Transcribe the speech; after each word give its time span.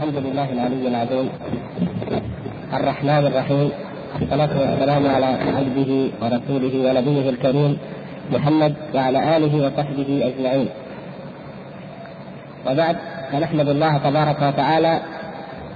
الحمد 0.00 0.16
لله 0.26 0.52
العلي 0.52 0.88
العظيم 0.88 1.28
الرحمن 2.72 3.22
الرحيم 3.26 3.68
الصلاة 4.22 4.52
والسلام 4.60 5.02
على 5.14 5.26
عبده 5.58 5.90
ورسوله 6.22 6.74
ونبيه 6.86 7.30
الكريم 7.30 7.72
محمد 8.32 8.74
وعلى 8.94 9.36
آله 9.36 9.52
وصحبه 9.64 10.10
أجمعين. 10.28 10.68
وبعد 12.66 12.96
فنحمد 13.32 13.68
الله 13.68 13.92
تبارك 13.98 14.38
وتعالى 14.42 15.00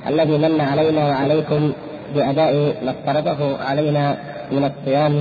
الذي 0.09 0.37
من 0.39 0.61
علينا 0.61 1.03
وعليكم 1.09 1.73
بأداء 2.15 2.53
ما 2.85 2.91
افترضه 2.97 3.41
علينا 3.69 4.17
من 4.53 4.65
الصيام 4.71 5.15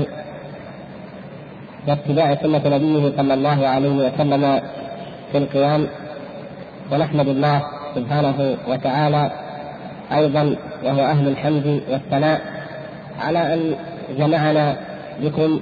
واتباع 1.87 2.35
سنة 2.35 2.63
نبيه 2.75 3.03
صلى 3.17 3.33
الله 3.33 3.67
عليه 3.67 3.95
وسلم 4.07 4.43
في 5.31 5.37
القيام. 5.37 5.87
ونحمد 6.91 7.27
الله 7.27 7.82
سبحانه 7.95 8.57
وتعالى 8.67 9.31
أيضا 10.11 10.55
وهو 10.83 11.05
أهل 11.05 11.27
الحمد 11.27 11.81
والثناء 11.91 12.41
على 13.21 13.53
أن 13.53 13.75
جمعنا 14.17 14.75
بكم 15.21 15.59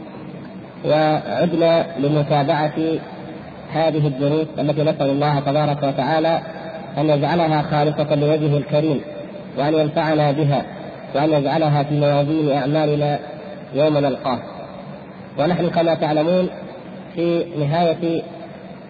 وعدنا 0.86 1.86
لمتابعة 2.00 2.74
هذه 3.74 4.08
الدروس 4.08 4.48
التي 4.60 4.84
نسأل 4.84 5.10
الله 5.10 5.40
تبارك 5.40 5.84
وتعالى 5.84 6.42
أن 6.98 7.10
يجعلها 7.10 7.62
خالصة 7.62 8.16
لوجهه 8.16 8.58
الكريم 8.58 9.02
وأن 9.58 9.74
ينفعنا 9.74 10.32
بها 10.32 10.64
وأن 11.16 11.30
يجعلها 11.30 11.84
في 11.84 12.00
موازين 12.00 12.52
أعمالنا 12.52 13.20
يوم 13.76 13.98
نلقاه. 13.98 14.40
ونحن 15.40 15.70
كما 15.70 15.94
تعلمون 15.94 16.50
في 17.16 17.46
نهاية 17.60 18.22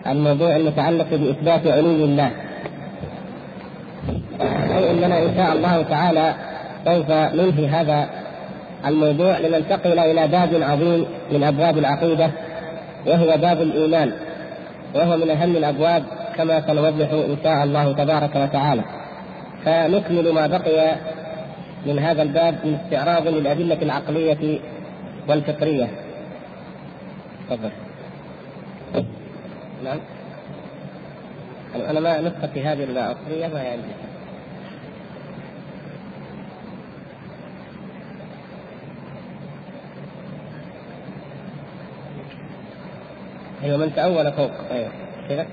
الموضوع 0.07 0.55
المتعلق 0.55 1.07
بإثبات 1.11 1.67
علو 1.67 1.89
الله. 1.89 2.31
اي 4.77 4.91
إننا 4.91 5.19
إن 5.19 5.35
شاء 5.35 5.53
الله 5.53 5.81
تعالى 5.81 6.33
سوف 6.85 7.11
ننهي 7.11 7.67
هذا 7.67 8.09
الموضوع 8.87 9.37
لننتقل 9.37 9.99
إلى 9.99 10.27
باب 10.27 10.49
عظيم 10.61 11.05
من 11.31 11.43
أبواب 11.43 11.77
العقيدة 11.77 12.31
وهو 13.07 13.37
باب 13.37 13.61
الإيمان 13.61 14.11
وهو 14.95 15.17
من 15.17 15.29
أهم 15.29 15.55
الأبواب 15.55 16.03
كما 16.37 16.61
سنوضح 16.67 17.11
إن 17.11 17.37
شاء 17.43 17.63
الله 17.63 17.91
تبارك 17.91 18.35
وتعالى. 18.35 18.81
فنكمل 19.65 20.31
ما 20.31 20.47
بقي 20.47 20.95
من 21.85 21.99
هذا 21.99 22.21
الباب 22.21 22.55
من 22.63 22.77
استعراض 22.83 23.27
للأدلة 23.27 23.77
العقلية 23.81 24.59
والفطرية. 25.27 25.87
تفضل. 27.49 27.71
نعم. 29.83 29.99
أنا 31.89 31.99
ما 31.99 32.21
نسختي 32.21 32.61
هذه 32.63 32.83
الاصليه 32.83 33.47
ما 33.47 33.59
عندي 33.59 34.10
أيوه 43.63 43.77
من 43.77 43.95
تأول 43.95 44.31
فوق. 44.31 44.51
أيوه. 44.71 44.91
كذا؟ 45.29 45.47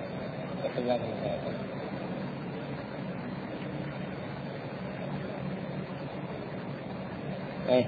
إيه 7.69 7.87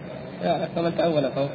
فمن 0.75 0.97
تأول 0.99 1.33
فوق. 1.33 1.51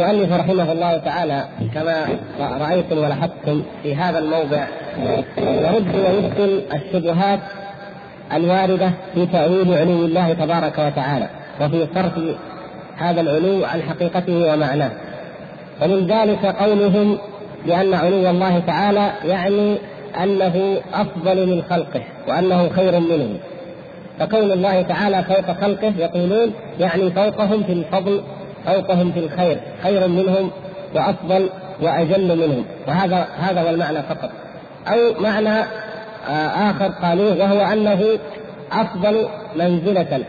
المؤلف 0.00 0.32
رحمه 0.32 0.72
الله 0.72 0.96
تعالى 0.98 1.44
كما 1.74 2.06
رأيتم 2.40 2.98
ولاحظتم 2.98 3.62
في 3.82 3.94
هذا 3.94 4.18
الموضع 4.18 4.66
يرد 5.38 5.94
ويبطل 5.94 6.62
الشبهات 6.74 7.40
الواردة 8.32 8.90
في 9.14 9.26
تأويل 9.26 9.74
علو 9.74 10.04
الله 10.04 10.32
تبارك 10.32 10.78
وتعالى 10.78 11.28
وفي 11.60 11.86
صرف 11.94 12.12
هذا 12.96 13.20
العلو 13.20 13.64
عن 13.64 13.82
حقيقته 13.82 14.52
ومعناه. 14.52 14.90
ومن 15.82 16.06
ذلك 16.06 16.46
قولهم 16.46 17.18
بأن 17.66 17.94
علو 17.94 18.30
الله 18.30 18.58
تعالى 18.58 19.10
يعني 19.24 19.76
أنه 20.22 20.76
أفضل 20.94 21.46
من 21.46 21.62
خلقه 21.70 22.02
وأنه 22.28 22.68
خير 22.68 23.00
منهم 23.00 23.36
فكون 24.18 24.52
الله 24.52 24.82
تعالى 24.82 25.24
فوق 25.24 25.52
خلقه 25.60 25.92
يقولون 25.98 26.52
يعني 26.80 27.10
فوقهم 27.10 27.62
في 27.62 27.72
الفضل 27.72 28.22
فوقهم 28.66 29.12
في 29.12 29.20
الخير. 29.20 29.58
خير 29.82 30.08
منهم 30.08 30.50
وأفضل 30.94 31.48
وأجل 31.82 32.36
منهم. 32.36 32.64
وهذا 32.88 33.26
هذا 33.38 33.60
هو 33.60 33.68
المعنى 33.68 34.02
فقط. 34.02 34.30
أو 34.88 35.20
معنى 35.20 35.64
آه، 36.28 36.70
آخر 36.70 36.86
قالوه 37.02 37.38
وهو 37.38 37.72
أنه 37.72 38.18
أفضل 38.72 39.28
منزلة. 39.56 40.24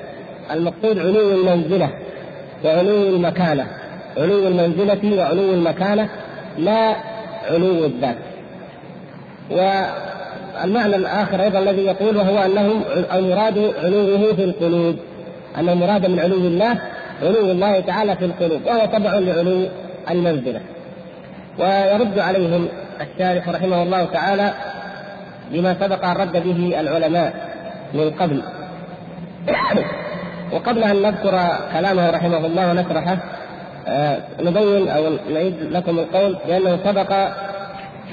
المقصود 0.51 0.99
علو 0.99 1.31
المنزلة 1.31 1.89
وعلو 2.65 3.09
المكانة. 3.09 3.67
علو 4.17 4.47
المنزلة 4.47 5.17
وعلو 5.17 5.53
المكانة 5.53 6.09
لا 6.57 6.95
علو 7.51 7.85
الذات. 7.85 8.17
والمعنى 9.51 10.95
الآخر 10.95 11.43
أيضا 11.43 11.59
الذي 11.59 11.81
يقول 11.81 12.17
وهو 12.17 12.37
أنه 12.37 12.81
المراد 13.13 13.73
علوه 13.83 14.33
في 14.35 14.43
القلوب. 14.43 14.95
أن 15.57 15.69
المراد 15.69 16.05
من 16.05 16.19
علو 16.19 16.35
الله 16.35 16.77
علو 17.21 17.51
الله 17.51 17.79
تعالى 17.79 18.15
في 18.15 18.25
القلوب 18.25 18.61
وهو 18.65 18.85
تبع 18.85 19.13
لعلو 19.15 19.67
المنزلة. 20.09 20.61
ويرد 21.59 22.19
عليهم 22.19 22.67
الشارح 23.01 23.49
رحمه 23.49 23.83
الله 23.83 24.05
تعالى 24.05 24.53
بما 25.51 25.75
سبق 25.79 26.05
أن 26.05 26.15
رد 26.15 26.43
به 26.43 26.79
العلماء 26.79 27.33
من 27.93 28.11
قبل. 28.11 28.43
وقبل 30.53 30.83
أن 30.83 31.01
نذكر 31.01 31.41
كلامه 31.73 32.09
رحمه 32.09 32.45
الله 32.45 32.69
ونشرحه 32.69 33.17
آه، 33.87 34.19
نبين 34.39 34.87
أو 34.89 35.03
نعيد 35.33 35.55
لكم 35.71 35.99
القول 35.99 36.37
بأنه 36.47 36.79
سبق 36.85 37.11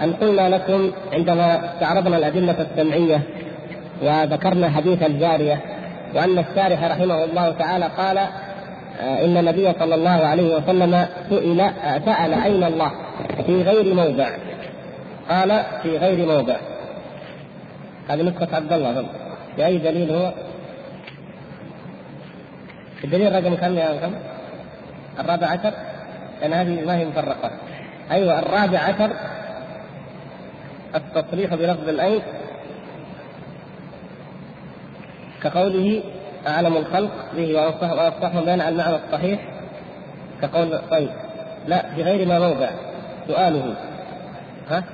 أن 0.03 0.13
قلنا 0.13 0.49
لكم 0.49 0.93
عندما 1.13 1.75
استعرضنا 1.75 2.17
الأدلة 2.17 2.67
السمعية 2.71 3.21
وذكرنا 4.03 4.71
حديث 4.71 5.03
الجارية 5.03 5.61
وأن 6.15 6.39
الشارح 6.39 6.83
رحمه 6.85 7.25
الله 7.25 7.53
تعالى 7.53 7.91
قال 7.97 8.19
إن 9.01 9.37
النبي 9.37 9.73
صلى 9.73 9.95
الله 9.95 10.27
عليه 10.27 10.57
وسلم 10.57 11.07
سئل 11.31 11.61
آه، 11.61 11.99
سأل 11.99 12.35
أين 12.35 12.65
الله؟ 12.65 12.91
في 13.47 13.63
غير 13.63 13.95
موضع. 13.95 14.29
قال 15.29 15.63
في 15.83 15.99
غير 15.99 16.27
موضع. 16.27 16.57
هذه 18.09 18.23
نسخة 18.23 18.57
عبد 18.57 18.73
الله 18.73 19.07
بأي 19.57 19.79
دليل 19.79 20.11
هو؟ 20.11 20.33
الدليل 23.05 23.33
رقم 23.33 23.55
كم 23.55 23.75
يا 23.75 23.97
كم؟ 23.97 24.13
الرابع 25.21 25.47
عشر؟ 25.47 25.73
لأن 26.41 26.53
هذه 26.53 26.85
ما 26.87 26.97
هي 26.97 27.05
مفرقة. 27.05 27.51
أيوة 28.11 28.39
الرابع 28.39 28.79
عشر. 28.79 29.11
التصريح 30.95 31.55
بلفظ 31.55 31.89
الأين. 31.89 32.23
كقوله 35.43 36.03
أعلم 36.47 36.77
الخلق 36.77 37.11
به 37.37 37.55
وأفصح 37.55 38.41
بين 38.41 38.61
المعنى 38.61 38.97
الصحيح 38.97 39.41
كقول 40.43 40.79
طيب. 40.91 41.09
لا 41.67 41.83
في 41.95 42.03
غير 42.03 42.29
ما 42.29 42.39
موضع 42.39 42.69
سؤاله. 43.29 43.75
ها؟ 44.71 44.85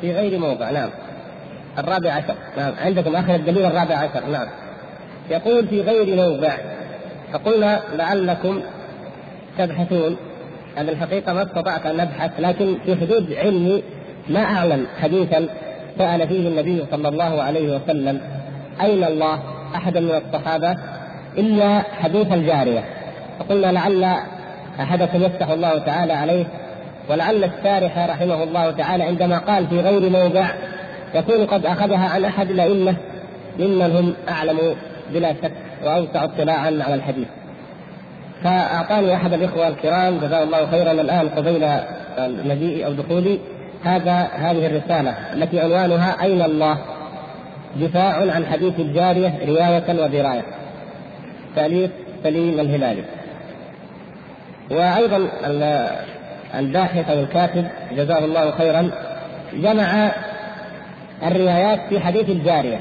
في 0.00 0.12
غير 0.12 0.38
موضع 0.38 0.70
نعم. 0.70 0.90
الرابع 1.78 2.12
عشر. 2.12 2.34
نعم. 2.56 2.72
عندكم 2.80 3.16
آخر 3.16 3.34
الدليل 3.34 3.66
الرابع 3.66 3.96
عشر. 3.96 4.26
نعم. 4.32 4.46
يقول 5.30 5.68
في 5.68 5.80
غير 5.80 6.16
موضع 6.16 6.52
فقلنا 7.32 7.80
لعلكم 7.96 8.60
تبحثون. 9.58 10.16
أنا 10.78 10.92
الحقيقة 10.92 11.32
ما 11.32 11.42
استطعت 11.42 11.86
أن 11.86 12.00
أبحث 12.00 12.30
لكن 12.38 12.78
في 12.84 12.96
حدود 12.96 13.32
علمي 13.32 13.82
ما 14.28 14.40
أعلم 14.40 14.86
حديثا. 15.00 15.46
سأل 15.98 16.28
فيه 16.28 16.48
النبي 16.48 16.84
صلى 16.90 17.08
الله 17.08 17.42
عليه 17.42 17.76
وسلم 17.76 18.20
أين 18.80 19.04
الله؟ 19.04 19.38
أحدا 19.74 20.00
من 20.00 20.22
الصحابة. 20.26 20.76
إلا 21.38 21.82
حديث 22.02 22.32
الجارية. 22.32 22.84
فقلنا 23.38 23.72
لعل 23.72 24.14
أحدكم 24.80 25.22
يفتح 25.22 25.48
الله 25.48 25.78
تعالى 25.78 26.12
عليه 26.12 26.44
ولعل 27.10 27.44
الشارح 27.44 27.98
رحمه 27.98 28.42
الله 28.42 28.70
تعالى 28.70 29.04
عندما 29.04 29.38
قال 29.38 29.66
في 29.66 29.80
غير 29.80 30.10
موضع 30.10 30.46
يكون 31.14 31.46
قد 31.46 31.66
أخذها 31.66 32.08
عن 32.08 32.24
أحد 32.24 32.50
الأئمة 32.50 32.94
ممن 33.58 33.96
هم 33.96 34.14
أعلم 34.28 34.58
بلا 35.12 35.32
شك 35.32 35.52
وأوسع 35.84 36.24
اطلاعا 36.24 36.66
على 36.66 36.94
الحديث. 36.94 37.28
فأعطاني 38.44 39.14
أحد 39.14 39.32
الإخوة 39.32 39.68
الكرام 39.68 40.18
جزاه 40.18 40.42
الله 40.42 40.66
خيرا 40.66 40.92
الآن 40.92 41.28
قبيل 41.28 41.68
مجيئي 42.44 42.86
أو 42.86 42.92
دخولي 42.92 43.38
هذا 43.84 44.28
هذه 44.34 44.66
الرسالة 44.66 45.14
التي 45.32 45.60
عنوانها 45.60 46.22
أين 46.22 46.42
الله؟ 46.42 46.78
دفاع 47.76 48.32
عن 48.34 48.46
حديث 48.46 48.80
الجارية 48.80 49.32
رواية 49.48 50.04
ودراية. 50.04 50.42
تأليف 51.56 51.90
سليم 52.22 52.60
الهلالي 52.60 53.04
وأيضا 54.70 55.28
الباحث 56.54 57.10
أو 57.10 57.20
الكاتب 57.20 57.66
جزاه 57.92 58.24
الله 58.24 58.50
خيرا 58.50 58.90
جمع 59.52 60.10
الروايات 61.26 61.80
في 61.88 62.00
حديث 62.00 62.28
الجارية. 62.28 62.80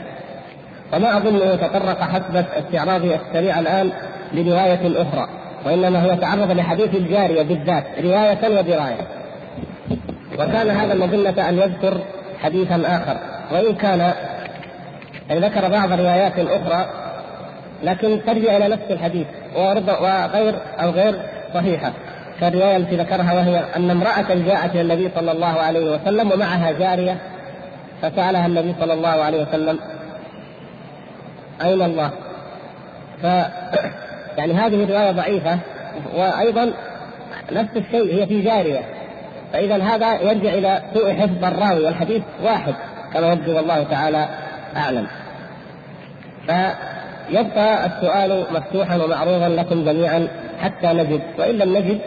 وما 0.94 1.18
أظنه 1.18 1.56
تطرق 1.56 2.02
حسب 2.02 2.46
استعراضي 2.58 3.16
السريع 3.16 3.60
الآن 3.60 3.92
لرواية 4.34 5.02
أخرى 5.02 5.28
وإنما 5.66 6.04
هو 6.04 6.16
تعرض 6.16 6.52
لحديث 6.52 6.96
الجارية 6.96 7.42
بالذات 7.42 7.84
رواية 8.04 8.58
ودراية. 8.58 9.19
وكان 10.40 10.70
هذا 10.70 10.94
مظنة 10.94 11.50
أن 11.50 11.58
يذكر 11.58 12.02
حديثا 12.40 12.82
آخر. 12.86 13.18
وإن 13.52 13.76
كان 13.76 14.14
يعني 15.30 15.42
ذكر 15.42 15.70
بعض 15.70 15.92
روايات 15.92 16.40
أخرى 16.40 16.86
لكن 17.84 18.20
ترجع 18.26 18.58
إلى 18.58 18.68
نفس 18.68 18.84
الحديث 18.90 19.28
وغير 19.56 20.56
أو 20.80 20.90
غير 20.90 21.16
صحيحة. 21.54 21.92
كالرواية 22.40 22.78
التي 22.78 22.96
ذكرها 22.96 23.34
وهي 23.34 23.64
أن 23.76 23.90
امرأة 23.90 24.34
جاءت 24.46 24.72
إلى 24.72 24.82
النبي 24.82 25.12
صلى 25.16 25.32
الله 25.32 25.60
عليه 25.60 25.92
وسلم 25.92 26.32
ومعها 26.32 26.72
جارية 26.72 27.18
فسألها 28.02 28.46
النبي 28.46 28.76
صلى 28.80 28.94
الله 28.94 29.10
عليه 29.10 29.42
وسلم 29.42 29.80
أين 31.62 31.82
الله؟ 31.82 32.12
ف 33.22 33.24
يعني 34.38 34.54
هذه 34.54 34.84
الرواية 34.84 35.12
ضعيفة 35.12 35.60
وأيضا 36.16 36.74
نفس 37.52 37.78
الشيء 37.78 38.16
هي 38.16 38.26
في 38.26 38.42
جارية. 38.42 38.99
فإذا 39.54 39.84
هذا 39.84 40.22
يرجع 40.22 40.54
إلى 40.54 40.82
سوء 40.94 41.14
حفظ 41.14 41.44
الراوي 41.44 41.86
والحديث 41.86 42.22
واحد 42.44 42.74
كما 43.14 43.32
يبدو 43.34 43.56
والله 43.56 43.84
تعالى 43.84 44.28
أعلم 44.78 45.08
فيبقى 46.46 47.86
السؤال 47.86 48.44
مفتوحا 48.52 48.98
ومعروضا 48.98 49.50
لكم 49.50 49.86
جميعا 49.86 50.28
حتى 50.62 50.88
نجد 50.88 51.22
وإن 51.40 51.56
لم 51.56 51.78
نجد 51.78 52.00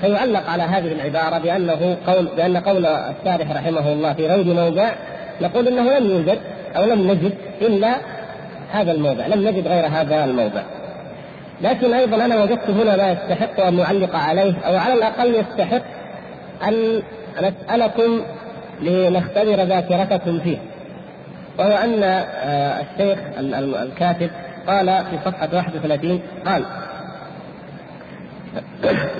فيعلق 0.00 0.50
على 0.50 0.62
هذه 0.62 0.92
العبارة 0.92 1.38
بأنه 1.38 1.96
قول 2.06 2.28
بأن 2.36 2.56
قول 2.56 2.86
الشارح 2.86 3.50
رحمه 3.52 3.92
الله 3.92 4.12
في 4.12 4.26
غير 4.26 4.44
موضع 4.44 4.88
نقول 5.40 5.68
إنه 5.68 5.98
لم 5.98 6.10
يوجد 6.10 6.38
أو 6.76 6.84
لم 6.84 7.10
نجد 7.10 7.32
إلا 7.62 7.94
هذا 8.72 8.92
الموضع، 8.92 9.26
لم 9.26 9.48
نجد 9.48 9.68
غير 9.68 9.86
هذا 9.86 10.24
الموضع. 10.24 10.62
لكن 11.60 11.94
أيضا 11.94 12.24
أنا 12.24 12.42
وجدت 12.42 12.70
هنا 12.70 12.96
ما 12.96 13.10
يستحق 13.12 13.60
أن 13.60 13.76
نعلق 13.76 14.16
عليه 14.16 14.54
أو 14.66 14.76
على 14.76 14.94
الأقل 14.94 15.34
يستحق 15.34 15.82
أن 16.68 17.02
نسألكم 17.38 18.22
لنختبر 18.80 19.62
ذاكرتكم 19.64 20.38
فيه. 20.40 20.58
وهو 21.58 21.76
أن 21.76 22.02
آه، 22.02 22.80
الشيخ 22.80 23.18
الكاتب 23.82 24.30
قال 24.66 24.86
في 24.86 25.18
صفحة 25.24 25.48
31 25.52 26.20
قال 26.46 26.64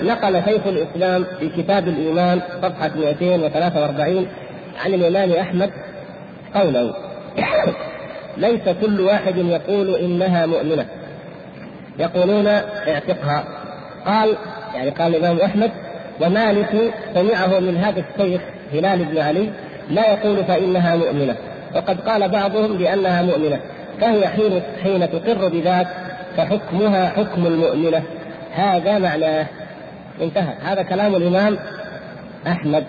نقل 0.03 0.43
شيخ 0.43 0.67
الإسلام 0.67 1.25
في 1.39 1.49
كتاب 1.49 1.87
الإيمان 1.87 2.41
صفحة 2.61 2.91
243 2.95 4.27
عن 4.85 4.93
الإمام 4.93 5.31
أحمد 5.31 5.71
قولا 6.55 6.93
ليس 8.37 8.61
كل 8.81 9.01
واحد 9.01 9.37
يقول 9.37 9.95
إنها 9.95 10.45
مؤمنة 10.45 10.85
يقولون 11.99 12.47
اعتقها 12.87 13.43
قال 14.05 14.37
يعني 14.75 14.89
قال 14.89 15.15
الإمام 15.15 15.37
أحمد 15.39 15.71
ومالك 16.21 16.93
سمعه 17.13 17.59
من 17.59 17.77
هذا 17.77 18.03
الشيخ 18.09 18.41
هلال 18.73 19.05
بن 19.05 19.17
علي 19.17 19.49
لا 19.89 20.13
يقول 20.13 20.43
فإنها 20.43 20.95
مؤمنة. 20.95 21.35
وقد 21.75 21.99
قال 21.99 22.29
بعضهم 22.29 22.77
بأنها 22.77 23.21
مؤمنة. 23.21 23.59
فهي 24.01 24.27
حين 24.27 24.61
حين 24.83 25.11
تقر 25.11 25.47
بذاك 25.47 25.87
فحكمها 26.37 27.09
حكم 27.09 27.45
المؤمنة. 27.45 28.03
هذا 28.53 28.99
معناه. 28.99 29.45
انتهى. 30.21 30.53
هذا 30.63 30.81
كلام 30.81 31.15
الإمام 31.15 31.57
أحمد. 32.47 32.83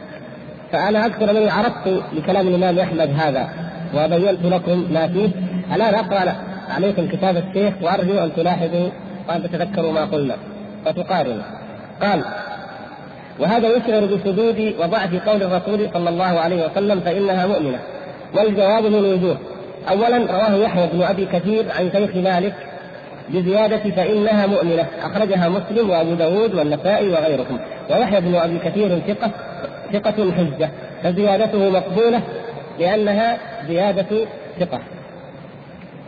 فأنا 0.72 1.06
أذكر 1.06 1.30
أنني 1.30 1.50
عرضت 1.50 2.02
لكلام 2.12 2.48
الإمام 2.48 2.78
أحمد 2.78 3.10
هذا 3.20 3.48
وبينت 3.94 4.44
لكم 4.44 4.86
ما 4.92 5.08
فيه. 5.08 5.28
الآن 5.74 5.94
أقرأ 5.94 6.34
عليكم 6.70 7.08
كتاب 7.08 7.36
الشيخ 7.36 7.74
وأرجو 7.82 8.18
أن 8.18 8.30
تلاحظوا 8.36 8.88
وأن 9.28 9.42
تتذكروا 9.42 9.92
ما 9.92 10.04
قلنا. 10.04 10.36
وتقارنوا 10.86 11.42
قال 12.02 12.24
وهذا 13.42 13.68
يشعر 13.68 14.00
بشذوذ 14.00 14.82
وضعف 14.82 15.28
قول 15.28 15.42
الرسول 15.42 15.88
صلى 15.94 16.08
الله 16.08 16.40
عليه 16.40 16.66
وسلم 16.66 17.00
فإنها 17.00 17.46
مؤمنة. 17.46 17.78
والجواب 18.34 18.84
من 18.84 19.04
وجوه. 19.04 19.36
أولا 19.90 20.18
رواه 20.18 20.54
يحيى 20.54 20.86
بن 20.92 21.02
أبي 21.02 21.26
كثير 21.26 21.64
عن 21.78 21.90
شيخ 21.92 22.16
مالك 22.16 22.54
بزيادة 23.28 23.90
فإنها 23.90 24.46
مؤمنة. 24.46 24.86
أخرجها 25.02 25.48
مسلم 25.48 25.90
وأبو 25.90 26.14
داود 26.14 26.54
والنسائي 26.54 27.08
وغيرهم. 27.08 27.58
ويحيى 27.90 28.20
بن 28.20 28.34
أبي 28.34 28.58
كثير 28.58 28.98
ثقة 29.08 29.30
ثقة 29.92 30.32
حجة. 30.32 30.70
فزيادته 31.02 31.70
مقبولة 31.70 32.20
لأنها 32.80 33.38
زيادة 33.68 34.26
ثقة. 34.60 34.80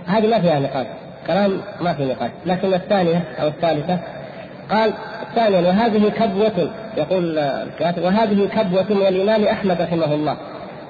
هذه 0.06 0.26
ما 0.26 0.40
فيها 0.40 0.60
نقاش. 0.60 0.86
كلام 1.26 1.60
ما 1.80 1.94
في 1.94 2.04
نقاش. 2.04 2.30
لكن 2.46 2.74
الثانية 2.74 3.22
أو 3.40 3.48
الثالثة 3.48 3.98
قال 4.70 4.92
ثانيا 5.34 5.60
وهذه 5.60 6.08
كبوة 6.08 6.70
يقول 6.96 7.38
الكاتب 7.38 8.02
وهذه 8.02 8.48
كبوة 8.48 8.86
من 8.90 9.06
الإمام 9.06 9.44
أحمد 9.44 9.82
رحمه 9.82 10.14
الله 10.14 10.36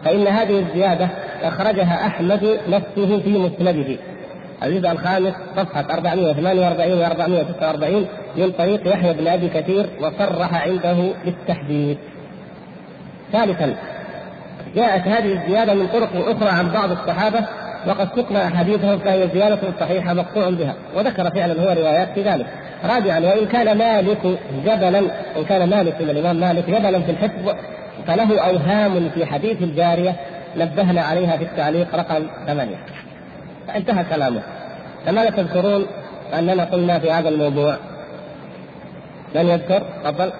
فإن 0.04 0.26
هذه 0.26 0.59
الزيادة 0.59 1.09
أخرجها 1.43 2.07
أحمد 2.07 2.59
نفسه 2.69 3.21
في 3.21 3.38
مسنده 3.38 3.97
الجزء 4.62 4.90
الخامس 4.90 5.35
صفحة 5.57 5.85
448 5.90 6.99
و 6.99 7.04
449 7.04 8.07
من 8.37 8.52
طريق 8.52 8.88
يحيى 8.88 9.12
بن 9.12 9.28
أبي 9.28 9.49
كثير 9.49 9.87
وصرح 10.00 10.54
عنده 10.54 10.97
بالتحديث. 11.25 11.99
ثالثا 13.33 13.75
جاءت 14.75 15.09
هذه 15.09 15.33
الزيادة 15.33 15.75
من 15.75 15.87
طرق 15.87 16.28
أخرى 16.28 16.49
عن 16.49 16.69
بعض 16.69 16.90
الصحابة 16.90 17.40
وقد 17.87 18.09
سقنا 18.17 18.47
أحاديثهم 18.47 18.99
فهي 18.99 19.29
زيادة 19.35 19.59
صحيحة 19.81 20.14
مقطوع 20.14 20.50
بها 20.50 20.75
وذكر 20.97 21.31
فعلا 21.31 21.62
هو 21.62 21.73
روايات 21.81 22.09
في 22.14 22.23
ذلك. 22.23 22.47
رابعا 22.85 23.19
وإن 23.19 23.47
كان 23.47 23.79
مالك 23.79 24.38
جبلا 24.64 24.99
إن 25.37 25.45
كان 25.49 25.71
مالك 25.71 26.00
من 26.00 26.11
الإمام 26.11 26.37
مالك 26.37 26.71
جبلا 26.71 27.00
في 27.00 27.11
الحفظ 27.11 27.55
فله 28.07 28.41
أوهام 28.41 29.11
في 29.14 29.26
حديث 29.26 29.62
الجارية 29.62 30.17
نبهنا 30.57 31.03
عليها 31.03 31.37
في 31.37 31.45
التعليق 31.45 31.95
رقم 31.95 32.26
ثمانية. 32.47 32.76
انتهى 33.76 34.05
كلامه. 34.05 34.43
فماذا 35.07 35.31
تذكرون؟ 35.31 35.87
أننا 36.38 36.64
قلنا 36.64 36.99
في 36.99 37.11
هذا 37.11 37.29
الموضوع. 37.29 37.76
من 39.35 39.47
يذكر؟ 39.47 39.83
تفضل. 40.05 40.33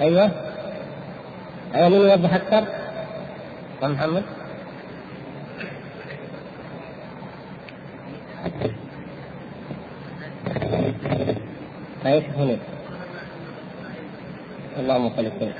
أيوه. 0.00 0.30
أيوه 1.74 1.88
مين 1.88 2.00
يوضح 2.00 2.34
أكثر؟ 2.34 2.64
محمد. 3.82 4.22
إيش 12.06 12.24
هنا. 12.24 12.56
اللهم 14.78 15.10
صل 15.16 15.26
وسلم 15.26 15.54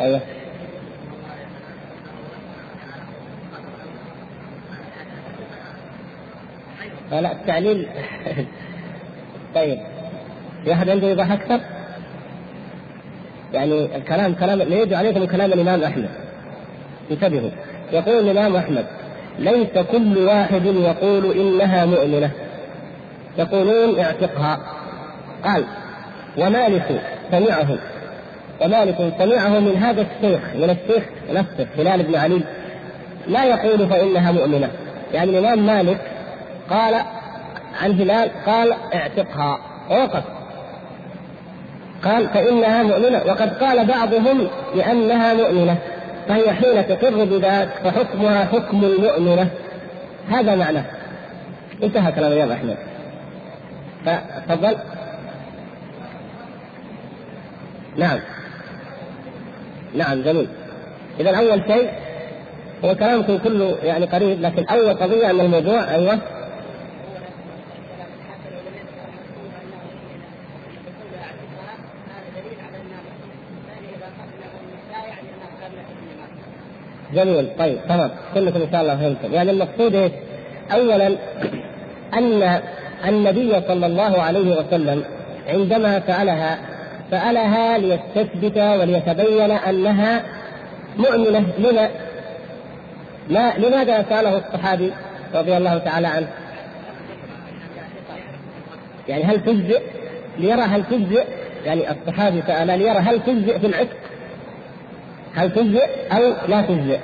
أيوه. 0.00 0.20
لا 7.10 7.32
التعليل. 7.32 7.88
طيب 9.54 9.78
في 10.64 10.72
أحد 10.72 10.88
عنده 10.88 11.08
ايضاح 11.08 11.32
أكثر؟ 11.32 11.75
يعني 13.56 13.96
الكلام 13.96 14.34
كلام 14.34 14.58
لا 14.58 14.76
يجب 14.76 14.94
عليكم 14.94 15.24
كلام 15.24 15.52
الإمام 15.52 15.82
أحمد. 15.82 16.08
انتبهوا. 17.10 17.50
يقول 17.92 18.30
الإمام 18.30 18.56
أحمد 18.56 18.86
ليس 19.38 19.78
كل 19.92 20.18
واحد 20.18 20.66
يقول 20.66 21.32
إنها 21.32 21.84
مؤمنة. 21.84 22.30
يقولون 23.38 24.00
اعتقها. 24.00 24.60
قال 25.44 25.64
ومالك 26.38 27.00
سمعه 27.30 27.78
ومالك 28.60 29.12
سمعه 29.18 29.48
من 29.48 29.76
هذا 29.76 30.00
الشيخ 30.00 30.40
من 30.54 30.70
الشيخ 30.70 31.04
نفسه 31.30 31.66
هلال 31.78 32.02
بن 32.02 32.14
علي. 32.14 32.40
لا 33.26 33.44
يقول 33.44 33.88
فإنها 33.88 34.32
مؤمنة. 34.32 34.70
يعني 35.14 35.38
الإمام 35.38 35.66
مالك 35.66 36.00
قال 36.70 36.94
عن 37.82 38.00
هلال 38.00 38.30
قال 38.46 38.74
اعتقها. 38.94 39.58
ووقف. 39.90 40.35
قال 42.06 42.28
فإنها 42.28 42.82
مؤمنة. 42.82 43.22
وقد 43.26 43.58
قال 43.58 43.86
بعضهم 43.86 44.48
بأنها 44.74 45.34
مؤمنة. 45.34 45.76
فهي 46.28 46.52
حين 46.52 46.88
تقر 46.88 47.24
بذاك 47.24 47.68
فحكمها 47.84 48.44
حكم 48.44 48.84
المؤمنة. 48.84 49.48
هذا 50.30 50.54
معناه 50.54 50.84
انتهى 51.82 52.12
كلام 52.12 52.32
الإمام 52.32 52.52
أحمد. 52.52 52.76
فتفضل 54.06 54.76
نعم. 57.96 58.18
نعم 59.94 60.22
جميل. 60.22 60.48
إذا 61.20 61.36
أول 61.38 61.62
شيء 61.68 61.90
هو 62.84 62.94
كلامكم 62.94 63.38
كله 63.38 63.76
يعني 63.82 64.06
قريب 64.06 64.40
لكن 64.40 64.64
أول 64.64 64.94
قضية 64.94 65.30
ان 65.30 65.40
الموضوع 65.40 65.94
أيوه. 65.94 66.18
جميل 77.16 77.48
طيب 77.58 77.78
تمام. 77.88 78.10
كلكم 78.34 78.60
إن 78.60 78.68
شاء 78.72 78.80
الله 78.80 78.96
فهمتم. 78.96 79.34
يعني 79.34 79.50
المقصود 79.50 79.94
إيش؟ 79.94 80.12
اولا 80.72 81.06
أن 82.14 82.60
النبي 83.08 83.60
صلى 83.68 83.86
الله 83.86 84.22
عليه 84.22 84.56
وسلم 84.56 85.04
عندما 85.48 86.02
سألها 86.06 86.58
سألها 87.10 87.78
ليستثبت 87.78 88.58
وليتبين 88.58 89.50
أنها 89.50 90.22
مؤمنة. 90.98 91.44
لما؟ 91.58 91.88
ما 93.30 93.52
لماذا 93.58 94.04
سأله 94.08 94.38
الصحابي 94.38 94.92
رضي 95.34 95.56
الله 95.56 95.78
تعالى 95.78 96.06
عنه؟ 96.06 96.28
يعني 99.08 99.24
هل 99.24 99.44
تجزئ؟ 99.44 99.82
ليرى 100.38 100.62
هل 100.62 100.84
تجزئ؟ 100.90 101.24
يعني 101.64 101.90
الصحابي 101.90 102.42
سأل 102.46 102.66
ليرى 102.66 102.98
هل 102.98 103.20
تجزئ 103.22 103.58
في 103.58 103.66
العتق؟ 103.66 104.05
هل 105.36 105.52
تجزئ؟ 105.52 105.86
أو 106.12 106.32
لا 106.48 106.62
تجزئ؟ 106.62 106.98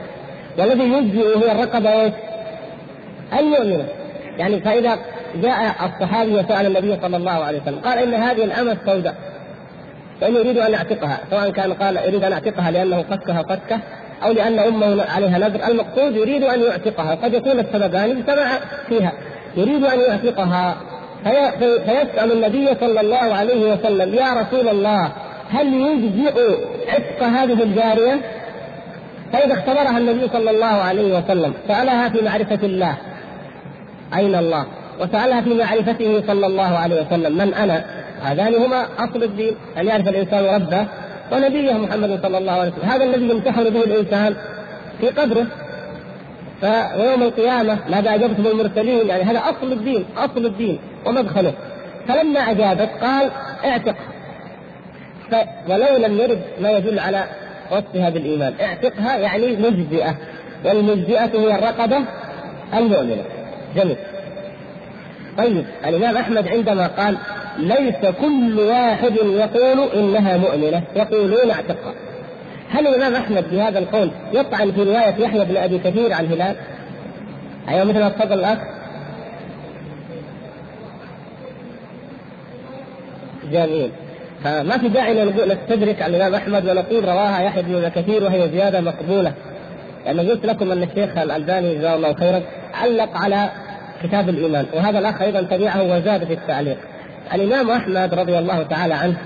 والذي 0.58 0.82
يجزئ 0.82 1.38
هي 1.38 1.52
الرقبة 1.52 2.02
إيش؟ 2.02 2.12
المؤمنة. 3.38 3.84
يعني 4.38 4.60
فإذا 4.60 4.98
جاء 5.42 5.74
الصحابي 5.86 6.34
وسأل 6.34 6.66
النبي 6.66 6.98
صلى 7.02 7.16
الله 7.16 7.32
عليه 7.32 7.62
وسلم 7.62 7.78
قال 7.78 7.98
إن 7.98 8.14
هذه 8.14 8.44
الأمة 8.44 8.72
السوداء. 8.72 9.14
فإنه 10.20 10.38
يريد 10.38 10.58
أن 10.58 10.72
يعتقها 10.72 11.18
سواء 11.30 11.50
كان 11.50 11.72
قال 11.72 11.96
يريد 11.96 12.24
أن 12.24 12.32
يعتقها 12.32 12.70
لأنه 12.70 13.02
فكها 13.02 13.42
فكة 13.42 13.80
أو 14.24 14.32
لأن 14.32 14.58
أمه 14.58 15.04
عليها 15.04 15.38
نذر. 15.38 15.68
المقصود 15.68 16.16
يريد 16.16 16.42
أن 16.42 16.62
يعتقها 16.62 17.14
قد 17.14 17.34
يكون 17.34 17.60
السببان 17.60 18.10
اجتمع 18.10 18.58
فيها. 18.88 19.12
يريد 19.56 19.84
أن 19.84 20.00
يعتقها. 20.00 20.76
في 21.24 21.80
فيسأل 21.84 22.32
النبي 22.32 22.68
صلى 22.80 23.00
الله 23.00 23.34
عليه 23.34 23.72
وسلم 23.72 24.14
يا 24.14 24.32
رسول 24.32 24.68
الله 24.68 25.12
هل 25.50 25.74
يجزئ 25.74 26.56
عتق 26.88 27.22
هذه 27.22 27.62
الجارية؟ 27.62 28.20
فإذا 29.32 29.54
اختبرها 29.54 29.98
النبي 29.98 30.28
صلى 30.32 30.50
الله 30.50 30.66
عليه 30.66 31.18
وسلم 31.18 31.54
سألها 31.68 32.08
في 32.08 32.22
معرفة 32.22 32.58
الله 32.62 32.96
أين 34.14 34.34
الله؟ 34.34 34.66
وسألها 35.00 35.40
في 35.40 35.54
معرفته 35.54 36.22
صلى 36.26 36.46
الله 36.46 36.78
عليه 36.78 37.06
وسلم 37.06 37.38
من 37.38 37.54
أنا؟ 37.54 37.84
هذان 38.22 38.54
هما 38.54 38.86
أصل 38.98 39.22
الدين 39.22 39.54
أن 39.78 39.86
يعرف 39.86 40.08
الإنسان 40.08 40.44
ربه 40.44 40.86
ونبيه 41.32 41.72
محمد 41.72 42.20
صلى 42.22 42.38
الله 42.38 42.52
عليه 42.52 42.72
وسلم 42.72 42.90
هذا 42.90 43.04
الذي 43.04 43.28
يمتحن 43.28 43.70
به 43.70 43.84
الإنسان 43.84 44.34
في 45.00 45.08
قبره 45.08 45.46
فيوم 46.60 47.22
القيامة 47.22 47.78
ماذا 47.90 48.14
أجبتم 48.14 48.46
المرسلين 48.46 49.08
يعني 49.08 49.22
هذا 49.22 49.38
أصل 49.38 49.72
الدين 49.72 50.04
أصل 50.16 50.46
الدين 50.46 50.78
ومدخله 51.06 51.52
فلما 52.08 52.40
أجابت 52.40 52.90
قال 53.02 53.30
اعتق 53.64 53.94
ولو 55.68 55.96
لم 55.96 56.18
يرد 56.18 56.42
ما 56.60 56.70
يدل 56.70 56.98
على 56.98 57.24
وصفها 57.70 58.10
بالإيمان 58.10 58.54
اعتقها 58.60 59.16
يعني 59.16 59.56
مجزئة. 59.56 60.16
والمجزئة 60.64 61.30
هي 61.34 61.54
الرقبة 61.58 61.98
المؤمنة. 62.74 63.24
جميل. 63.76 63.96
طيب 65.38 65.64
الإمام 65.86 66.16
أحمد 66.16 66.48
عندما 66.48 66.86
قال 66.86 67.16
ليس 67.58 68.14
كل 68.20 68.58
واحد 68.58 69.16
يقول 69.16 69.90
إنها 69.94 70.36
مؤمنة. 70.36 70.82
يقولون 70.96 71.50
اعتقها. 71.50 71.94
هل 72.70 72.86
الإمام 72.86 73.14
أحمد 73.14 73.44
بهذا 73.50 73.78
القول 73.78 74.10
يطعن 74.32 74.72
في 74.72 74.82
رواية 74.82 75.14
يحيى 75.18 75.44
بن 75.44 75.56
أبي 75.56 75.78
كثير 75.78 76.12
عن 76.12 76.26
هلال؟ 76.26 76.56
أيوة 77.68 77.84
مثل 77.84 77.98
ما 77.98 78.08
تفضل 78.08 78.38
الأخ. 78.38 78.58
جميل. 83.52 83.90
فما 84.44 84.78
في 84.78 84.88
داعي 84.88 85.24
نستدرك 85.24 86.02
على 86.02 86.16
الإمام 86.16 86.34
أحمد 86.34 86.68
ونقول 86.68 87.04
رواها 87.04 87.42
يحيى 87.42 87.62
بن 87.62 87.88
كثير 87.88 88.24
وهي 88.24 88.48
زيادة 88.48 88.80
مقبولة. 88.80 89.32
لأن 90.06 90.20
قلت 90.30 90.46
لكم 90.46 90.72
أن 90.72 90.82
الشيخ 90.82 91.18
الألباني 91.18 91.74
جزاه 91.74 91.94
الله 91.94 92.14
خيرا 92.14 92.42
علق 92.74 93.16
على 93.16 93.48
كتاب 94.02 94.28
الإيمان 94.28 94.66
وهذا 94.74 94.98
الأخ 94.98 95.22
أيضا 95.22 95.42
تبعه 95.42 95.82
وزاد 95.82 96.24
في 96.24 96.32
التعليق. 96.32 96.76
الإمام 97.34 97.70
أحمد 97.70 98.14
رضي 98.14 98.38
الله 98.38 98.62
تعالى 98.62 98.94
عنه 98.94 99.16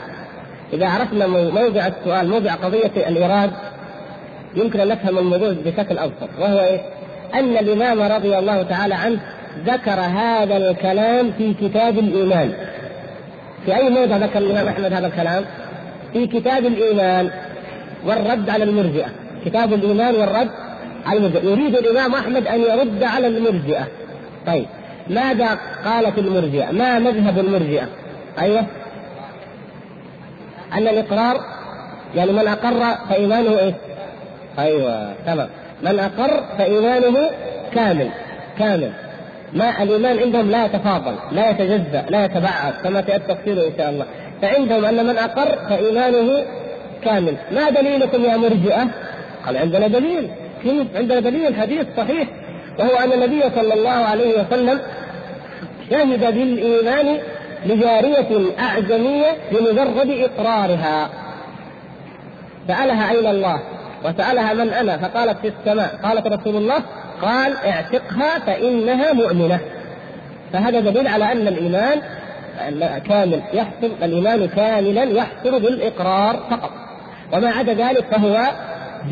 إذا 0.72 0.88
عرفنا 0.88 1.26
موضع 1.26 1.86
السؤال 1.86 2.28
موضع 2.28 2.54
قضية 2.54 3.08
الإيراد 3.08 3.50
يمكن 4.56 4.80
أن 4.80 4.88
نفهم 4.88 5.18
الموضوع 5.18 5.52
بشكل 5.64 5.98
ابسط 5.98 6.28
وهو 6.40 6.58
إيه؟ 6.58 6.80
أن 7.34 7.56
الإمام 7.56 8.02
رضي 8.12 8.38
الله 8.38 8.62
تعالى 8.62 8.94
عنه 8.94 9.18
ذكر 9.66 10.00
هذا 10.00 10.56
الكلام 10.56 11.32
في 11.38 11.54
كتاب 11.54 11.98
الإيمان. 11.98 12.52
في 13.66 13.76
أي 13.76 13.90
موضع 13.90 14.16
ذكر 14.16 14.38
الإمام 14.38 14.68
أحمد 14.68 14.92
هذا 14.92 15.06
الكلام؟ 15.06 15.44
في 16.12 16.26
كتاب 16.26 16.66
الإيمان 16.66 17.30
والرد 18.04 18.50
على 18.50 18.64
المرجئة 18.64 19.06
كتاب 19.44 19.72
الإيمان 19.72 20.14
والرد 20.14 20.50
على 21.06 21.18
المرجئة 21.18 21.50
يريد 21.50 21.76
الإمام 21.76 22.14
أحمد 22.14 22.46
أن 22.46 22.60
يرد 22.60 23.02
على 23.02 23.26
المرجئة 23.26 23.86
طيب 24.46 24.66
ماذا 25.10 25.58
قالت 25.84 26.18
المرجئة؟ 26.18 26.70
ما 26.72 26.98
مذهب 26.98 27.38
المرجئة؟ 27.38 27.88
أيوه 28.38 28.66
أن 30.72 30.88
الإقرار 30.88 31.40
يعني 32.14 32.32
من 32.32 32.48
أقر 32.48 32.96
فإيمانه 33.08 33.58
إيه؟ 33.58 33.74
أيوه 34.58 35.12
تمام 35.26 35.48
من 35.82 35.98
أقر 35.98 36.44
فإيمانه 36.58 37.30
كامل 37.74 38.08
كامل 38.58 38.92
ما 39.52 39.82
الإيمان 39.82 40.18
عندهم 40.18 40.50
لا 40.50 40.64
يتفاضل 40.64 41.14
لا 41.32 41.50
يتجزأ 41.50 42.04
لا 42.08 42.24
يتبعث 42.24 42.82
كما 42.82 43.02
سياتي 43.02 43.34
تفصيله 43.34 43.66
إن 43.66 43.72
شاء 43.78 43.90
الله. 43.90 44.06
فعندهم 44.42 44.84
أن 44.84 45.06
من 45.06 45.18
أقر 45.18 45.58
فإيمانه 45.68 46.44
كامل. 47.02 47.36
ما 47.52 47.70
دليلكم 47.70 48.24
يا 48.24 48.36
مرجئة؟ 48.36 48.88
قال 49.46 49.56
عندنا 49.56 49.86
دليل. 49.86 50.30
عندنا 50.96 51.20
دليل 51.20 51.54
حديث 51.54 51.86
صحيح 51.96 52.28
وهو 52.78 52.96
أن 52.96 53.12
النبي 53.12 53.42
صلى 53.54 53.74
الله 53.74 53.90
عليه 53.90 54.40
وسلم 54.40 54.80
شهد 55.90 56.34
بالإيمان 56.34 57.18
لجارية 57.66 58.58
أعجمية 58.58 59.36
بمجرد 59.52 60.10
إقرارها. 60.10 61.08
سألها 62.68 63.10
أين 63.10 63.26
الله؟ 63.26 63.60
وسألها 64.04 64.54
من 64.54 64.68
أنا؟ 64.68 64.96
فقالت 64.96 65.38
في 65.38 65.48
السماء. 65.48 66.00
قالت 66.02 66.26
رسول 66.26 66.56
الله 66.56 66.82
قال 67.22 67.56
اعتقها 67.56 68.38
فإنها 68.38 69.12
مؤمنة. 69.12 69.60
فهذا 70.52 70.80
دليل 70.80 71.08
على 71.08 71.32
أن 71.32 71.48
الإيمان 71.48 72.00
كامل 73.08 73.40
يحصل 73.52 73.90
الإيمان 74.02 74.48
كاملا 74.48 75.04
يحصل 75.04 75.60
بالإقرار 75.60 76.36
فقط. 76.50 76.70
وما 77.32 77.48
عدا 77.50 77.74
ذلك 77.74 78.04
فهو 78.10 78.46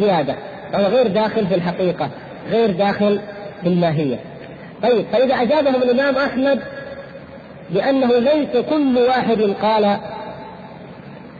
زيادة 0.01 0.35
فهو 0.73 0.85
غير 0.85 1.07
داخل 1.07 1.47
في 1.47 1.55
الحقيقة 1.55 2.11
غير 2.51 2.71
داخل 2.71 3.21
في 3.63 3.69
الماهية 3.69 4.17
طيب 4.83 5.07
فإذا 5.13 5.35
أجابهم 5.35 5.83
الإمام 5.83 6.17
أحمد 6.17 6.61
بأنه 7.71 8.19
ليس 8.19 8.65
كل 8.71 8.99
واحد 8.99 9.55
قال 9.63 9.97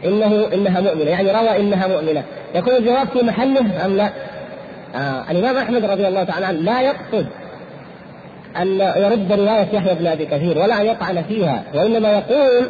إنه 0.05 0.47
إنها 0.53 0.81
مؤمنة 0.81 1.09
يعني 1.09 1.31
روى 1.31 1.59
إنها 1.59 1.87
مؤمنة 1.87 2.23
يكون 2.55 2.75
الجواب 2.75 3.07
في 3.07 3.25
محله 3.25 3.85
أم 3.85 3.97
لا؟ 3.97 4.09
آه 4.95 5.31
الإمام 5.31 5.57
أحمد 5.57 5.85
رضي 5.85 6.07
الله 6.07 6.23
تعالى 6.23 6.45
عنه 6.45 6.59
لا 6.59 6.81
يقصد 6.81 7.27
أن 8.57 8.67
يرد 8.79 9.31
رواية 9.31 9.67
يحيى 9.73 9.95
بن 9.95 10.07
أبي 10.07 10.25
كثير 10.25 10.57
ولا 10.57 10.81
أن 10.81 10.85
يطعن 10.85 11.23
فيها 11.23 11.63
وإنما 11.73 12.11
يقول 12.11 12.69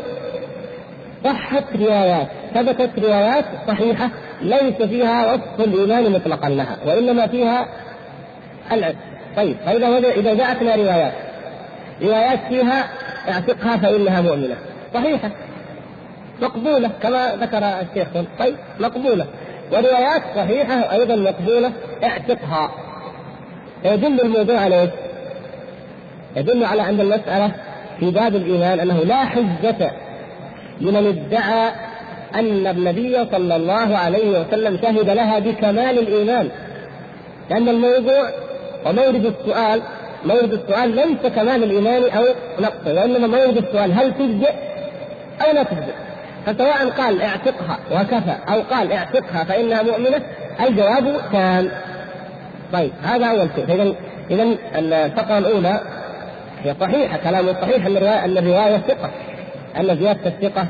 صحت 1.23 1.63
روايات 1.75 2.27
ثبتت 2.53 2.99
روايات 2.99 3.45
صحيحة 3.67 4.09
ليس 4.41 4.81
فيها 4.81 5.33
وصف 5.33 5.59
الإيمان 5.59 6.11
مطلقا 6.11 6.49
لها 6.49 6.77
وإنما 6.85 7.27
فيها 7.27 7.67
العلم. 8.71 8.97
طيب 9.37 9.57
فإذا 9.65 9.87
إذا 9.97 10.33
جاءتنا 10.33 10.75
روايات 10.75 11.13
روايات 12.01 12.39
فيها 12.49 12.89
اعتقها 13.29 13.77
فإنها 13.77 14.21
مؤمنة. 14.21 14.55
صحيحة. 14.93 15.31
مقبولة 16.41 16.89
كما 17.01 17.35
ذكر 17.35 17.57
الشيخ. 17.57 18.07
طيب 18.39 18.55
مقبولة. 18.79 19.25
وروايات 19.71 20.21
صحيحة 20.35 20.91
أيضا 20.91 21.15
مقبولة. 21.15 21.71
اعتقها. 22.03 22.71
يدل 23.85 24.21
الموضوع 24.21 24.59
على 24.59 24.81
إيش؟ 24.81 24.89
يدل 26.35 26.65
على 26.65 26.89
أن 26.89 27.01
المسألة 27.01 27.51
في 27.99 28.11
باب 28.11 28.35
الإيمان 28.35 28.79
أنه 28.79 28.99
لا 28.99 29.25
حجة 29.25 29.91
لمن 30.81 31.07
ادعى 31.07 31.71
أن 32.35 32.67
النبي 32.67 33.25
صلى 33.31 33.55
الله 33.55 33.97
عليه 33.97 34.39
وسلم 34.39 34.79
شهد 34.81 35.09
لها 35.09 35.39
بكمال 35.39 35.99
الإيمان. 35.99 36.49
لأن 37.49 37.69
الموضوع 37.69 38.29
ومورد 38.85 39.25
السؤال 39.25 39.81
مورد 40.25 40.53
السؤال 40.53 40.95
ليس 40.95 41.33
كمال 41.35 41.63
الإيمان 41.63 42.03
أو 42.17 42.23
نقصه 42.59 42.93
وإنما 42.93 43.27
مورد 43.27 43.57
السؤال 43.57 43.93
هل 43.93 44.13
تجزئ 44.13 44.53
أو 45.41 45.53
لا 45.53 45.63
تجزئ. 45.63 45.93
فسواء 46.45 46.89
قال 46.89 47.21
اعتقها 47.21 47.79
وكفى 47.91 48.35
أو 48.49 48.61
قال 48.61 48.91
اعتقها 48.91 49.43
فإنها 49.43 49.83
مؤمنة 49.83 50.21
الجواب 50.67 51.21
كان. 51.33 51.71
طيب 52.73 52.91
هذا 53.03 53.25
أول 53.25 53.49
شيء. 53.55 53.65
فاذا 53.65 53.93
اذا 54.31 54.57
الفقرة 54.75 55.37
الأولى 55.37 55.79
هي 56.63 56.75
صحيحة 56.79 57.17
كلام 57.17 57.53
صحيح 57.61 57.85
أن 57.85 57.97
الرواية 57.97 58.25
أن 58.25 58.37
الرواية 58.37 58.77
ثقة 58.77 59.11
أن 59.79 59.97
زيادة 59.97 60.27
الثقة 60.27 60.67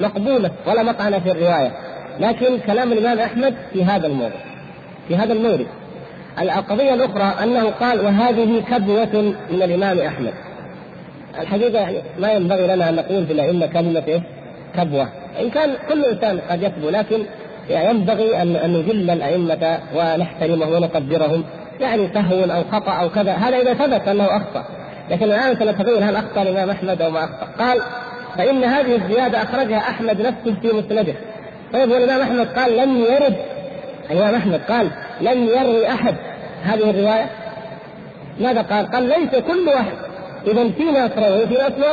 مقبولة 0.00 0.50
ولا 0.66 0.82
مطعن 0.82 1.20
في 1.20 1.30
الرواية. 1.30 1.72
لكن 2.20 2.58
كلام 2.58 2.92
الإمام 2.92 3.18
أحمد 3.18 3.54
في 3.72 3.84
هذا 3.84 4.06
الموضوع 4.06 4.40
في 5.08 5.16
هذا 5.16 5.32
المورد. 5.32 5.66
القضية 6.40 6.94
الأخرى 6.94 7.44
أنه 7.44 7.70
قال 7.70 8.00
وهذه 8.00 8.62
كبوة 8.70 9.34
من 9.50 9.62
الإمام 9.62 9.98
أحمد. 9.98 10.32
الحقيقة 11.40 11.78
يعني 11.78 11.98
ما 12.18 12.32
ينبغي 12.32 12.66
لنا 12.66 12.88
أن 12.88 12.94
نقول 12.96 13.26
في 13.26 13.32
الأئمة 13.32 13.66
كلمة 13.66 14.02
إيه؟ 14.08 14.22
كبوة. 14.76 15.08
إن 15.40 15.50
كان 15.50 15.74
كل 15.88 16.04
إنسان 16.04 16.40
قد 16.50 16.62
يكبو 16.62 16.90
لكن 16.90 17.24
يعني 17.70 17.90
ينبغي 17.90 18.42
أن 18.42 18.56
أن 18.56 18.72
نجل 18.72 19.10
الأئمة 19.10 19.78
ونحترمهم 19.94 20.72
ونقدرهم. 20.72 21.44
يعني 21.80 22.08
سهو 22.14 22.44
أو 22.44 22.64
خطأ 22.72 22.92
أو 22.92 23.10
كذا. 23.10 23.32
هذا 23.32 23.56
إذا 23.56 23.74
ثبت 23.74 24.08
أنه 24.08 24.24
أخطأ. 24.24 24.64
لكن 25.10 25.24
الآن 25.24 25.56
سنتبين 25.56 26.02
هل 26.02 26.16
أخطأ 26.16 26.42
الإمام 26.42 26.70
أحمد 26.70 27.02
أو 27.02 27.10
ما 27.10 27.24
أخطأ؟ 27.24 27.64
قال 27.64 27.80
فإن 28.36 28.64
هذه 28.64 28.96
الزيادة 28.96 29.42
أخرجها 29.42 29.78
أحمد 29.78 30.20
نفسه 30.20 30.60
في 30.62 30.68
مسنده. 30.72 31.14
طيب 31.72 31.90
والإمام 31.90 32.20
أحمد 32.20 32.46
قال 32.46 32.76
لم 32.76 32.96
يرد. 32.96 33.36
الإمام 34.10 34.34
أحمد 34.34 34.60
قال 34.68 34.90
لم 35.20 35.44
يروي 35.44 35.88
أحد. 35.88 36.14
هذه 36.62 36.90
الرواية 36.90 37.30
ماذا 38.40 38.62
قال؟ 38.62 38.86
قال 38.86 39.02
ليس 39.02 39.42
كل 39.42 39.68
واحد. 39.68 39.96
إذا 40.46 40.70
في 40.70 40.84
ناس 40.84 41.10
رووا 41.16 41.46
في 41.46 41.54
ناس 41.54 41.72
ما 41.78 41.92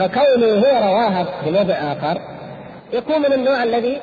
فكونه 0.00 0.46
هو 0.46 0.88
رواها 0.88 1.24
في 1.44 1.50
موضع 1.50 1.74
آخر 1.74 2.20
يكون 2.92 3.18
من 3.18 3.32
النوع 3.32 3.62
الذي 3.62 4.00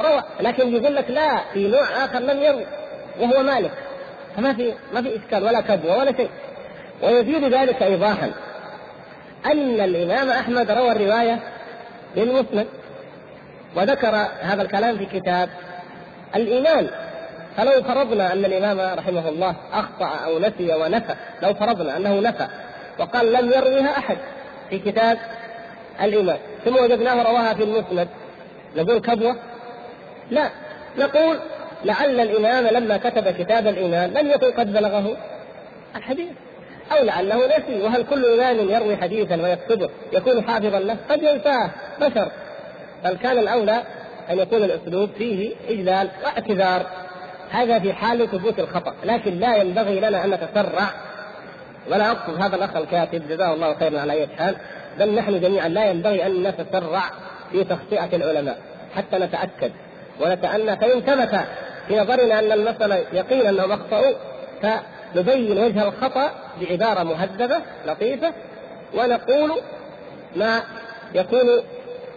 روى 0.00 0.22
لكن 0.40 0.74
يقول 0.76 0.96
لك 0.96 1.10
لا 1.10 1.38
في 1.52 1.68
نوع 1.68 2.04
آخر 2.04 2.18
لم 2.18 2.42
يروي 2.42 2.66
وهو 3.20 3.42
مالك. 3.42 3.70
فما 4.36 4.54
في 4.54 4.72
ما 4.94 5.02
في 5.02 5.16
إشكال 5.16 5.44
ولا 5.44 5.60
كبوه 5.60 5.98
ولا 5.98 6.16
شيء. 6.16 6.30
ويزيد 7.02 7.54
ذلك 7.54 7.82
ايضاحا 7.82 8.30
أن 9.46 9.80
الإمام 9.80 10.30
أحمد 10.30 10.70
روى 10.70 10.92
الرواية 10.92 11.38
للمسند 12.16 12.66
وذكر 13.76 14.26
هذا 14.40 14.62
الكلام 14.62 14.98
في 14.98 15.06
كتاب 15.20 15.48
الإيمان. 16.36 16.90
فلو 17.56 17.82
فرضنا 17.82 18.32
أن 18.32 18.44
الإمام 18.44 18.98
رحمه 18.98 19.28
الله 19.28 19.56
أخطأ 19.72 20.10
أو 20.26 20.38
نسي 20.38 20.74
ونفى 20.74 21.14
لو 21.42 21.54
فرضنا 21.54 21.96
أنه 21.96 22.20
نفى 22.20 22.46
وقال 22.98 23.32
لم 23.32 23.52
يرويها 23.52 23.98
أحد 23.98 24.16
في 24.70 24.78
كتاب 24.78 25.18
الإيمان. 26.02 26.38
ثم 26.64 26.76
وجدناه 26.76 27.22
رواها 27.22 27.54
في 27.54 27.62
المسند. 27.62 28.08
نقول 28.76 28.98
كبوة؟ 28.98 29.36
لا. 30.30 30.50
نقول 30.98 31.38
لعل 31.84 32.20
الإمام 32.20 32.66
لما 32.66 32.96
كتب 32.96 33.30
كتاب 33.30 33.66
الإيمان 33.66 34.10
لم 34.10 34.30
يكن 34.30 34.52
قد 34.52 34.72
بلغه. 34.72 35.16
الحديث. 35.96 36.28
أو 36.92 37.04
لعله 37.04 37.46
نسي. 37.46 37.82
وهل 37.82 38.04
كل 38.04 38.40
إمام 38.40 38.70
يروي 38.70 38.96
حديثا 38.96 39.42
ويكتبه 39.42 39.88
يكون 40.12 40.42
حافظا 40.42 40.78
له؟ 40.78 40.96
قد 41.10 41.22
ينساه 41.22 41.70
بشر. 42.00 42.28
بل 43.04 43.16
كان 43.16 43.38
الأولى 43.38 43.82
أن 44.30 44.38
يكون 44.38 44.62
الأسلوب 44.62 45.10
فيه 45.18 45.54
إجلال 45.68 46.08
واعتذار. 46.24 46.86
هذا 47.50 47.78
في 47.78 47.92
حال 47.92 48.30
ثبوت 48.30 48.58
الخطأ. 48.58 48.94
لكن 49.04 49.38
لا 49.38 49.56
ينبغي 49.56 50.00
لنا 50.00 50.24
أن 50.24 50.30
نتسرع 50.30 50.90
ولا 51.90 52.10
اقصد 52.10 52.42
هذا 52.42 52.56
الأخ 52.56 52.76
الكاتب 52.76 53.28
جزاه 53.28 53.54
الله 53.54 53.74
خيرا 53.74 54.00
على 54.00 54.12
أي 54.12 54.26
حال. 54.38 54.56
بل 54.98 55.14
نحن 55.14 55.40
جميعا 55.40 55.68
لا 55.68 55.84
ينبغي 55.84 56.26
أن 56.26 56.42
نتسرع 56.42 57.02
في 57.52 57.64
تخطئة 57.64 58.16
العلماء 58.16 58.58
حتى 58.96 59.18
نتأكد. 59.18 59.72
ونتأنى 60.20 60.76
فإن 60.76 61.00
ثبت 61.00 61.40
في 61.88 62.00
نظرنا 62.00 62.38
أن 62.38 62.52
المسألة 62.52 63.04
يقينا 63.12 63.48
أنهم 63.48 63.72
أخطأوا 63.72 64.14
فنبين 64.62 65.58
وجه 65.58 65.88
الخطأ 65.88 66.30
بعبارة 66.60 67.02
مهذبة 67.02 67.56
لطيفة 67.86 68.32
ونقول 68.94 69.60
ما 70.36 70.62
يكون 71.14 71.48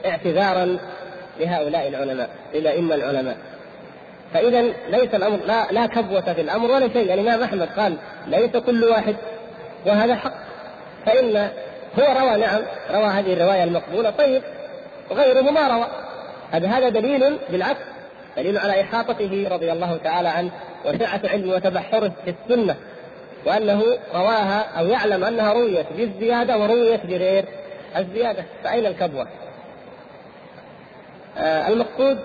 اعتذارا 0.06 0.78
لهؤلاء 1.40 1.88
العلماء 1.88 2.30
للأئمة 2.54 2.96
العلماء. 2.96 3.38
فإذا 4.34 4.62
ليس 4.90 5.16
الأمر 5.16 5.40
لا 5.46 5.68
لا 5.72 5.86
كبوة 5.86 6.34
في 6.34 6.42
الأمر 6.42 6.72
ولا 6.72 6.88
شيء. 6.94 7.14
الإمام 7.14 7.28
يعني 7.28 7.44
أحمد 7.44 7.70
قال 7.78 7.98
ليس 8.28 8.58
كل 8.58 8.84
واحد 8.84 9.16
وهذا 9.86 10.16
حق. 10.16 10.34
فإن 11.06 11.38
هو 12.00 12.20
روى 12.20 12.38
نعم 12.38 12.62
روى 12.92 13.06
هذه 13.06 13.34
الرواية 13.34 13.64
المقبولة. 13.64 14.10
طيب 14.10 14.42
وغيره 15.10 15.42
ما 15.42 15.68
روى. 15.68 15.88
هذا 16.52 16.90
دليل 16.90 17.38
بالعكس 17.50 17.80
دليل 18.38 18.58
على 18.58 18.82
إحاطته 18.82 19.48
رضي 19.52 19.72
الله 19.72 19.98
تعالى 19.98 20.30
عنه 20.30 20.52
وسعة 20.86 21.22
علمه 21.24 21.56
وتبحره 21.56 22.12
في 22.26 22.34
السنة 22.44 22.76
وأنه 23.46 23.84
رواها 24.14 24.66
أو 24.80 24.86
يعلم 24.86 25.24
أنها 25.24 25.54
رويت 25.54 25.86
بالزيادة 25.98 26.58
ورويت 26.58 27.06
بغير 27.06 27.46
الزيادة. 27.98 28.44
فأين 28.64 28.86
الكبوة؟ 28.86 29.28
آه 31.38 31.68
المقصود 31.68 32.20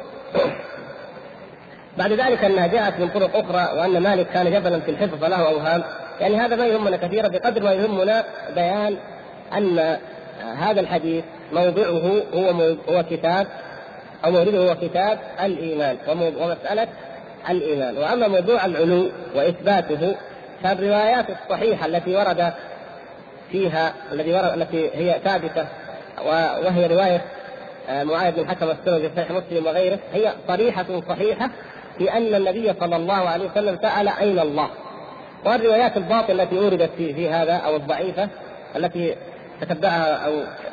بعد 1.99 2.13
ذلك 2.13 2.45
أنها 2.45 2.67
جاءت 2.67 3.01
من 3.01 3.09
طرق 3.09 3.37
أخرى 3.37 3.79
وأن 3.79 4.03
مالك 4.03 4.29
كان 4.29 4.53
جبلا 4.53 4.81
في 4.81 4.91
الحفظ 4.91 5.25
فله 5.25 5.49
أوهام. 5.49 5.83
يعني 6.23 6.37
هذا 6.37 6.57
ما 6.57 6.67
يهمنا 6.67 6.97
كثيرا 6.97 7.29
بقدر 7.29 7.63
ما 7.63 7.73
يهمنا 7.73 8.25
بيان 8.55 8.97
أن 9.57 9.99
هذا 10.59 10.81
الحديث 10.81 11.25
موضعه 11.53 12.23
هو 12.35 12.75
هو 12.89 13.05
كتاب 13.11 13.47
أو 14.25 14.31
مورده 14.31 14.71
هو 14.71 14.75
كتاب 14.75 15.19
الإيمان 15.45 15.97
ومسألة 16.09 16.89
الإيمان. 17.51 17.97
وأما 17.99 18.29
موضوع 18.29 18.65
العلو 18.65 19.11
وإثباته 19.35 20.17
فالروايات 20.63 21.27
الصحيحة 21.31 21.87
التي 21.87 22.17
ورد 22.17 22.53
فيها 23.53 23.95
الذي 24.13 24.33
ورد 24.33 24.53
التي 24.53 24.91
هي 24.95 25.21
ثابتة 25.25 25.67
وهي 26.65 26.87
رواية 26.87 27.25
آه، 27.89 28.05
معاذ 28.05 28.33
بن 28.33 28.41
الحكم 28.41 28.71
السنوي 28.71 29.09
في 29.09 29.17
صحيح 29.17 29.31
مسلم 29.31 29.67
وغيره 29.67 29.99
هي 30.13 30.33
صريحة 30.49 31.01
صحيحة 31.09 31.51
في 31.99 32.13
أن 32.13 32.35
النبي 32.35 32.75
صلى 32.81 32.97
الله 32.97 33.29
عليه 33.29 33.51
وسلم 33.51 33.79
سأل 33.83 34.09
أين 34.09 34.39
الله؟ 34.39 34.71
والروايات 35.45 35.97
الباطلة 35.97 36.43
التي 36.43 36.59
اوردت 36.59 36.91
في, 36.97 37.15
في 37.15 37.29
هذا 37.29 37.53
أو 37.53 37.77
الضعيفة 37.77 38.29
التي 38.77 39.17
تتبعها 39.61 40.27
أو 40.27 40.33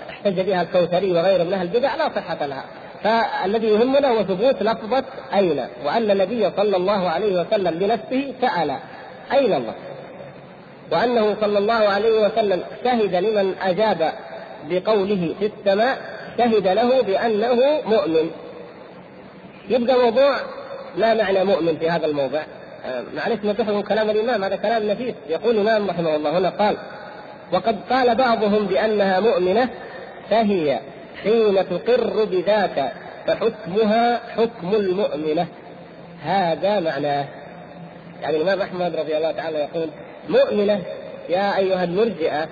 احتج 0.10 0.40
بها 0.40 0.62
الكوثري 0.62 1.12
وغيره 1.12 1.44
من 1.44 1.54
أهل 1.54 1.68
البدع 1.68 1.96
لا 1.96 2.10
صحة 2.16 2.46
لها. 2.46 2.64
فالذي 3.04 3.68
يهمنا 3.68 4.08
هو 4.08 4.24
ثبوت 4.24 4.64
لفظة 4.64 5.04
أين 5.34 5.66
وأن 5.86 6.12
النبي 6.12 6.52
صلى 6.58 6.78
الله 6.78 7.10
عليه 7.10 7.42
وسلم 7.42 7.80
بنفسه 7.80 8.34
سأل 8.42 8.76
أين 9.32 9.54
الله؟ 9.54 9.74
وأنه 10.92 11.36
صلى 11.42 11.58
الله 11.58 11.74
عليه 11.74 12.26
وسلم 12.26 12.64
شهد 12.84 13.16
لمن 13.16 13.56
أجاب 13.62 14.12
بقوله 14.70 15.36
في 15.40 15.46
السماء 15.46 15.98
شهد 16.38 16.68
له 16.68 17.02
بأنه 17.02 17.82
مؤمن. 17.86 18.32
يبقى 19.70 19.96
موضوع 19.98 20.36
لا 20.98 21.14
معنى 21.14 21.44
مؤمن 21.44 21.78
في 21.78 21.90
هذا 21.90 22.06
الموضع. 22.06 22.42
آه، 22.86 23.04
معلش 23.16 23.46
نتفق 23.46 23.82
كلام 23.82 24.10
الإمام 24.10 24.44
هذا 24.44 24.56
كلام 24.56 24.88
نفيس. 24.88 25.16
يقول 25.30 25.56
الإمام 25.56 25.90
رحمه 25.90 26.16
الله 26.16 26.38
هنا 26.38 26.50
قال 26.50 26.78
وقد 27.52 27.80
قال 27.90 28.16
بعضهم 28.16 28.66
بأنها 28.66 29.20
مؤمنة 29.20 29.70
فهي 30.30 30.80
حين 31.24 31.56
تقر 31.70 32.24
بذاك 32.26 32.92
فحكمها 33.28 34.22
حكم 34.38 34.76
المؤمنة. 34.76 35.48
هذا 36.24 36.80
معناه. 36.80 37.26
يعني 38.22 38.38
الإمام 38.38 38.62
أحمد 38.62 38.96
رضي 38.96 39.18
الله 39.18 39.32
تعالى 39.32 39.58
يقول 39.58 39.90
مؤمنة 40.30 40.82
يا 41.30 41.58
أيها 41.58 41.84
المرجئة 41.84 42.48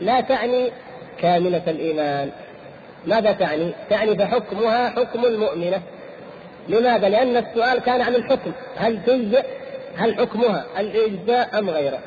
لا 0.00 0.20
تعني 0.20 0.70
كاملة 1.18 1.62
الإيمان. 1.66 2.30
ماذا 3.06 3.32
تعني؟ 3.32 3.72
تعني 3.90 4.16
فحكمها 4.16 4.90
حكم 4.90 5.24
المؤمنة. 5.24 5.82
لماذا؟ 6.68 7.08
لأن 7.08 7.36
السؤال 7.36 7.78
كان 7.78 8.00
عن 8.00 8.14
الحكم. 8.14 8.52
هل 8.76 8.98
تجزئ 9.06 9.44
هل 9.96 10.14
حكمها 10.14 10.64
الإجزاء 10.78 11.58
أم 11.58 11.70
غيره؟ 11.70 11.98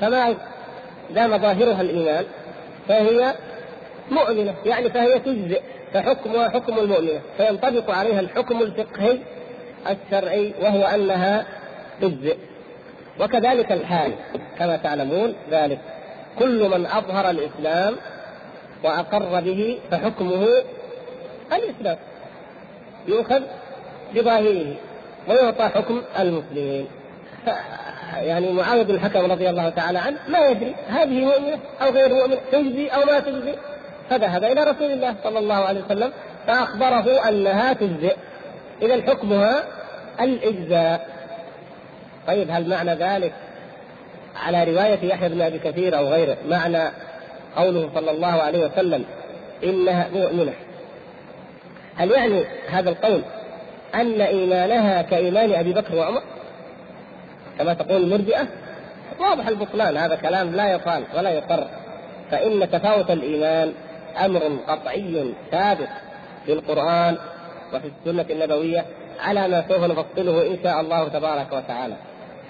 فما 0.00 0.34
دام 1.10 1.38
ظاهرها 1.38 1.80
الإيمان 1.80 2.24
فهي 2.88 3.34
مؤمنة. 4.10 4.54
يعني 4.66 4.90
فهي 4.90 5.18
تجزئ 5.18 5.62
فحكمها 5.92 6.48
حكم 6.48 6.78
المؤمنة. 6.78 7.20
فينطبق 7.36 7.90
عليها 7.90 8.20
الحكم 8.20 8.62
الفقهي 8.62 9.18
الشرعي 9.90 10.52
وهو 10.62 10.84
أنها 10.84 11.46
تجزئ. 12.00 12.36
وكذلك 13.20 13.72
الحال 13.72 14.12
كما 14.58 14.76
تعلمون 14.76 15.34
ذلك. 15.50 15.78
كل 16.38 16.68
من 16.68 16.86
أظهر 16.86 17.30
الإسلام 17.30 17.96
وأقر 18.84 19.40
به 19.40 19.78
فحكمه 19.90 20.46
الإسلام. 21.52 21.96
يؤخذ 23.08 23.42
بظاهره. 24.14 24.74
ويعطى 25.28 25.64
حكم 25.64 26.02
المسلمين. 26.18 26.86
يعني 28.16 28.52
معاوية 28.52 28.82
بن 28.82 28.94
الحكم 28.94 29.32
رضي 29.32 29.50
الله 29.50 29.68
تعالى 29.68 29.98
عنه 29.98 30.16
ما 30.28 30.38
يدري 30.38 30.74
هذه 30.88 31.24
مؤمنة 31.24 31.58
أو 31.82 31.90
غير 31.90 32.14
مؤمنة 32.14 32.38
تجزي 32.52 32.88
أو 32.88 33.04
ما 33.04 33.20
تجزي. 33.20 33.54
فذهب 34.10 34.44
إلى 34.44 34.62
رسول 34.62 34.90
الله 34.90 35.14
صلى 35.24 35.38
الله 35.38 35.54
عليه 35.54 35.80
وسلم 35.84 36.12
فأخبره 36.46 37.28
أنها 37.28 37.72
تجزئ. 37.72 38.16
اذا 38.82 39.02
حكمها 39.02 39.64
الإجزاء. 40.20 41.08
طيب 42.26 42.50
هل 42.50 42.68
معنى 42.68 42.94
ذلك 42.94 43.32
على 44.36 44.64
رواية 44.64 44.98
يحيى 45.02 45.28
بن 45.28 45.40
أبي 45.40 45.58
كثير 45.58 45.98
أو 45.98 46.08
غيره 46.08 46.36
معنى 46.48 46.82
قوله 47.56 47.90
صلى 47.94 48.10
الله 48.10 48.42
عليه 48.42 48.66
وسلم 48.66 49.04
إنها 49.64 50.08
مؤمنة؟ 50.12 50.52
هل 51.96 52.10
يعني 52.10 52.44
هذا 52.68 52.90
القول 52.90 53.22
أن 53.94 54.20
إيمانها 54.20 55.02
كإيمان 55.02 55.52
أبي 55.52 55.72
بكر 55.72 55.96
وعمر 55.96 56.22
كما 57.58 57.74
تقول 57.74 58.02
المرجئة. 58.02 58.46
واضح 59.20 59.46
البطلان 59.46 59.96
هذا 59.96 60.14
كلام 60.14 60.54
لا 60.54 60.72
يقال 60.72 61.04
ولا 61.16 61.30
يقر. 61.30 61.66
فإن 62.30 62.70
تفاوت 62.70 63.10
الإيمان 63.10 63.72
أمر 64.24 64.40
قطعي 64.68 65.32
ثابت 65.50 65.88
في 66.46 66.52
القرآن 66.52 67.16
وفي 67.74 67.86
السنة 67.86 68.26
النبوية 68.30 68.84
على 69.20 69.48
ما 69.48 69.64
سوف 69.68 69.84
نفصله 69.84 70.46
إن 70.46 70.58
شاء 70.62 70.80
الله 70.80 71.08
تبارك 71.08 71.52
وتعالى. 71.52 71.94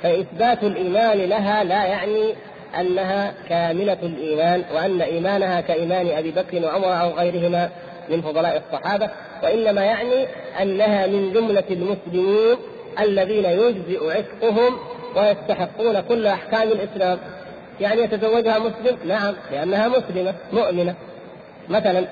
فإثبات 0.02 0.62
الإيمان 0.62 1.18
لها 1.18 1.64
لا 1.64 1.84
يعني 1.86 2.34
أنها 2.80 3.34
كاملة 3.48 3.98
الإيمان 4.02 4.64
وأن 4.74 5.00
إيمانها 5.00 5.60
كإيمان 5.60 6.08
أبي 6.08 6.30
بكر 6.30 6.64
وعمر 6.64 7.00
أو 7.00 7.10
غيرهما 7.10 7.70
من 8.08 8.22
فضلاء 8.22 8.62
الصحابة 8.66 9.10
وإنما 9.42 9.84
يعني 9.84 10.26
أنها 10.62 11.06
من 11.06 11.32
جملة 11.32 11.64
المسلمين 11.70 12.56
الذين 13.00 13.44
يجزئ 13.44 14.10
عتقهم 14.10 14.78
ويستحقون 15.16 16.00
كل 16.00 16.26
أحكام 16.26 16.68
الإسلام. 16.68 17.18
يعني 17.80 18.02
يتزوجها 18.02 18.58
مسلم؟ 18.58 18.98
نعم 19.04 19.34
لأنها 19.52 19.88
مسلمة 19.88 20.34
مؤمنة. 20.52 20.94
مثلا 21.68 22.04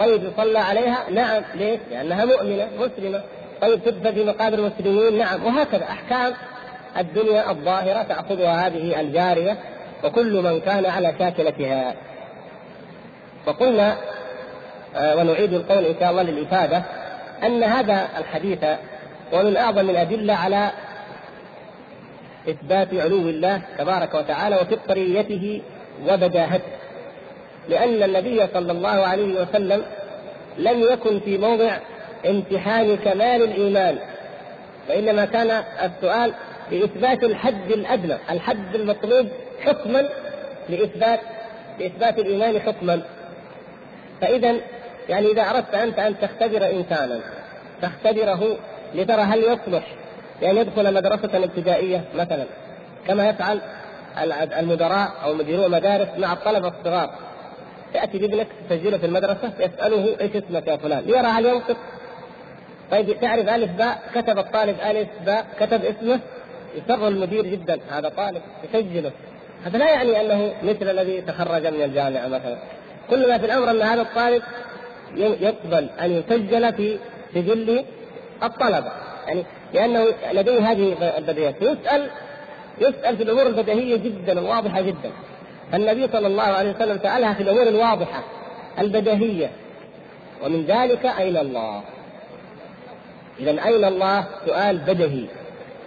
طيب 0.00 0.24
يصلى 0.24 0.58
عليها؟ 0.58 1.10
نعم 1.10 1.42
ليش؟ 1.54 1.80
لأنها 1.90 2.24
مؤمنة 2.24 2.68
مسلمة. 2.78 3.20
طيب 3.60 3.84
تدفن 3.84 4.12
في 4.12 4.24
مقابر 4.24 4.58
المسلمين؟ 4.58 5.18
نعم 5.18 5.46
وهكذا 5.46 5.84
أحكام 5.84 6.34
الدنيا 6.98 7.50
الظاهرة 7.50 8.02
تأخذها 8.02 8.66
هذه 8.66 9.00
الجارية 9.00 9.56
وكل 10.04 10.42
من 10.42 10.60
كان 10.60 10.86
على 10.86 11.14
شاكلتها. 11.18 11.94
وقلنا 13.46 13.92
آه 13.92 13.96
ونعيد 15.00 15.52
القول 15.52 15.84
إن 15.84 15.94
شاء 16.00 16.10
الله 16.10 16.22
للإفادة 16.22 16.82
أن 17.44 17.62
هذا 17.62 18.08
الحديث 18.18 18.58
ومن 19.32 19.56
أعظم 19.56 19.90
الأدلة 19.90 20.34
على 20.34 20.70
إثبات 22.48 22.88
علو 22.94 23.16
الله 23.16 23.60
تبارك 23.78 24.14
وتعالى 24.14 24.56
وفطريته 24.56 25.62
وبداهته. 26.08 26.70
لأن 27.68 28.02
النبي 28.02 28.46
صلى 28.54 28.72
الله 28.72 28.88
عليه 29.06 29.40
وسلم 29.42 29.82
لم 30.58 30.80
يكن 30.80 31.20
في 31.20 31.38
موضع 31.38 31.76
امتحان 32.26 32.96
كمال 32.96 33.42
الإيمان 33.42 33.98
وإنما 34.88 35.24
كان 35.24 35.62
السؤال 35.82 36.32
لإثبات 36.70 37.24
الحد 37.24 37.70
الأدنى 37.70 38.16
الحد 38.30 38.74
المطلوب 38.74 39.26
حكما 39.64 40.08
لإثبات 40.68 41.20
لإثبات 41.80 42.18
الإيمان 42.18 42.60
حكما. 42.60 43.00
فإذا 44.20 44.56
يعني 45.08 45.26
إذا 45.26 45.42
أردت 45.42 45.74
أنت 45.74 45.98
أن 45.98 46.14
تختبر 46.20 46.70
إنسانا 46.70 47.20
تختبره 47.82 48.56
لترى 48.94 49.22
هل 49.22 49.38
يصلح 49.38 49.84
لأن 50.42 50.56
يدخل 50.56 50.94
مدرسة 50.94 51.44
ابتدائية 51.44 52.04
مثلا. 52.14 52.44
كما 53.06 53.28
يفعل 53.28 53.60
المدراء 54.58 55.12
أو 55.24 55.34
مديرو 55.34 55.66
المدارس 55.66 56.08
مع 56.18 56.32
الطلبة 56.32 56.68
الصغار. 56.68 57.10
تاتي 57.94 58.18
بابنك 58.18 58.46
تسجله 58.70 58.98
في 58.98 59.06
المدرسة 59.06 59.52
يسأله 59.58 60.16
إيش 60.20 60.36
اسمك 60.36 60.66
يا 60.66 60.76
فلان؟ 60.76 61.08
يرى 61.08 61.26
هل 61.26 61.46
ينطق. 61.46 61.76
طيب 62.90 63.20
تعرف 63.20 63.48
ألف 63.48 63.70
باء؟ 63.72 64.02
كتب 64.14 64.38
الطالب 64.38 64.76
ألف 64.80 65.08
باء 65.26 65.46
كتب 65.60 65.84
اسمه. 65.84 66.20
يسر 66.76 67.08
المدير 67.08 67.46
جدا 67.46 67.78
هذا 67.90 68.08
طالب 68.08 68.42
يسجله. 68.64 69.10
هذا 69.64 69.78
لا 69.78 69.90
يعني 69.90 70.20
أنه 70.20 70.52
مثل 70.62 70.90
الذي 70.90 71.20
تخرج 71.20 71.66
من 71.66 71.82
الجامعة 71.82 72.26
مثلا. 72.28 72.56
كل 73.10 73.28
ما 73.28 73.38
في 73.38 73.46
الأمر 73.46 73.70
أن 73.70 73.82
هذا 73.82 74.02
الطالب 74.02 74.42
يقبل 75.16 75.88
أن 76.00 76.10
يسجل 76.10 76.72
في 76.72 76.98
سجل 77.34 77.84
الطلبة. 78.42 78.92
يعني 79.26 79.44
لأنه 79.74 80.06
لديه 80.32 80.72
هذه 80.72 81.18
البديهيات. 81.18 81.54
يسال 81.62 82.10
يسأل 82.78 83.16
في 83.16 83.22
الأمور 83.22 83.46
البديهية 83.46 83.96
جدا 83.96 84.32
الواضحه 84.32 84.80
جدا. 84.80 85.10
النبي 85.74 86.08
صلى 86.08 86.26
الله 86.26 86.42
عليه 86.42 86.70
وسلم 86.70 86.98
سألها 87.02 87.34
في 87.34 87.42
الأمور 87.42 87.62
الواضحة 87.62 88.22
البديهية. 88.78 89.50
ومن 90.44 90.64
ذلك 90.64 91.06
أين 91.06 91.36
الله؟ 91.36 91.82
اذا 93.40 93.50
أين 93.50 93.84
الله؟ 93.84 94.24
سؤال 94.46 94.78
بديهي. 94.78 95.26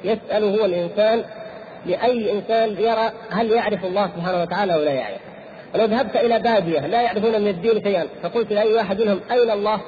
يسأله 0.04 0.62
هو 0.62 0.66
الإنسان 0.66 1.24
لأي 1.86 2.32
إنسان 2.32 2.70
يرى 2.70 3.12
هل 3.30 3.52
يعرف 3.52 3.86
الله 3.86 4.10
سبحانه 4.16 4.42
وتعالى 4.42 4.74
أو 4.74 4.84
لا 4.84 4.92
يعرف. 4.92 5.29
ولو 5.74 5.86
ذهبت 5.86 6.16
إلى 6.16 6.40
بادية 6.40 6.80
لا 6.80 7.02
يعرفون 7.02 7.42
من 7.42 7.48
الدين 7.48 7.84
شيئا. 7.84 8.08
فقلت 8.24 8.54
لأي 8.54 8.74
واحد 8.74 9.02
منهم 9.02 9.20
أين 9.32 9.52
الله؟ 9.52 9.82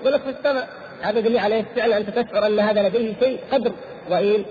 يقول 0.00 0.12
لك 0.12 0.20
في 0.20 0.30
السماء 0.30 0.68
هذا 1.02 1.20
دليل 1.20 1.38
عليه. 1.38 1.64
فعلا 1.76 1.96
أنت 1.96 2.10
تشعر 2.10 2.46
أن 2.46 2.60
هذا 2.60 2.88
لديه 2.88 3.14
شيء 3.20 3.40
قدر 3.52 3.72
ضئيل 4.10 4.44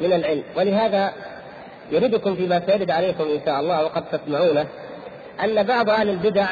من 0.00 0.12
العلم. 0.12 0.42
ولهذا 0.56 1.12
يردكم 1.90 2.34
فيما 2.34 2.62
سيرد 2.66 2.90
عليكم 2.90 3.24
إن 3.24 3.40
شاء 3.46 3.60
الله 3.60 3.84
وقد 3.84 4.04
تسمعونه 4.10 4.66
أن 5.44 5.62
بعض 5.62 5.90
أهل 5.90 6.08
البدع 6.10 6.46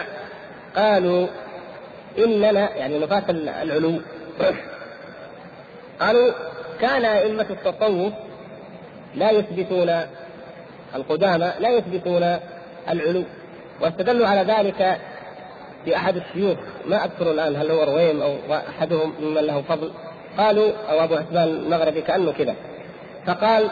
قالوا 0.76 1.26
إننا 2.18 2.76
يعني 2.76 2.98
نفاة 2.98 3.24
العلو 3.30 4.00
قالوا 6.00 6.32
كان 6.80 7.04
أئمة 7.04 7.46
التصوف 7.50 8.12
لا 9.14 9.30
يثبتون 9.30 9.90
القدامى 10.94 11.52
لا 11.60 11.68
يثبتون 11.68 12.36
العلو. 12.88 13.24
واستدلوا 13.80 14.26
على 14.26 14.52
ذلك 14.52 15.00
في 15.84 15.96
احد 15.96 16.16
الشيوخ 16.16 16.58
ما 16.86 17.04
اذكر 17.04 17.30
الآن 17.30 17.56
هل 17.56 17.70
هو 17.70 17.82
رويم 17.82 18.22
أو 18.22 18.36
أحدهم 18.50 19.12
ممن 19.20 19.42
له 19.42 19.62
فضل؟ 19.62 19.92
قالوا 20.38 20.72
أو 20.90 21.04
أبو 21.04 21.14
عثمان 21.14 21.48
المغربي 21.48 22.00
كأنه 22.00 22.32
كذا 22.32 22.54
فقال 23.26 23.70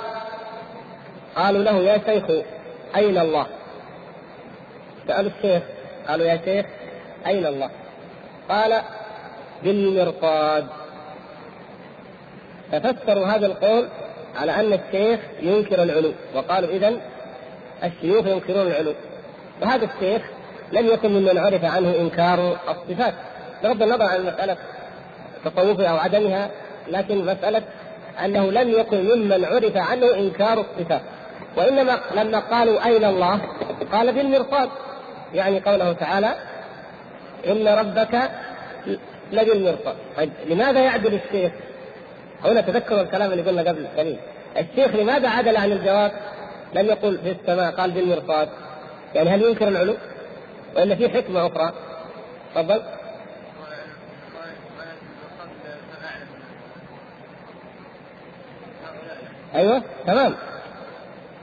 قالوا 1.37 1.63
له 1.63 1.79
يا 1.79 2.01
شيخ 2.07 2.25
أين 2.97 3.19
الله؟ 3.19 3.47
سألوا 5.09 5.31
الشيخ 5.39 5.63
قالوا 6.09 6.27
يا 6.27 6.41
شيخ 6.45 6.67
أين 7.27 7.47
الله؟ 7.47 7.71
قال 8.49 8.83
بالمرصاد. 9.63 10.67
ففسروا 12.73 13.27
هذا 13.27 13.47
القول 13.47 13.89
على 14.37 14.53
أن 14.53 14.73
الشيخ 14.73 15.21
ينكر 15.43 15.83
العلو. 15.83 16.13
وقالوا 16.35 16.71
اذا 16.71 17.01
الشيوخ 17.85 18.27
ينكرون 18.27 18.67
العلو. 18.67 18.95
وهذا 19.63 19.89
الشيخ 19.95 20.23
لم 20.73 20.87
يكن 20.87 21.11
ممن 21.11 21.39
عرف 21.39 21.65
عنه 21.65 21.95
إنكار 22.01 22.57
الصفات. 22.69 23.15
بغض 23.63 23.83
النظر 23.83 24.05
عن 24.05 24.27
مسألة 24.27 24.57
تصوفها 25.45 25.87
أو 25.87 25.97
عدمها 25.97 26.51
لكن 26.89 27.25
مسألة 27.25 27.63
أنه 28.25 28.51
لم 28.51 28.71
يكن 28.71 29.05
ممن 29.05 29.45
عرف 29.45 29.77
عنه 29.77 30.15
إنكار 30.15 30.61
الصفات. 30.61 31.01
وإنما 31.57 32.01
لما 32.17 32.39
قالوا 32.39 32.87
أين 32.87 33.05
الله؟ 33.05 33.41
قال 33.93 34.15
في 34.15 34.21
المرصاد. 34.21 34.69
يعني 35.35 35.61
قوله 35.61 35.93
تعالى 35.93 36.35
إن 37.47 37.69
ربك 37.69 38.31
لبالمرصاد 39.33 39.95
طيب 40.17 40.31
لماذا 40.47 40.81
يعدل 40.81 41.21
الشيخ؟ 41.27 41.53
هنا 42.45 42.61
تذكروا 42.61 43.01
الكلام 43.01 43.33
اللي 43.33 43.43
قلنا 43.43 43.63
قبل 43.63 43.87
قليل 43.99 44.17
الشيخ 44.57 44.97
لماذا 44.97 45.29
عدل 45.29 45.57
عن 45.57 45.73
الجواب؟ 45.73 46.13
لم 46.75 46.87
يقل 46.87 47.19
في 47.19 47.31
السماء 47.31 47.75
قال 47.75 47.91
بالمرصاد 47.91 48.49
يعني 49.15 49.31
هل 49.31 49.43
ينكر 49.43 49.69
العلو؟ 49.69 49.95
ولا 50.77 50.95
في 50.95 51.09
حكمة 51.09 51.47
أخرى؟ 51.47 51.73
تفضل. 52.55 52.83
أيوه 59.55 59.83
تمام. 60.07 60.35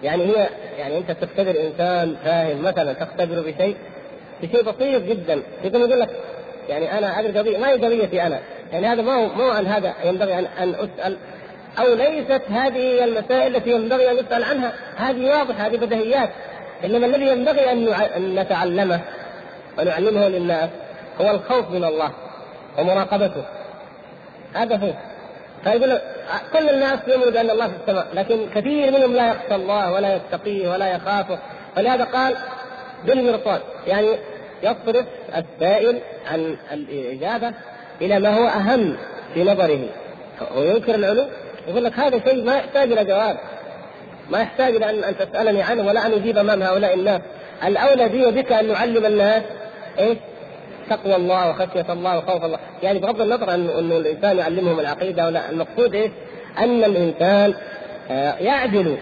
يعني 0.04 0.24
هي 0.24 0.50
يعني 0.78 0.98
أنت 0.98 1.12
تختبر 1.12 1.56
إنسان 1.68 2.16
فاهم 2.26 2.62
مثلا 2.64 2.94
تختبره 2.94 3.42
بشيء 3.42 3.78
بشيء 4.44 4.64
بسيط 4.64 5.04
جدا. 5.04 5.42
يقوم 5.64 5.82
يقول 5.82 6.00
لك 6.00 6.10
يعني 6.70 6.98
أنا 6.98 7.20
هذه 7.20 7.26
القضية 7.26 7.58
ما 7.58 7.70
هي 7.70 7.74
قضيتي 7.74 8.22
أنا؟ 8.22 8.40
يعني 8.72 8.88
هذا 8.88 9.02
ما 9.02 9.14
هو 9.14 9.28
مو 9.28 9.50
عن 9.50 9.68
هذا 9.68 9.94
ينبغي 10.04 10.40
أن 10.40 10.76
أسأل 10.76 11.18
أو 11.80 11.94
ليست 11.94 12.42
هذه 12.50 12.78
هي 12.78 13.04
المسائل 13.04 13.56
التي 13.56 13.70
ينبغي 13.70 14.12
أن 14.12 14.18
يسأل 14.18 14.44
عنها. 14.44 14.74
هذه 14.96 15.30
واضحة 15.30 15.68
هذه 15.68 15.78
بديهيات. 15.78 16.30
إنما 16.86 17.06
الذي 17.06 17.28
ينبغي 17.28 17.72
أن 17.72 18.36
نتعلمه 18.36 19.02
ونعلمه 19.80 20.28
للناس 20.28 20.70
هو 21.22 21.32
الخوف 21.32 21.70
من 21.70 21.84
الله 21.84 22.12
ومراقبته. 22.78 23.44
هذا 24.54 24.76
هو. 24.76 24.94
فيقول 25.64 26.00
كل 26.54 26.70
الناس 26.70 27.00
يؤمنوا 27.08 27.32
بأن 27.32 27.50
الله 27.50 27.68
في 27.68 27.74
السماء 27.82 28.08
لكن 28.14 28.50
كثير 28.56 28.92
منهم 28.92 29.14
لا 29.14 29.30
يخشى 29.30 29.56
الله 29.56 29.92
ولا 29.92 30.16
يتقيه 30.16 30.70
ولا 30.70 30.88
يخافه. 30.96 31.40
ولهذا 31.78 32.04
قال 32.04 32.36
بالمرصاد 33.06 33.62
يعني 33.88 34.18
يصرف 34.64 35.06
السائل 35.36 36.00
عن 36.32 36.58
الإجابة 36.72 37.54
إلى 38.02 38.20
ما 38.20 38.38
هو 38.38 38.48
أهم 38.48 38.98
في 39.34 39.44
نظره. 39.44 39.80
وينكر 40.56 40.96
العلو 40.96 41.26
يقول 41.68 41.84
لك 41.84 42.00
هذا 42.00 42.20
شيء 42.20 42.44
ما 42.44 42.56
يحتاج 42.58 42.92
إلى 42.92 43.06
جواب 43.06 43.38
ما 44.30 44.42
يحتاج 44.42 44.76
إلى 44.76 44.90
ان 44.90 45.18
تسألني 45.18 45.62
عنه 45.62 45.88
ولا 45.88 46.06
أن 46.06 46.14
أجيب 46.14 46.38
أمام 46.38 46.64
هؤلاء 46.64 46.94
الناس 46.94 47.22
الأولى 47.64 48.10
بي 48.10 48.26
وبك 48.26 48.52
أن 48.52 48.68
نعلم 48.68 49.06
الناس 49.06 49.44
إيش؟ 50.00 50.18
تقوى 50.90 51.16
الله 51.16 51.50
وخشية 51.50 51.94
الله 51.94 52.18
وخوف 52.18 52.46
الله، 52.46 52.60
يعني 52.84 53.00
بغض 53.00 53.22
النظر 53.22 53.54
انه 53.54 53.80
انه 53.80 53.98
الإنسان 53.98 54.38
يعلمهم 54.38 54.80
العقيدة 54.80 55.26
ولا 55.26 55.50
المقصود 55.50 55.96
إيش؟ 55.96 56.12
أن 56.58 56.84
الإنسان 56.84 57.54
آه، 58.12 58.36
يعدل 58.36 58.98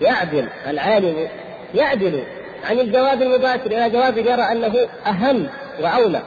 يعدل 0.00 0.48
العالم 0.66 1.28
يعدل 1.74 2.24
عن 2.64 2.80
الجواب 2.80 3.22
المباشر 3.22 3.66
إلى 3.66 3.90
جواب 3.90 4.18
يرى 4.18 4.42
أنه 4.42 4.74
أهم 5.06 5.46
وأولى. 5.80 6.20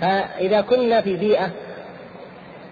فإذا 0.00 0.60
كنا 0.60 1.00
في 1.00 1.16
بيئة 1.16 1.50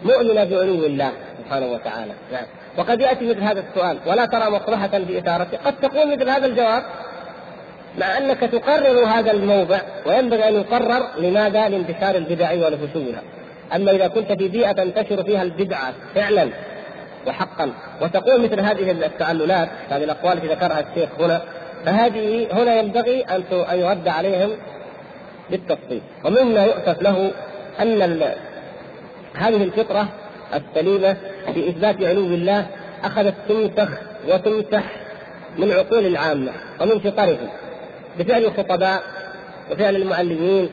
مؤمنه 0.05 0.45
بعلو 0.45 0.87
الله 0.87 1.13
سبحانه 1.39 1.67
وتعالى، 1.67 2.13
نعم. 2.33 2.45
وقد 2.79 3.01
يأتي 3.01 3.25
مثل 3.27 3.43
هذا 3.43 3.65
السؤال 3.71 3.99
ولا 4.07 4.27
ترى 4.27 4.51
مصلحة 4.51 4.89
في 4.89 5.19
اثارته، 5.19 5.59
قد 5.65 5.75
تقول 5.81 6.17
مثل 6.17 6.29
هذا 6.29 6.47
الجواب 6.47 6.83
مع 7.99 8.19
أنك 8.19 8.41
تقرر 8.41 9.05
هذا 9.05 9.31
الموضع 9.31 9.81
وينبغي 10.07 10.49
أن 10.49 10.55
يقرر 10.55 11.03
لماذا؟ 11.19 11.69
لانتشار 11.69 12.15
البدع 12.15 12.53
ولفشولها. 12.53 13.23
أما 13.75 13.91
إذا 13.91 14.09
كنت 14.09 14.33
في 14.33 14.49
بيئة 14.49 14.73
تنتشر 14.73 15.23
فيها 15.25 15.43
البدعه 15.43 15.93
فعلا 16.15 16.49
وحقا 17.27 17.71
وتقول 18.03 18.41
مثل 18.41 18.61
هذه 18.61 18.91
التعللات 18.91 19.69
هذه 19.91 20.05
الأقوال 20.05 20.33
التي 20.33 20.47
ذكرها 20.47 20.81
الشيخ 20.81 21.09
هنا 21.21 21.43
فهذه 21.87 22.47
هنا 22.53 22.75
ينبغي 22.75 23.23
أن 23.23 23.43
يرد 23.79 24.09
عليهم 24.09 24.51
بالتفصيل 25.51 26.01
ومما 26.25 26.65
يؤسف 26.65 27.03
له 27.03 27.31
أن 27.81 28.03
هذه 29.37 29.63
الفطرة 29.63 30.09
السليمة 30.55 31.17
في 31.55 31.69
إثبات 31.69 32.03
علو 32.03 32.27
الله 32.27 32.67
أخذت 33.05 33.35
تنسخ 33.49 33.89
وتمسح 34.29 34.85
من 35.59 35.73
عقول 35.73 36.07
العامة 36.07 36.53
ومن 36.81 36.99
فطرهم. 36.99 37.49
بفعل 38.19 38.45
الخطباء 38.45 39.03
وفعل 39.71 39.97
المعلمين 39.97 40.71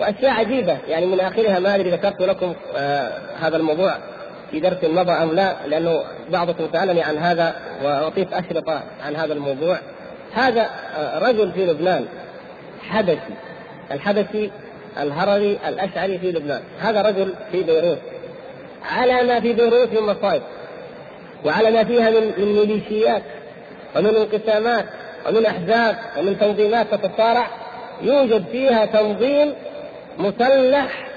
وأشياء 0.00 0.30
عجيبة. 0.30 0.78
يعني 0.88 1.06
من 1.06 1.20
آخرها 1.20 1.58
ما 1.58 1.74
أدري 1.74 1.90
ذكرت 1.90 2.20
لكم 2.20 2.54
آه 2.76 3.12
هذا 3.40 3.56
الموضوع 3.56 3.94
في 4.50 4.60
درس 4.60 4.84
مضى 4.84 5.12
أم 5.12 5.32
لا 5.32 5.56
لأنه 5.66 6.02
بعضكم 6.30 6.68
سألني 6.72 7.02
عن 7.02 7.18
هذا 7.18 7.54
واعطيت 7.84 8.32
اشرطه 8.32 8.82
عن 9.06 9.16
هذا 9.16 9.32
الموضوع. 9.32 9.78
هذا 10.34 10.68
آه 10.96 11.18
رجل 11.18 11.52
في 11.52 11.66
لبنان 11.66 12.06
حبشي. 12.82 13.34
الحبشي 13.92 14.50
الهروي 14.98 15.58
الأشعري 15.68 16.18
في 16.18 16.32
لبنان. 16.32 16.62
هذا 16.80 17.02
رجل 17.02 17.34
في 17.52 17.62
بيروت. 17.62 17.98
على 18.90 19.22
ما 19.22 19.40
في 19.40 19.52
بيروت 19.52 19.92
من 19.92 20.02
مصائب. 20.02 20.42
وعلى 21.44 21.70
ما 21.70 21.84
فيها 21.84 22.10
من 22.10 22.32
من 22.38 22.52
ميليشيات 22.52 23.22
ومن 23.96 24.16
انقسامات 24.16 24.84
ومن 25.28 25.46
أحزاب 25.46 25.96
ومن 26.18 26.38
تنظيمات 26.38 26.94
تتصارع 26.94 27.46
يوجد 28.02 28.44
فيها 28.52 28.86
تنظيم 28.86 29.52
مسلح 30.18 31.08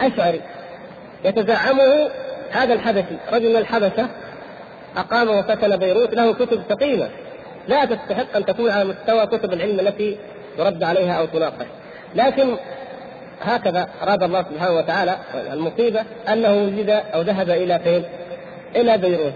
أشعري. 0.00 0.40
يتزعمه 1.24 2.10
هذا 2.50 2.74
الحبشي. 2.74 3.16
رجل 3.32 3.50
من 3.50 3.56
الحبشة 3.56 4.08
أقام 4.96 5.28
وفتن 5.28 5.76
بيروت. 5.76 6.14
له 6.14 6.34
كتب 6.34 6.62
ثقيلة. 6.68 7.10
لا 7.68 7.84
تستحق 7.84 8.36
أن 8.36 8.46
تكون 8.46 8.70
على 8.70 8.84
مستوى 8.84 9.26
كتب 9.26 9.52
العلم 9.52 9.80
التي 9.80 10.16
يرد 10.58 10.82
عليها 10.82 11.12
أو 11.12 11.26
تناقش. 11.26 11.66
لكن 12.14 12.56
هكذا 13.40 13.88
أراد 14.02 14.22
الله 14.22 14.42
سبحانه 14.42 14.72
وتعالى 14.72 15.16
المصيبة 15.52 16.04
أنه 16.28 16.54
وجد 16.54 16.90
أو 16.90 17.20
ذهب 17.20 17.50
إلى 17.50 17.78
فين؟ 17.78 18.04
إلى 18.76 18.98
بيروت 18.98 19.32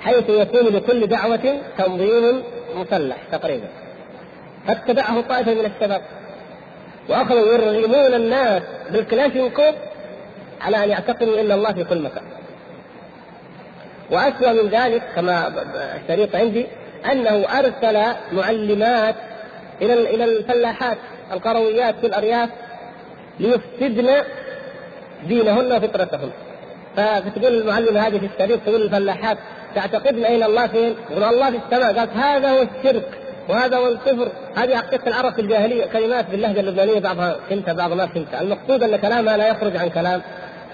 حيث 0.00 0.24
يكون 0.28 0.66
لكل 0.66 1.06
دعوة 1.06 1.58
تنظيم 1.78 2.42
مسلح 2.74 3.16
تقريبا 3.32 3.68
فاتبعه 4.66 5.20
طائفة 5.20 5.54
من 5.54 5.64
الشباب 5.64 6.02
وأخذوا 7.08 7.52
يرغمون 7.52 8.14
الناس 8.14 8.62
بالكلاشينكوف 8.90 9.74
على 10.60 10.84
أن 10.84 10.90
يعتقدوا 10.90 11.40
أن 11.40 11.52
الله 11.52 11.72
في 11.72 11.84
كل 11.84 12.02
مكان 12.02 12.22
وأسوأ 14.10 14.52
من 14.62 14.68
ذلك 14.68 15.02
كما 15.14 15.52
الشريط 16.02 16.36
عندي 16.36 16.66
أنه 17.12 17.46
أرسل 17.58 18.16
معلمات 18.32 19.14
إلى 19.82 20.14
إلى 20.14 20.24
الفلاحات 20.24 20.98
القرويات 21.32 21.94
في 22.00 22.06
الأرياف 22.06 22.50
ليفسدن 23.40 24.10
دينهن 25.28 25.72
وفطرتهن 25.72 26.30
فتقول 26.96 27.54
المعلمة 27.54 28.00
هذه 28.00 28.18
في 28.18 28.26
الشريط 28.34 28.60
تقول 28.66 28.82
الفلاحات 28.82 29.38
تعتقدن 29.74 30.24
أين 30.24 30.42
الله 30.42 30.66
فين؟ 30.66 30.94
يقول 31.10 31.24
الله 31.24 31.50
في 31.50 31.56
السماء. 31.56 31.98
قالت 31.98 32.16
هذا 32.16 32.50
هو 32.50 32.62
الشرك 32.62 33.08
وهذا 33.48 33.76
هو 33.76 33.88
الكفر. 33.88 34.28
هذه 34.56 34.76
عقيدة 34.76 35.06
العرب 35.06 35.32
في 35.32 35.40
الجاهلية. 35.40 35.86
كلمات 35.86 36.30
باللهجة 36.30 36.60
اللبنانية 36.60 37.00
بعضها 37.00 37.36
فهمتها 37.50 37.72
بعض 37.74 37.92
ما 37.92 38.06
فهمتها 38.06 38.40
المقصود 38.40 38.82
أن 38.82 38.96
كلامها 38.96 39.36
لا 39.36 39.48
يخرج 39.48 39.76
عن 39.76 39.88
كلام 39.88 40.22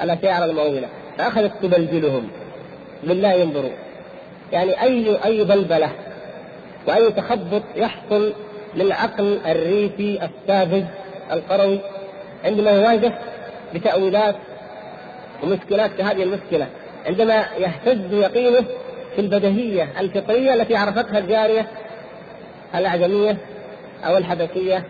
الأشاعرة 0.02 0.44
المؤولة 0.44 0.88
فأخذت 1.18 1.52
تبلجلهم. 1.62 2.28
لله 3.04 3.32
ينظروا. 3.32 3.70
يعني 4.52 4.82
أي 4.82 5.24
أي 5.24 5.44
بلبلة 5.44 5.90
وأي 6.86 7.12
تخبط 7.12 7.62
يحصل 7.76 8.32
للعقل 8.74 9.38
الريفي 9.46 10.18
الساذج 10.22 10.84
القروي. 11.32 11.80
عندما 12.44 12.70
يواجه 12.70 13.12
بتأويلات 13.74 14.34
ومشكلات 15.42 15.90
كهذه 15.98 16.22
المشكلة 16.22 16.66
عندما 17.06 17.44
يهتز 17.58 18.12
يقينه 18.12 18.64
في 19.14 19.20
البدهية 19.20 19.88
الفطرية 20.00 20.54
التي 20.54 20.76
عرفتها 20.76 21.18
الجارية 21.18 21.66
الأعجمية 22.74 23.36
أو 24.04 24.16
الحبشية 24.16 24.84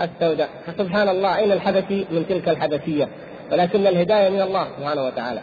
السوداء. 0.00 0.48
فسبحان 0.66 1.08
الله 1.08 1.36
أين 1.36 1.52
الحبشي؟ 1.52 2.04
من 2.10 2.26
تلك 2.28 2.48
الحبشية. 2.48 3.08
ولكن 3.52 3.86
الهداية 3.86 4.28
من 4.28 4.42
الله 4.42 4.66
سبحانه 4.78 5.06
وتعالى. 5.06 5.40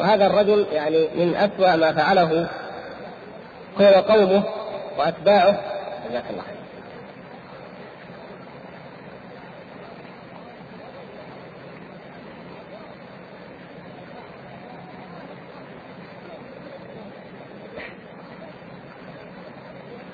وهذا 0.00 0.26
الرجل 0.26 0.66
يعني 0.72 1.08
من 1.14 1.34
أسوأ 1.34 1.76
ما 1.76 1.92
فعله 1.92 2.48
هو 3.80 3.84
وقومه 3.84 4.42
وأتباعه. 4.98 5.60
جزاك 6.10 6.24
الله 6.30 6.42
خير. 6.42 6.61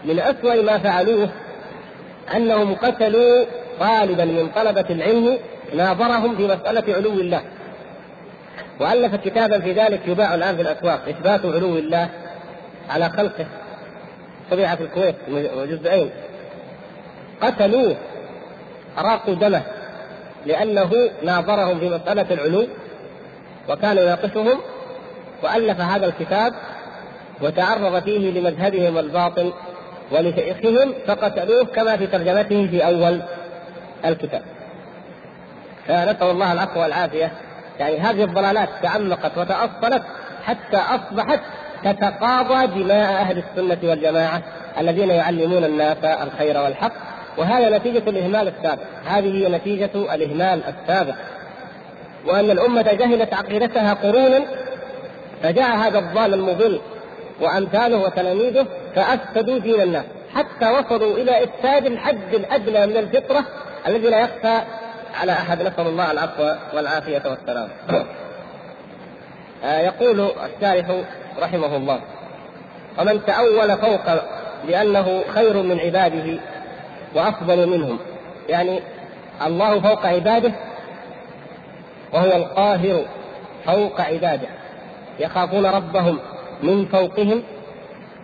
من 0.09 0.19
أسوأ 0.19 0.63
ما 0.63 0.79
فعلوه 0.79 1.29
أنهم 2.37 2.75
قتلوا 2.75 3.45
طالبا 3.81 4.25
من 4.25 4.49
طلبة 4.57 4.85
العلم 4.91 5.39
ناظرهم 5.75 6.37
في 6.37 6.47
مسألة 6.47 6.95
علو 6.95 7.11
الله. 7.11 7.43
وألف 8.81 9.15
كتابا 9.15 9.61
في 9.61 9.73
ذلك 9.73 10.01
يباع 10.07 10.35
الآن 10.35 10.57
في 10.57 10.63
الأسواق 10.63 11.01
إثبات 11.09 11.41
علو 11.45 11.79
الله 11.79 12.09
على 12.91 13.09
خلقه. 13.09 13.47
طبيعة 14.51 14.77
في 14.77 14.83
الكويت 14.83 15.15
جزئين. 15.69 16.11
قتلوه 17.43 17.97
أراقوا 18.99 19.35
دمه 19.35 19.63
لأنه 20.47 21.11
ناظرهم 21.23 21.79
في 21.79 21.89
مسألة 21.89 22.27
العلو 22.31 22.67
وكان 23.69 23.99
يناقشهم. 23.99 24.59
وألف 25.43 25.81
هذا 25.81 26.07
الكتاب 26.07 26.55
وتعرض 27.41 28.03
فيه 28.03 28.31
لمذهبهم 28.31 28.99
الباطل 28.99 29.53
ولشيخهم 30.13 30.95
فقتلوه 31.07 31.65
كما 31.65 31.97
في 31.97 32.07
ترجمته 32.07 32.67
في 32.67 32.87
أول 32.87 33.21
الكتاب. 34.05 34.43
فنسأل 35.87 36.31
الله 36.31 36.53
العفو 36.53 36.81
والعافية. 36.81 37.33
يعني 37.81 37.99
هذه 37.99 38.25
الضلالات 38.25 38.69
تعمقت 38.83 39.39
وتأصلت 39.39 40.03
حتى 40.45 40.77
أصبحت 40.77 41.41
تتقاضى 41.85 42.67
دماء 42.67 43.13
أهل 43.13 43.39
السنة 43.39 43.91
والجماعة 43.91 44.43
الذين 44.79 45.11
يعلمون 45.11 45.65
الناس 45.65 46.05
الخير 46.05 46.59
والحق. 46.59 46.93
وهذا 47.39 47.79
نتيجة 47.79 48.11
الإهمال 48.11 48.49
السابق. 48.49 48.83
هذه 49.07 49.45
هي 49.45 49.49
نتيجة 49.49 50.15
الإهمال 50.15 50.63
السابق. 50.65 51.15
وأن 52.27 52.51
الأمة 52.51 52.83
جهلت 52.83 53.35
عقيدتها 53.35 53.95
قرونا 53.95 54.41
فجاء 55.43 55.77
هذا 55.77 55.99
الضال 55.99 56.35
المضل 56.35 56.81
وأمثاله 57.41 57.97
وتلاميذه 57.97 58.67
فأفسدوا 58.95 59.59
دين 59.59 59.81
الناس 59.81 60.05
حتى 60.35 60.71
وصلوا 60.71 61.17
إلى 61.17 61.45
إفساد 61.45 61.87
الحد 61.87 62.35
الأدنى 62.35 62.87
من 62.87 62.97
الفطرة 62.97 63.45
الذي 63.87 64.09
لا 64.09 64.21
يخفى 64.21 64.61
على 65.21 65.33
أحد. 65.33 65.63
نسأل 65.63 65.87
الله 65.87 66.11
العفو 66.11 66.55
والعافية 66.75 67.23
والسلام. 67.27 67.69
آه 69.65 69.81
يقول 69.81 70.31
الشارح 70.45 70.87
رحمه 71.41 71.77
الله 71.77 72.01
ومن 72.99 73.25
تأول 73.27 73.77
فوق 73.79 74.23
لأنه 74.69 75.23
خير 75.35 75.63
من 75.63 75.81
عباده 75.81 76.41
وأفضل 77.15 77.67
منهم. 77.67 77.99
يعني 78.49 78.81
الله 79.47 79.81
فوق 79.81 80.07
عباده 80.07 80.53
وهو 82.13 82.37
القاهر 82.37 83.05
فوق 83.67 84.01
عباده. 84.01 84.49
يخافون 85.21 85.67
ربهم 85.67 86.19
من 86.63 86.87
فوقهم 86.87 87.43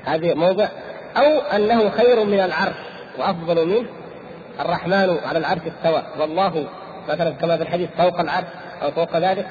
هذه 0.05 0.35
موضع 0.35 0.69
أو 1.17 1.41
أنه 1.41 1.91
خير 1.91 2.25
من 2.25 2.41
العرش 2.41 2.77
وأفضل 3.19 3.67
منه 3.67 3.89
الرحمن 4.61 5.19
على 5.27 5.39
العرش 5.39 5.61
استوى. 5.77 6.03
والله 6.21 6.67
مثلا 7.09 7.31
كما 7.31 7.57
في 7.57 7.63
الحديث 7.63 7.89
فوق 7.99 8.21
العرش 8.21 8.47
أو 8.83 8.91
فوق 8.91 9.17
ذلك 9.17 9.47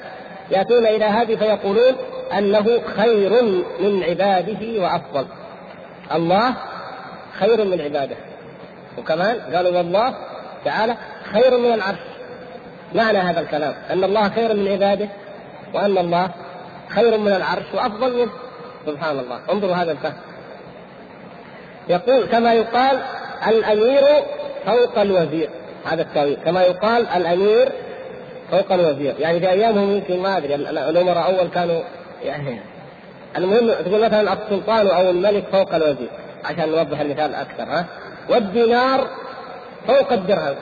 يأتون 0.52 0.86
إلى 0.86 1.06
هذه 1.06 1.36
فيقولون 1.36 1.96
أنه 2.38 2.82
خير 2.98 3.44
من 3.80 4.04
عباده 4.04 4.82
وأفضل. 4.82 5.26
الله 6.14 6.56
خير 7.40 7.66
من 7.66 7.82
عباده. 7.82 8.16
وكمان 8.98 9.56
قالوا 9.56 9.78
والله 9.78 10.16
تعالى 10.66 10.96
خير 11.34 11.58
من 11.58 11.74
العرش. 11.74 12.00
معنى 12.96 13.18
هذا 13.18 13.40
الكلام 13.40 13.74
أن 13.90 14.04
الله 14.04 14.30
خير 14.30 14.54
من 14.54 14.68
عباده 14.68 15.10
وأن 15.74 15.98
الله 15.98 16.30
خير 16.90 17.18
من 17.18 17.32
العرش 17.32 17.66
وأفضل 17.74 18.18
منه. 18.18 18.32
سبحان 18.86 19.20
الله. 19.20 19.40
انظروا 19.52 19.76
هذا 19.76 19.92
الفهم. 19.92 20.14
يقول 21.90 22.26
كما 22.26 22.54
يقال 22.54 23.00
الأمير 23.48 24.04
فوق 24.66 25.00
الوزير. 25.00 25.50
هذا 25.86 26.02
التأويل 26.02 26.38
كما 26.46 26.64
يقال 26.64 27.08
الأمير 27.08 27.72
فوق 28.52 28.72
الوزير. 28.72 29.16
يعني 29.20 29.40
في 29.40 29.50
أيامهم 29.50 29.92
يمكن 29.92 30.20
ما 30.20 30.38
أدري. 30.38 30.56
الأمراء 30.56 31.26
أول 31.26 31.48
كانوا 31.48 31.82
يعني 32.24 32.60
المهم 33.38 33.72
تقول 33.86 34.02
مثلا 34.02 34.34
السلطان 34.34 34.88
أو 34.88 35.10
الملك 35.10 35.44
فوق 35.52 35.76
الوزير. 35.76 36.10
عشان 36.46 36.70
نوضح 36.70 37.00
المثال 37.00 37.36
أكثر 37.36 37.64
ها. 37.64 37.86
والدينار 38.30 39.08
فوق 39.88 40.14
الدرهم. 40.14 40.56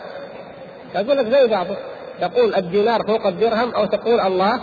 تقول 0.94 1.18
لك 1.18 1.26
زي 1.26 1.48
بعضه. 1.48 1.76
تقول 2.22 2.56
الدينار 2.56 3.04
فوق 3.04 3.28
الدرهم 3.28 3.76
أو 3.76 3.86
تقول 3.86 4.20
الله 4.20 4.60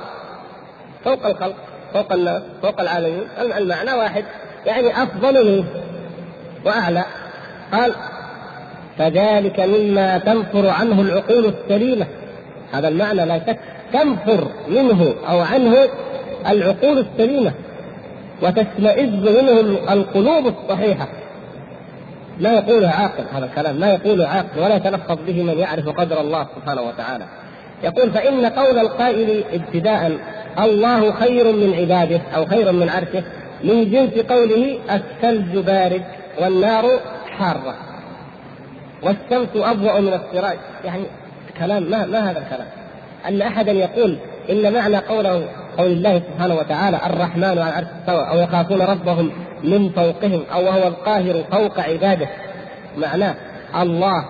فوق 1.04 1.26
الخلق 1.26 1.54
فوق 1.92 2.12
الناس 2.12 2.42
فوق 2.62 2.80
العالمين. 2.80 3.28
المعنى 3.38 3.92
واحد. 3.92 4.24
يعني 4.66 5.02
أفضل 5.02 5.46
منه. 5.46 5.64
وأعلى. 6.64 7.04
قال 7.72 7.92
فذلك 8.98 9.60
مما 9.60 10.18
تنفر 10.18 10.68
عنه 10.68 11.00
العقول 11.00 11.44
السليمة. 11.54 12.06
هذا 12.72 12.88
المعنى 12.88 13.24
لا 13.24 13.38
شك. 13.38 13.58
تنفر 13.92 14.48
منه 14.68 15.14
أو 15.28 15.38
عنه 15.38 15.76
العقول 16.48 16.98
السليمة. 16.98 17.52
وتشمئز 18.42 19.42
منه 19.42 19.92
القلوب 19.92 20.46
الصحيحة. 20.46 21.08
لا 22.38 22.52
يقوله 22.52 22.88
عاقل 22.88 23.24
هذا 23.32 23.44
الكلام. 23.44 23.76
لا 23.78 23.92
يقوله 23.92 24.28
عاقل 24.28 24.60
ولا 24.60 24.76
يتلفظ 24.76 25.18
به 25.26 25.42
من 25.42 25.58
يعرف 25.58 25.88
قدر 25.88 26.20
الله 26.20 26.46
سبحانه 26.56 26.82
وتعالى. 26.82 27.24
يقول 27.84 28.10
فإن 28.10 28.46
قول 28.46 28.78
القائل 28.78 29.44
ابتداء 29.52 30.12
الله 30.58 31.12
خير 31.12 31.52
من 31.52 31.74
عباده 31.74 32.20
أو 32.36 32.46
خير 32.46 32.72
من 32.72 32.88
عرشه 32.88 33.22
من 33.64 33.90
جنس 33.90 34.26
قوله 34.26 34.78
الثلج 34.90 35.58
بارد 35.58 36.02
والنار 36.40 37.00
حارة. 37.38 37.74
والشمس 39.02 39.48
أضوأ 39.56 40.00
من 40.00 40.12
السراج. 40.12 40.58
يعني 40.84 41.02
كلام 41.58 41.82
ما 41.82 42.06
ما 42.06 42.30
هذا 42.30 42.38
الكلام. 42.38 42.66
أن 43.28 43.42
أحدا 43.42 43.72
يقول 43.72 44.18
إن 44.50 44.72
معنى 44.72 44.96
قوله 44.96 45.48
قول 45.78 45.92
الله 45.92 46.18
سبحانه 46.18 46.54
وتعالى 46.54 47.00
الرحمن 47.06 47.44
على 47.44 47.52
العرش 47.52 47.86
استوى 48.00 48.28
أو 48.28 48.38
يخافون 48.38 48.82
ربهم 48.82 49.32
من 49.64 49.90
فوقهم 49.90 50.42
أو 50.52 50.64
وهو 50.64 50.88
القاهر 50.88 51.44
فوق 51.50 51.80
عباده 51.80 52.28
معناه 52.98 53.34
الله 53.76 54.24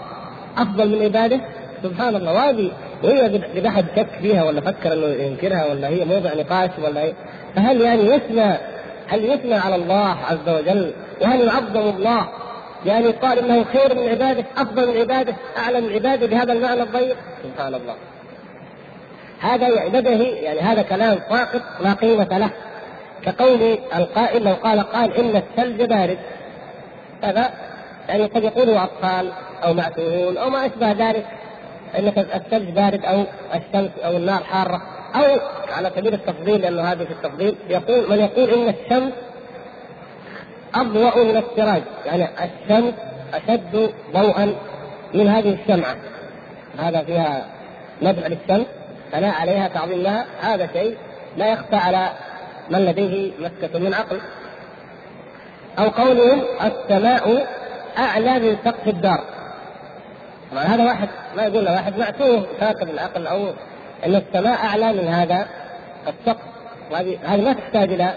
أفضل 0.57 0.89
من 0.89 1.03
عباده؟ 1.03 1.41
سبحان 1.83 2.17
الله. 2.17 2.33
وهذه 2.33 2.71
وهي 3.05 3.27
إذا 3.55 3.69
أحد 3.69 3.85
شك 3.97 4.09
فيها 4.21 4.45
ولا 4.45 4.61
فكر 4.61 4.93
إنه 4.93 5.07
ينكرها 5.07 5.67
ولا 5.67 5.89
هي 5.89 6.05
موضع 6.05 6.35
نقاش 6.35 6.71
ولا 6.85 7.01
هي 7.01 7.13
فهل 7.57 7.81
يعني 7.81 8.03
يثنى 8.03 8.57
هل 9.09 9.25
يثنى 9.25 9.55
على 9.55 9.75
الله 9.75 10.17
عز 10.31 10.49
وجل؟ 10.49 10.93
وهل 11.21 11.41
يعظم 11.41 11.89
الله؟ 11.97 12.29
يعني 12.87 13.11
قال 13.11 13.39
إنه 13.39 13.65
خير 13.65 13.95
من 13.95 14.09
عباده 14.09 14.45
أفضل 14.57 14.89
من 14.89 15.01
عباده 15.01 15.35
أعلى 15.59 15.81
من 15.81 15.93
عباده 15.93 16.27
بهذا 16.27 16.53
المعنى 16.53 16.83
الضيق. 16.83 17.17
سبحان 17.43 17.75
الله. 17.75 17.95
هذا 19.41 19.89
بدهي 19.89 20.31
يعني 20.31 20.61
هذا 20.61 20.83
كلام 20.83 21.19
ساقط 21.31 21.63
لا 21.81 21.93
قيمة 21.93 22.39
له. 22.39 22.51
كقول 23.23 23.79
القائل 23.97 24.45
لو 24.45 24.55
قال 24.55 24.81
قال 24.81 25.13
إن 25.17 25.37
الثلج 25.37 25.83
بارد. 25.83 26.19
هذا 27.23 27.51
يعني 28.09 28.27
قد 28.27 28.45
يقوله 28.45 28.85
أطفال 28.85 29.33
أو 29.65 29.75
معتوهون 29.75 30.37
أو 30.37 30.51
ما 30.51 30.67
أشبه 30.67 30.93
ذلك. 30.93 31.27
إن 31.99 32.13
الثلج 32.35 32.71
بارد 32.71 33.05
أو 33.05 33.25
الشمس 33.55 33.91
أو 34.05 34.17
النار 34.17 34.45
حارة. 34.45 34.83
أو 35.15 35.41
على 35.77 35.91
سبيل 35.97 36.15
التفضيل 36.15 36.61
لأنه 36.61 36.83
هذا 36.83 37.05
في 37.05 37.11
التفضيل 37.11 37.55
يقول 37.69 38.11
من 38.11 38.19
يقول 38.19 38.51
إن 38.51 38.69
الشمس 38.69 39.13
أضوأ 40.75 41.25
من 41.25 41.37
السراج. 41.37 41.83
يعني 42.07 42.29
الشمس 42.45 42.95
أشد 43.35 43.91
ضوءا 44.13 44.55
من 45.15 45.29
هذه 45.29 45.59
الشمعة. 45.63 45.97
هذا 46.79 47.03
فيها 47.03 47.47
مدح 48.03 48.27
للشمس 48.27 48.67
ثناء 49.13 49.35
عليها 49.41 49.69
تعظيم 49.69 50.03
لها. 50.03 50.27
هذا 50.41 50.69
شيء 50.73 50.97
لا 51.37 51.47
يخفى 51.47 51.77
على 51.77 52.09
من 52.71 52.79
لديه 52.79 53.33
مسكة 53.39 53.79
من 53.79 53.95
عقل. 53.95 54.21
أو 55.79 55.89
قولهم 55.89 56.43
السماء 56.63 57.47
أعلى 57.99 58.39
من 58.39 58.57
سقف 58.65 58.89
الدار. 58.89 59.25
طبعا 60.53 60.63
هذا 60.63 60.85
واحد 60.85 61.09
ما 61.37 61.43
يقول 61.43 61.65
واحد 61.65 61.99
معتوه 61.99 62.47
كاتب 62.61 62.91
العقل 62.91 63.27
أو 63.27 63.53
أن 64.07 64.15
السماء 64.15 64.65
أعلى 64.65 64.93
من 64.93 65.09
هذا 65.09 65.47
السقف. 66.09 66.43
وهذه 66.91 67.19
هذه 67.25 67.41
ما 67.41 67.53
تحتاج 67.53 67.93
إلى 67.93 68.15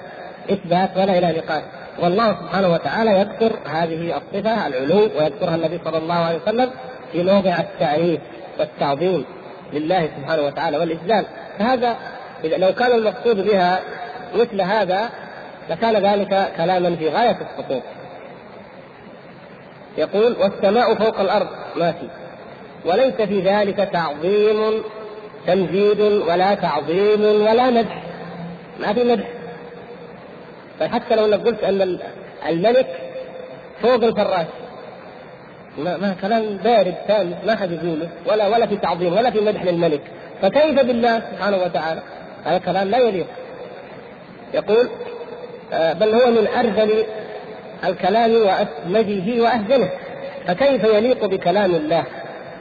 إثبات 0.52 0.90
ولا 0.98 1.18
إلى 1.18 1.38
نقاش. 1.38 1.64
والله 2.00 2.36
سبحانه 2.36 2.70
وتعالى 2.74 3.20
يذكر 3.20 3.60
هذه 3.66 4.18
الصفة 4.18 4.68
العلو 4.68 5.00
ويذكرها 5.00 5.56
النبي 5.56 5.80
صلى 5.86 5.98
الله 5.98 6.14
عليه 6.14 6.38
وسلم 6.38 6.72
في 7.12 7.24
موضع 7.24 7.60
التعريف 7.60 8.20
والتعظيم 8.60 9.26
لله 9.74 10.10
سبحانه 10.18 10.42
وتعالى 10.42 10.78
والإجلال 10.78 11.26
فهذا 11.60 11.96
إذا 12.44 12.58
لو 12.58 12.74
كان 12.74 12.92
المقصود 12.92 13.48
بها 13.48 13.80
مثل 14.36 14.62
هذا 14.62 15.10
لكان 15.70 15.96
ذلك 15.96 16.52
كلاما 16.58 16.96
في 16.96 17.10
غاية 17.10 17.38
السقوط 17.42 17.84
يقول 19.98 20.36
والسماء 20.40 20.96
فوق 20.96 21.20
الأرض. 21.20 21.48
ما 21.76 21.92
في. 21.92 22.08
وليس 22.86 23.14
في 23.14 23.42
ذلك 23.42 23.90
تعظيم 23.94 24.84
تمجيد 25.48 26.02
ولا 26.02 26.54
تعظيم 26.56 27.22
ولا 27.22 27.70
مدح. 27.70 28.04
ما 28.80 28.94
في 28.94 29.04
مدح. 29.04 29.28
فحتى 30.80 31.16
لو 31.16 31.26
انك 31.26 31.46
قلت 31.46 31.64
أن 31.64 32.00
الملك 32.50 32.88
فوق 33.82 34.04
الفراش. 34.04 34.48
ما, 35.78 35.98
ما 35.98 36.16
كلام 36.22 36.58
بارد 36.58 36.96
ثابت 37.08 37.36
ما 37.46 37.56
حد 37.56 37.72
يقوله. 37.72 38.10
ولا 38.26 38.48
ولا 38.48 38.66
في 38.66 38.78
تعظيم 38.78 39.14
ولا 39.14 39.32
في 39.32 39.40
مدح 39.40 39.64
للملك. 39.64 40.02
فكيف 40.42 40.80
بالله 40.80 41.20
سبحانه 41.20 41.58
وتعالى؟ 41.58 42.02
هذا 42.46 42.58
كلام 42.58 42.88
لا 42.88 42.98
يليق. 42.98 43.28
يقول 44.54 44.90
آه، 45.74 45.94
بل 45.94 46.16
هو 46.16 46.32
من 46.32 46.48
أرذل 46.48 47.04
الكلام 47.84 48.32
واسمجه 48.32 49.42
واهزله 49.42 49.90
فكيف 50.48 50.84
يليق 50.84 51.26
بكلام 51.26 51.76
الله؟ 51.76 52.04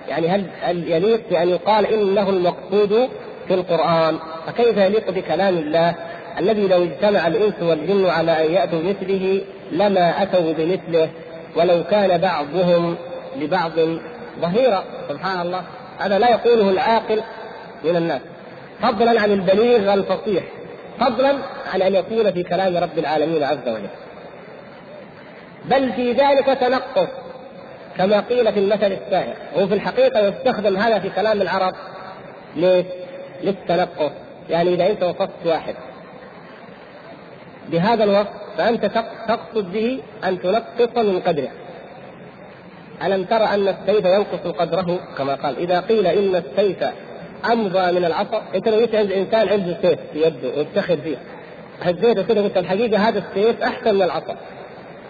يعني 0.09 0.29
هل 0.29 0.45
هل 0.63 0.93
يليق 0.93 1.21
بأن 1.31 1.49
يقال 1.49 1.87
إنه 1.87 2.29
المقصود 2.29 3.09
في 3.49 3.55
القرآن؟ 3.55 4.19
فكيف 4.47 4.77
يليق 4.77 5.11
بكلام 5.11 5.59
الله 5.59 5.95
الذي 6.39 6.69
لو 6.69 6.83
اجتمع 6.85 7.27
الإنس 7.27 7.55
والجن 7.63 8.07
على 8.07 8.47
أن 8.47 8.53
يأتوا 8.53 8.83
مثله 8.83 9.41
لما 9.73 10.23
أتوا 10.23 10.53
بمثله 10.53 11.09
ولو 11.57 11.85
كان 11.91 12.19
بعضهم 12.19 12.97
لبعض 13.37 13.73
ظهيرا؟ 14.41 14.85
سبحان 15.09 15.41
الله. 15.41 15.63
هذا 15.99 16.19
لا 16.19 16.31
يقوله 16.31 16.71
العاقل 16.71 17.23
من 17.85 17.97
الناس. 17.97 18.21
فضلا 18.83 19.21
عن 19.21 19.31
البليغ 19.31 19.95
الفصيح. 19.95 20.45
فضلا 21.01 21.35
عن 21.75 21.83
أن 21.83 21.95
يكون 21.95 22.33
في 22.33 22.43
كلام 22.43 22.77
رب 22.77 22.99
العالمين 22.99 23.45
عز 23.45 23.69
وجل. 23.69 23.89
بل 25.65 25.93
في 25.93 26.13
ذلك 26.13 26.47
تنقص. 26.47 27.09
كما 27.99 28.21
قيل 28.21 28.53
في 28.53 28.59
المثل 28.59 28.93
السائر 28.93 29.35
هو 29.57 29.67
في 29.67 29.75
الحقيقة 29.75 30.21
يستخدم 30.29 30.77
هذا 30.77 30.99
في 30.99 31.11
كلام 31.11 31.43
العرب 31.43 31.75
ليش؟ 32.57 32.87
للتنقص 33.43 34.13
يعني 34.51 34.75
إذا 34.75 34.87
أنت 34.87 35.03
وصفت 35.03 35.47
واحد 35.47 35.75
بهذا 37.69 38.05
الوصف 38.05 38.29
فأنت 38.59 38.87
تقصد 39.29 39.73
به 39.73 40.01
أن 40.25 40.41
تنقص 40.41 40.97
من 40.97 41.21
قدره 41.21 41.51
ألم 43.03 43.25
ترى 43.25 43.45
أن 43.45 43.69
السيف 43.69 44.05
ينقص 44.05 44.57
قدره 44.59 44.99
كما 45.19 45.35
قال 45.35 45.59
إذا 45.59 45.81
قيل 45.81 46.07
إن 46.07 46.35
السيف 46.35 46.85
أمضى 47.53 47.93
من 47.93 48.05
العصا 48.05 48.43
أنت 48.55 48.69
لو 48.69 48.79
جيت 48.81 48.95
عند 48.95 49.13
إنسان 49.13 49.49
عنده 49.49 49.77
سيف 49.83 49.99
في 50.13 50.23
يده 50.23 50.49
ويفتخر 50.49 50.97
فيه 50.97 51.17
هزيته 51.83 52.23
كده 52.23 52.43
قلت 52.43 52.57
الحقيقة 52.57 53.09
هذا 53.09 53.19
السيف 53.29 53.63
أحسن 53.63 53.95
من 53.95 54.03
العصا 54.03 54.37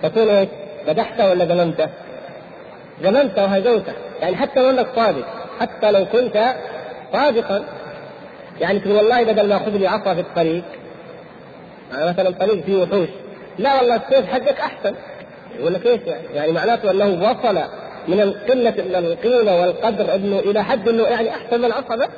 تكون 0.03 0.29
إيش؟ 0.29 0.49
مدحته 0.89 1.31
ولا 1.31 1.45
ذممته؟ 1.45 1.89
ذممته 3.03 3.43
وهزوته 3.43 3.93
يعني 4.21 4.37
حتى 4.37 4.61
لو 4.61 4.71
أنك 4.71 4.87
صادق 4.97 5.27
حتى 5.61 5.91
لو 5.91 6.07
كنت 6.07 6.55
صادقا. 7.13 7.65
يعني 8.61 8.81
تقول 8.81 8.97
والله 8.97 9.25
بدل 9.25 9.49
ما 9.49 9.57
أخذ 9.57 9.71
لي 9.71 9.87
عصا 9.87 10.15
في 10.15 10.21
الطريق 10.21 10.65
مثلا 11.93 12.31
طريق 12.31 12.65
فيه 12.65 12.83
وحوش. 12.83 13.09
لا 13.59 13.75
والله 13.75 13.97
السيف 13.97 14.27
حقك 14.27 14.61
أحسن. 14.61 14.95
يقول 15.59 15.75
لك 15.75 15.87
إيش 15.87 16.01
يعني؟ 16.07 16.23
يعني 16.35 16.53
معناته 16.53 16.91
أنه 16.91 17.31
وصل 17.31 17.59
من 18.09 18.21
القلة 18.21 18.71
من 18.71 19.07
القيمة 19.07 19.61
والقدر 19.61 20.15
إنه 20.15 20.39
إلى 20.39 20.65
حد 20.65 20.89
إنه 20.89 21.03
يعني 21.03 21.31
أحسن 21.31 21.59
من 21.59 21.65
العصبه 21.65 22.09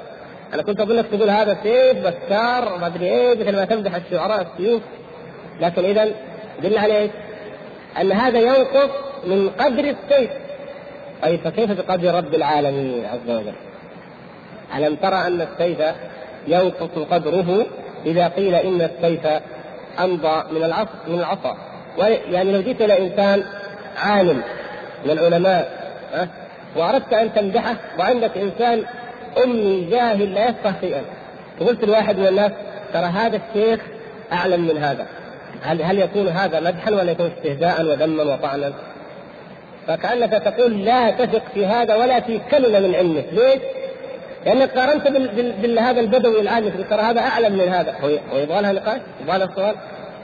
أنا 0.54 0.62
كنت 0.62 0.80
اظنك 0.80 1.06
تقول 1.06 1.30
هذا 1.30 1.58
سيف 1.62 1.96
بكار 1.96 2.78
ما 2.78 2.86
أدري 2.86 3.06
إيه 3.06 3.34
مثل 3.34 3.56
ما 3.56 3.64
تمدح 3.64 3.94
الشعراء 3.94 4.46
السيوف. 4.52 4.82
لكن 5.60 5.84
اذا 5.84 6.08
دل 6.62 6.78
على 6.78 6.98
إيش؟ 6.98 7.10
أن 8.00 8.12
هذا 8.12 8.38
ينقص 8.38 8.90
من 9.26 9.50
قدر 9.50 9.84
السيف. 9.84 10.30
أي 11.24 11.38
فكيف 11.38 11.70
بقدر 11.70 12.14
رب 12.14 12.34
العالمين 12.34 13.04
عز 13.04 13.30
وجل؟ 13.30 13.52
ألم 14.76 14.94
ترى 14.94 15.26
أن 15.26 15.40
السيف 15.40 15.78
ينقص 16.48 16.98
قدره 17.10 17.66
إذا 18.06 18.28
قيل 18.28 18.54
إن 18.54 18.82
السيف 18.82 19.26
أمضى 20.00 20.44
من 20.52 20.64
العصا 20.64 20.90
من 21.08 21.18
العصا 21.18 21.56
يعني 22.30 22.52
لو 22.52 22.60
جيت 22.60 22.82
إلى 22.82 22.98
إنسان 22.98 23.42
عالم 23.96 24.42
من 25.04 25.10
العلماء 25.10 25.82
أه؟ 26.14 26.28
وأردت 26.76 27.12
أن 27.12 27.34
تمدحه 27.34 27.76
وعندك 27.98 28.38
إنسان 28.38 28.84
أمي 29.44 29.84
جاهل 29.90 30.34
لا 30.34 30.48
يفقه 30.48 30.74
شيئا 30.80 31.02
فقلت 31.60 31.84
لواحد 31.84 32.18
من 32.18 32.26
الناس 32.26 32.52
ترى 32.92 33.04
هذا 33.04 33.40
الشيخ 33.48 33.80
أعلم 34.32 34.60
من 34.68 34.76
هذا 34.76 35.06
هل 35.62 35.82
هل 35.82 35.98
يكون 35.98 36.28
هذا 36.28 36.60
مدحا 36.60 36.90
ولا 36.90 37.12
يكون 37.12 37.30
استهزاء 37.36 37.84
وذما 37.84 38.22
وطعنا؟ 38.22 38.72
فكأنك 39.86 40.30
تقول 40.30 40.84
لا 40.84 41.10
تثق 41.10 41.42
في 41.54 41.66
هذا 41.66 41.94
ولا 41.94 42.20
في 42.20 42.40
كلمة 42.50 42.80
من 42.80 42.94
علمه، 42.94 43.24
ليش؟ 43.32 43.60
لأنك 44.46 44.78
قارنت 44.78 45.08
بهذا 45.62 46.00
البدوي 46.00 46.40
العادي 46.40 46.70
ترى 46.70 47.00
هذا 47.00 47.20
أعلم 47.20 47.52
من 47.52 47.68
هذا. 47.68 47.94
هو 48.02 48.38
يبغى 48.38 48.62
لها 48.62 48.72
نقاش؟ 48.72 49.00
يبغى 49.22 49.38
لها 49.38 49.48
سؤال؟ 49.56 49.74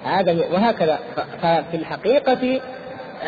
هذا 0.04 0.32
وهكذا. 0.52 0.98
ففي 1.42 1.76
الحقيقة 1.76 2.60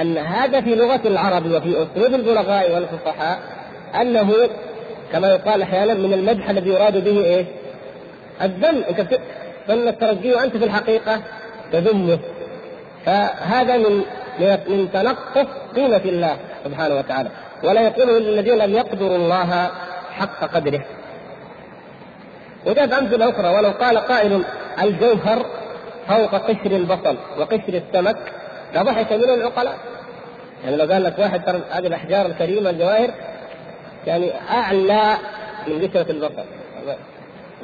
أن 0.00 0.18
هذا 0.18 0.60
في 0.60 0.74
لغة 0.74 1.00
العرب 1.04 1.46
وفي 1.46 1.68
أسلوب 1.82 2.14
البلغاء 2.14 2.72
والفصحاء 2.74 3.38
أنه 4.00 4.32
كما 5.12 5.28
يقال 5.28 5.62
أحيانا 5.62 5.94
من 5.94 6.12
المدح 6.12 6.50
الذي 6.50 6.70
يراد 6.70 7.04
به 7.04 7.24
إيش؟ 7.24 7.46
الذم. 8.42 8.82
إنت 8.88 9.20
فانك 9.68 9.96
ترجيه 10.00 10.36
وأنت 10.36 10.56
في 10.56 10.64
الحقيقة 10.64 11.20
تذمه. 11.72 12.18
فهذا 13.06 13.76
من 13.76 14.02
من 14.40 14.88
تنقص 14.92 15.46
قيمة 15.76 16.02
الله 16.04 16.36
سبحانه 16.64 16.94
وتعالى 16.94 17.30
ولا 17.64 17.80
يقول 17.80 18.22
للذين 18.22 18.58
لم 18.58 18.74
يقدروا 18.74 19.16
الله 19.16 19.70
حق 20.12 20.44
قدره. 20.44 20.84
وجاءت 22.66 22.92
أمثلة 22.92 23.30
أخرى 23.30 23.48
ولو 23.48 23.70
قال 23.70 23.98
قائل 23.98 24.44
الجوهر 24.82 25.46
فوق 26.08 26.34
قشر 26.34 26.70
البصل 26.70 27.16
وقشر 27.38 27.82
السمك 27.82 28.16
لضحك 28.74 29.12
منه 29.12 29.34
العقلاء. 29.34 29.78
يعني 30.64 30.76
لو 30.76 30.92
قال 30.92 31.04
لك 31.04 31.18
واحد 31.18 31.44
ترى 31.44 31.60
هذه 31.70 31.86
الأحجار 31.86 32.26
الكريمة 32.26 32.70
الجواهر 32.70 33.10
يعني 34.06 34.30
أعلى 34.50 35.16
من 35.66 35.88
قشرة 35.88 36.10
البصل 36.10 36.44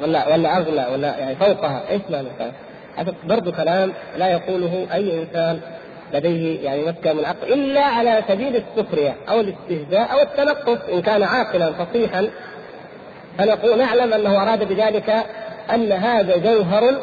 ولا 0.01 0.27
ولا 0.27 0.57
اغلى 0.57 0.87
ولا 0.93 1.17
يعني 1.17 1.35
فوقها 1.35 1.81
إيش 1.89 2.01
معنى؟ 2.09 2.27
هذا 2.97 3.13
برضه 3.23 3.51
كلام 3.51 3.93
لا 4.17 4.27
يقوله 4.27 4.87
أي 4.93 5.21
إنسان 5.21 5.59
لديه 6.13 6.65
يعني 6.65 6.81
مسكن 6.81 7.13
من 7.13 7.19
العقل 7.19 7.53
إلا 7.53 7.81
على 7.81 8.23
سبيل 8.27 8.55
السخرية 8.55 9.15
أو 9.29 9.39
الاستهزاء 9.39 10.13
أو 10.13 10.21
التنقص 10.21 10.89
إن 10.93 11.01
كان 11.01 11.23
عاقلا 11.23 11.73
فصيحا. 11.73 12.29
فنقول 13.37 13.77
نعلم 13.77 14.13
أنه 14.13 14.43
أراد 14.43 14.67
بذلك 14.67 15.25
أن 15.73 15.91
هذا 15.91 16.37
جوهر 16.37 16.95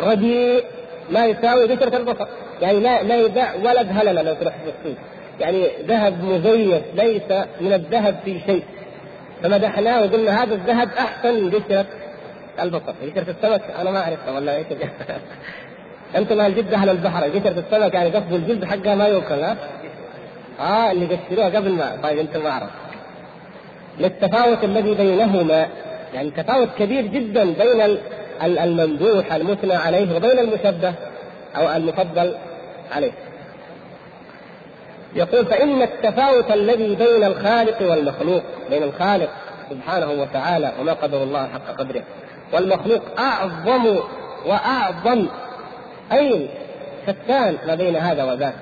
رديء 0.00 0.64
ما 1.10 1.26
يساوي 1.26 1.66
بشرة 1.66 1.96
البصر. 1.96 2.26
يعني 2.62 2.80
لا 2.80 3.02
لا 3.02 3.16
يباع 3.16 3.54
ولا 3.54 3.82
بهلله 3.82 4.22
لو 4.22 4.34
تروح 4.34 4.54
في 4.54 4.70
السوق 4.78 4.98
يعني 5.40 5.68
ذهب 5.86 6.24
مزيف 6.24 6.82
ليس 6.94 7.46
من 7.60 7.72
الذهب 7.72 8.16
في 8.24 8.40
شيء. 8.46 8.64
فمدحناه 9.42 10.00
وقلنا 10.00 10.42
هذا 10.42 10.54
الذهب 10.54 10.88
أحسن 10.98 11.34
من 11.34 11.50
قشره 11.50 11.86
البصر. 12.60 12.92
قشره 13.02 13.30
السمك 13.30 13.62
أنا 13.80 13.90
ما 13.90 13.98
أعرفها 13.98 14.34
ولا 14.34 14.56
إيش 14.56 14.66
أنتم 16.16 16.40
أهل 16.40 16.54
جده 16.54 16.76
أهل 16.76 16.88
البحر. 16.90 17.24
قشره 17.24 17.64
السمك 17.68 17.94
يعني 17.94 18.10
قصد 18.10 18.32
الجلد 18.32 18.64
حقها 18.64 18.94
ما 18.94 19.06
يوكل 19.06 19.34
ها؟ 19.34 19.56
آه 20.60 20.90
اللي 20.92 21.06
قشروها 21.06 21.46
قبل 21.46 21.72
ما. 21.72 21.96
طيب 22.02 22.18
انت 22.18 22.36
ما 22.36 22.50
اعرف 22.50 22.70
للتفاوت 23.98 24.64
الذي 24.64 24.94
بينهما 24.94 25.66
يعني 26.14 26.30
تفاوت 26.30 26.68
كبير 26.78 27.06
جدا 27.06 27.44
بين 27.44 27.98
الممدوح 28.42 29.32
المثنى 29.32 29.74
عليه 29.74 30.16
وبين 30.16 30.38
المشبه 30.38 30.94
أو 31.56 31.76
المفضل 31.76 32.34
عليه. 32.92 33.12
يقول 35.14 35.46
فإن 35.46 35.82
التفاوت 35.82 36.50
الذي 36.50 36.94
بين 36.94 37.24
الخالق 37.24 37.90
والمخلوق 37.90 38.42
بين 38.70 38.82
الخالق 38.82 39.28
سبحانه 39.70 40.10
وتعالى 40.10 40.72
وما 40.80 40.92
قدر 40.92 41.22
الله 41.22 41.48
حق 41.48 41.76
قدره 41.78 42.02
والمخلوق 42.52 43.00
أعظم 43.18 43.96
وأعظم 44.46 45.26
أين 46.12 46.48
شتان 47.06 47.56
ما 47.66 47.74
بين 47.74 47.96
هذا 47.96 48.24
وذاك؟ 48.24 48.54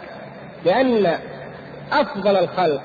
لأن 0.65 1.19
أفضل 1.93 2.37
الخلق 2.37 2.83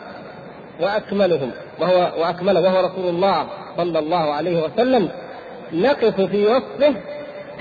وأكملهم 0.81 1.51
وهو 1.79 2.11
وأكمله 2.21 2.61
وهو 2.61 2.85
رسول 2.85 3.09
الله 3.09 3.47
صلى 3.77 3.99
الله 3.99 4.33
عليه 4.33 4.63
وسلم 4.63 5.09
نقف 5.73 6.21
في 6.21 6.45
وصفه 6.45 6.93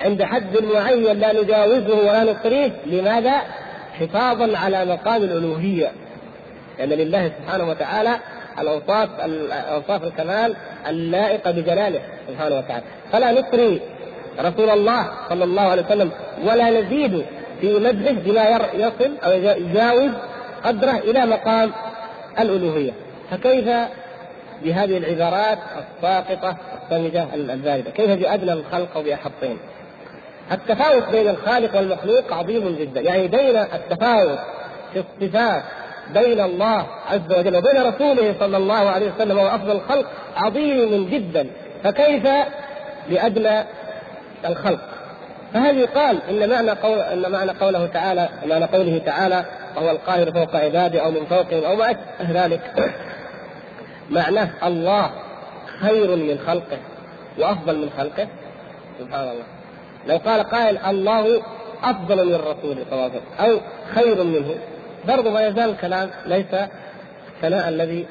عند 0.05 0.23
حد 0.23 0.63
معين 0.63 1.19
لا 1.19 1.43
نجاوزه 1.43 1.95
ولا 1.95 2.25
نطريه 2.25 2.73
لماذا؟ 2.87 3.43
حفاظا 4.01 4.59
على 4.59 4.85
مقام 4.85 5.23
الألوهية. 5.23 5.93
لأن 6.79 6.89
لله 6.89 7.29
سبحانه 7.29 7.69
وتعالى 7.69 8.17
الأوصاف 8.59 9.09
أوصاف 9.53 10.05
الكمال 10.05 10.57
اللائقة 10.89 11.51
بجلاله 11.51 12.01
سبحانه 12.29 12.59
وتعالى. 12.59 12.85
فلا 13.13 13.33
نطري 13.33 13.81
رسول 14.41 14.71
الله 14.71 15.11
صلى 15.29 15.45
الله 15.45 15.63
عليه 15.63 15.83
وسلم 15.83 16.11
ولا 16.45 16.71
نزيد 16.71 17.27
في 17.61 17.79
مدحه 17.79 18.13
بما 18.13 18.69
يصل 18.75 19.13
أو 19.25 19.33
يجاوز 19.33 20.11
قدره 20.65 20.99
إلى 20.99 21.27
مقام 21.27 21.71
الألوهية. 22.41 22.93
فكيف 23.31 23.69
بهذه 24.65 24.97
العبارات 24.99 25.59
الساقطة 25.79 26.57
السمجه 26.83 27.35
البارده 27.35 27.91
كيف 27.91 28.11
بادنى 28.11 28.53
الخلق 28.53 28.97
وباحطهم 28.97 29.57
التفاوت 30.53 31.09
بين 31.13 31.29
الخالق 31.29 31.77
والمخلوق 31.77 32.33
عظيم 32.33 32.77
جدا. 32.81 33.01
يعني 33.01 33.29
بين 33.29 33.57
التفاوت 33.57 34.39
في 34.93 35.03
الصفات 35.23 35.63
بين 36.15 36.41
الله 36.41 36.87
عز 37.11 37.39
وجل 37.39 37.57
وبين 37.57 37.83
رسوله 37.83 38.35
صلى 38.41 38.57
الله 38.57 38.91
عليه 38.91 39.13
وسلم 39.13 39.39
وهو 39.39 39.49
أفضل 39.49 39.73
الخلق 39.73 40.07
عظيم 40.37 41.09
جدا. 41.09 41.47
فكيف 41.85 42.29
بادنى 43.11 43.65
الخلق. 44.45 44.81
فهل 45.55 45.79
يقال 45.79 46.19
إن 46.31 46.51
معنى 46.51 46.71
قول 46.71 46.99
إن 46.99 47.33
معنى 47.33 47.51
قوله 47.51 47.87
تعالى 47.87 48.29
معنى 48.47 48.65
قوله 48.65 48.99
تعالى 48.99 49.45
وهو 49.77 49.91
القاهر 49.91 50.33
فوق 50.33 50.57
عباده 50.57 51.01
أو 51.05 51.11
من 51.11 51.27
فوقهم 51.27 51.65
أو 51.65 51.77
ما 51.77 51.91
أشبه 51.91 52.45
ذلك؟ 52.45 52.61
معناه 54.11 54.49
الله 54.63 55.11
خير 55.81 56.17
من 56.17 56.39
خلقه 56.47 56.79
وأفضل 57.39 57.79
من 57.79 57.91
خلقه؟ 57.99 58.29
سبحان 59.01 59.29
الله. 59.29 59.45
لو 60.07 60.17
قال 60.17 60.43
قائل 60.43 60.79
الله 60.79 61.43
أفضل 61.83 62.27
من 62.27 62.35
الرسول 62.35 62.77
صلى 62.91 62.93
الله 62.93 63.03
عليه 63.03 63.13
وسلم 63.13 63.51
أو 63.51 63.61
خير 63.95 64.25
منه 64.25 64.55
برضه 65.09 65.31
ما 65.31 65.47
يزال 65.47 65.71
الكلام 65.71 66.11
ليس 66.27 66.57
ثناء 67.43 67.69
الذي 67.69 68.07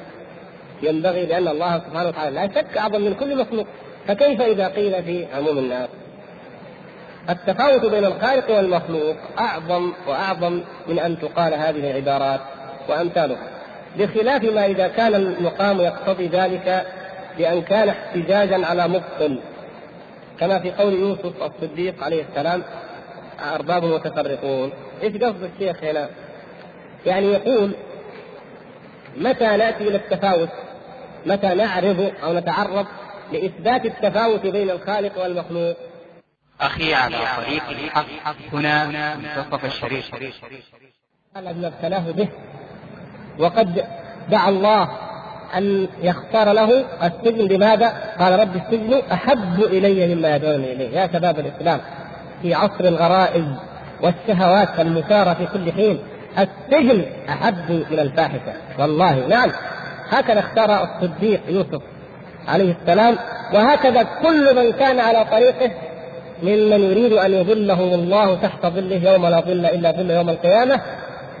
ينبغي 0.82 1.26
لأن 1.26 1.48
الله 1.48 1.78
سبحانه 1.78 2.08
وتعالى 2.08 2.36
لا 2.36 2.48
شك 2.54 2.76
أعظم 2.76 3.00
من 3.00 3.14
كل 3.14 3.36
مخلوق. 3.36 3.66
فكيف 4.08 4.40
إذا 4.40 4.68
قيل 4.68 5.02
في 5.02 5.26
عموم 5.34 5.58
الناس؟ 5.58 5.88
التفاوت 7.30 7.84
بين 7.86 8.04
الخالق 8.04 8.50
والمخلوق 8.50 9.16
أعظم 9.38 9.92
وأعظم 10.08 10.62
من 10.88 10.98
أن 10.98 11.18
تقال 11.18 11.54
هذه 11.54 11.90
العبارات 11.90 12.40
وأمثالها 12.88 13.48
بخلاف 13.98 14.44
ما 14.44 14.66
إذا 14.66 14.88
كان 14.88 15.14
المقام 15.14 15.80
يقتضي 15.80 16.26
ذلك 16.26 16.86
بأن 17.38 17.62
كان 17.62 17.88
احتجاجا 17.88 18.66
على 18.66 18.88
مبطل 18.88 19.38
كما 20.40 20.58
في 20.58 20.70
قول 20.70 20.94
يوسف 20.94 21.32
الصديق 21.42 22.04
عليه 22.04 22.24
السلام 22.30 22.62
أرباب 23.54 23.84
متفرقون. 23.84 24.72
إيش 25.02 25.16
قصد 25.16 25.50
الشيخ 25.54 25.84
هنا؟ 25.84 26.08
يعني 27.06 27.26
يقول 27.26 27.70
متى 29.16 29.44
نأتي 29.44 29.88
إلى 29.88 29.96
التفاوت؟ 29.96 30.48
متى 31.26 31.54
نعرض 31.54 32.12
أو 32.22 32.32
نتعرض 32.32 32.86
لإثبات 33.32 33.86
التفاوت 33.86 34.46
بين 34.46 34.70
الخالق 34.70 35.22
والمخلوق؟ 35.22 35.76
أخي 36.60 36.94
على 36.94 37.16
طريق 37.36 37.62
الحق. 37.68 38.36
هنا 38.52 38.86
منتصف 39.16 39.64
الشريف. 39.64 40.10
الذي 41.36 41.66
ابتلاه 41.66 42.10
به 42.10 42.28
وقد 43.38 43.84
دعا 44.30 44.48
الله 44.48 44.88
أن 45.56 45.88
يختار 46.02 46.52
له 46.52 46.84
السجن. 47.02 47.48
لماذا؟ 47.48 48.14
قال 48.18 48.40
رب 48.40 48.56
السجن 48.56 49.02
أحب 49.12 49.62
إلي 49.62 50.14
مما 50.14 50.36
يدعونني 50.36 50.72
إليه. 50.72 51.00
يا 51.00 51.06
شباب 51.06 51.38
الإسلام 51.38 51.80
في 52.42 52.54
عصر 52.54 52.84
الغرائز 52.84 53.46
والشهوات 54.02 54.80
المثارة 54.80 55.34
في 55.34 55.46
كل 55.46 55.72
حين 55.72 55.98
السجن 56.38 57.04
أحب 57.28 57.70
من 57.90 57.98
الفاحشة. 57.98 58.54
والله 58.78 59.26
نعم. 59.26 59.50
هكذا 60.08 60.40
اختار 60.40 60.84
الصديق 60.84 61.40
يوسف 61.48 61.82
عليه 62.48 62.76
السلام 62.82 63.16
وهكذا 63.54 64.02
كل 64.02 64.56
من 64.56 64.72
كان 64.72 65.00
على 65.00 65.24
طريقه 65.24 65.70
ممن 66.42 66.82
يريد 66.82 67.12
أن 67.12 67.34
يظلهم 67.34 67.94
الله 67.94 68.34
تحت 68.34 68.66
ظله 68.66 69.12
يوم 69.12 69.26
لا 69.26 69.40
ظل 69.40 69.66
إلا 69.66 69.90
ظل 69.90 70.10
يوم 70.10 70.30
القيامة 70.30 70.80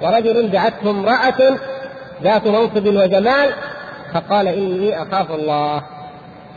ورجل 0.02 0.50
دعته 0.50 0.90
امرأة 0.90 1.58
ذات 2.22 2.46
منصب 2.46 2.86
وجمال 2.86 3.50
فقال 4.14 4.48
إني 4.48 5.02
أخاف 5.02 5.30
الله. 5.30 5.82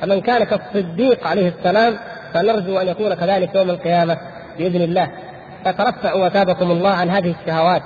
فمن 0.01 0.21
كان 0.21 0.43
كالصديق 0.43 1.27
عليه 1.27 1.53
السلام 1.59 1.97
فنرجو 2.33 2.77
أن 2.77 2.87
يكون 2.87 3.13
كذلك 3.13 3.55
يوم 3.55 3.69
القيامة 3.69 4.17
بإذن 4.57 4.81
الله. 4.81 5.11
فترفعوا 5.65 6.25
وتابكم 6.25 6.71
الله 6.71 6.89
عن 6.89 7.09
هذه 7.09 7.35
الشهوات. 7.41 7.81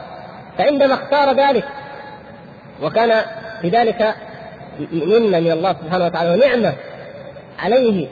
فعندما 0.58 0.94
اختار 0.94 1.36
ذلك 1.36 1.64
وكان 2.84 3.22
في 3.62 3.70
ذلك 3.70 4.16
منا 4.92 5.40
من 5.40 5.52
الله 5.52 5.76
سبحانه 5.84 6.06
وتعالى 6.06 6.34
ونعمة 6.34 6.74
عليه 7.60 8.08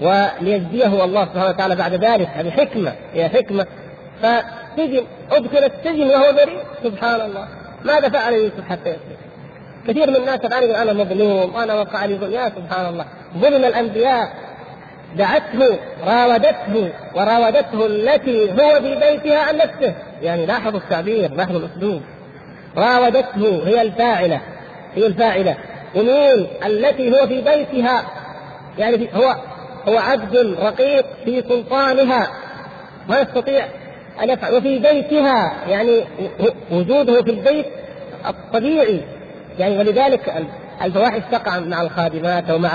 وليجزيه 0.00 1.04
الله 1.04 1.24
سبحانه 1.24 1.48
وتعالى 1.48 1.76
بعد 1.76 1.94
ذلك. 1.94 2.28
هذه 2.28 2.50
حكمة 2.50 2.92
هي 3.12 3.28
حكمة. 3.28 3.66
فسجن 4.22 5.04
أدخل 5.30 5.58
السجن 5.64 6.08
وهو 6.08 6.32
بريء 6.32 6.60
سبحان 6.84 7.20
الله. 7.20 7.48
ماذا 7.84 8.08
فعل 8.08 8.32
يوسف 8.32 8.68
حتى 8.68 8.88
يسجن؟ 8.88 9.16
كثير 9.88 10.10
من 10.10 10.16
الناس 10.16 10.40
الآن 10.40 10.62
يقول 10.62 10.74
أنا 10.74 10.92
مظلوم 10.92 11.56
أنا 11.56 11.74
وقع 11.74 12.04
لي 12.04 12.16
ظلم. 12.16 12.32
يا 12.32 12.48
سبحان 12.48 12.86
الله. 12.86 13.04
ظلم 13.38 13.64
الأنبياء. 13.64 14.32
دعته 15.16 15.78
راودته 16.06 16.90
وراودته 17.14 17.86
التي 17.86 18.52
هو 18.52 18.80
في 18.80 18.94
بيتها 18.94 19.38
عن 19.38 19.56
نفسه. 19.56 19.94
يعني 20.22 20.46
لاحظوا 20.46 20.78
التعبير 20.78 21.30
لاحظوا 21.30 21.60
الأسلوب. 21.60 22.02
راودته 22.76 23.68
هي 23.68 23.82
الفاعلة 23.82 24.40
هي 24.94 25.06
الفاعلة. 25.06 25.56
ومين 25.94 26.46
التي 26.66 27.10
هو 27.10 27.26
في 27.26 27.40
بيتها. 27.40 28.06
يعني 28.78 29.08
هو 29.14 29.36
هو 29.88 29.98
عبد 29.98 30.36
رقيق 30.60 31.06
في 31.24 31.42
سلطانها 31.48 32.28
ما 33.08 33.20
يستطيع 33.20 33.64
أن 34.22 34.30
يفعل. 34.30 34.54
وفي 34.54 34.78
بيتها 34.78 35.52
يعني 35.68 36.04
وجوده 36.70 37.22
في 37.22 37.30
البيت 37.30 37.66
الطبيعي. 38.26 39.00
يعني 39.58 39.78
ولذلك 39.78 40.46
الفواحش 40.84 41.22
تقع 41.32 41.58
مع 41.58 41.82
الخادمات 41.82 42.50
أو 42.50 42.58
مع 42.58 42.70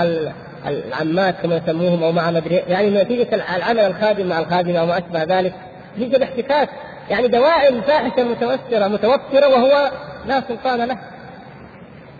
العمات 0.66 1.34
كما 1.42 1.56
يسموهم 1.56 2.02
أو 2.02 2.12
مع 2.12 2.30
مدري 2.30 2.54
يعني 2.54 2.90
نتيجة 2.90 3.34
العمل 3.34 3.78
الخادم 3.78 4.26
مع 4.26 4.38
الخادمة 4.38 4.78
أو 4.78 4.86
ما 4.86 4.98
أشبه 4.98 5.22
ذلك. 5.22 5.52
يوجد 5.96 6.22
احتكاك. 6.22 6.68
يعني 7.10 7.28
دوائر 7.28 7.80
فاحشة 7.80 8.24
متوسره 8.24 8.88
متوفرة 8.88 9.48
وهو 9.48 9.90
لا 10.26 10.42
سلطان 10.48 10.80
له. 10.80 10.98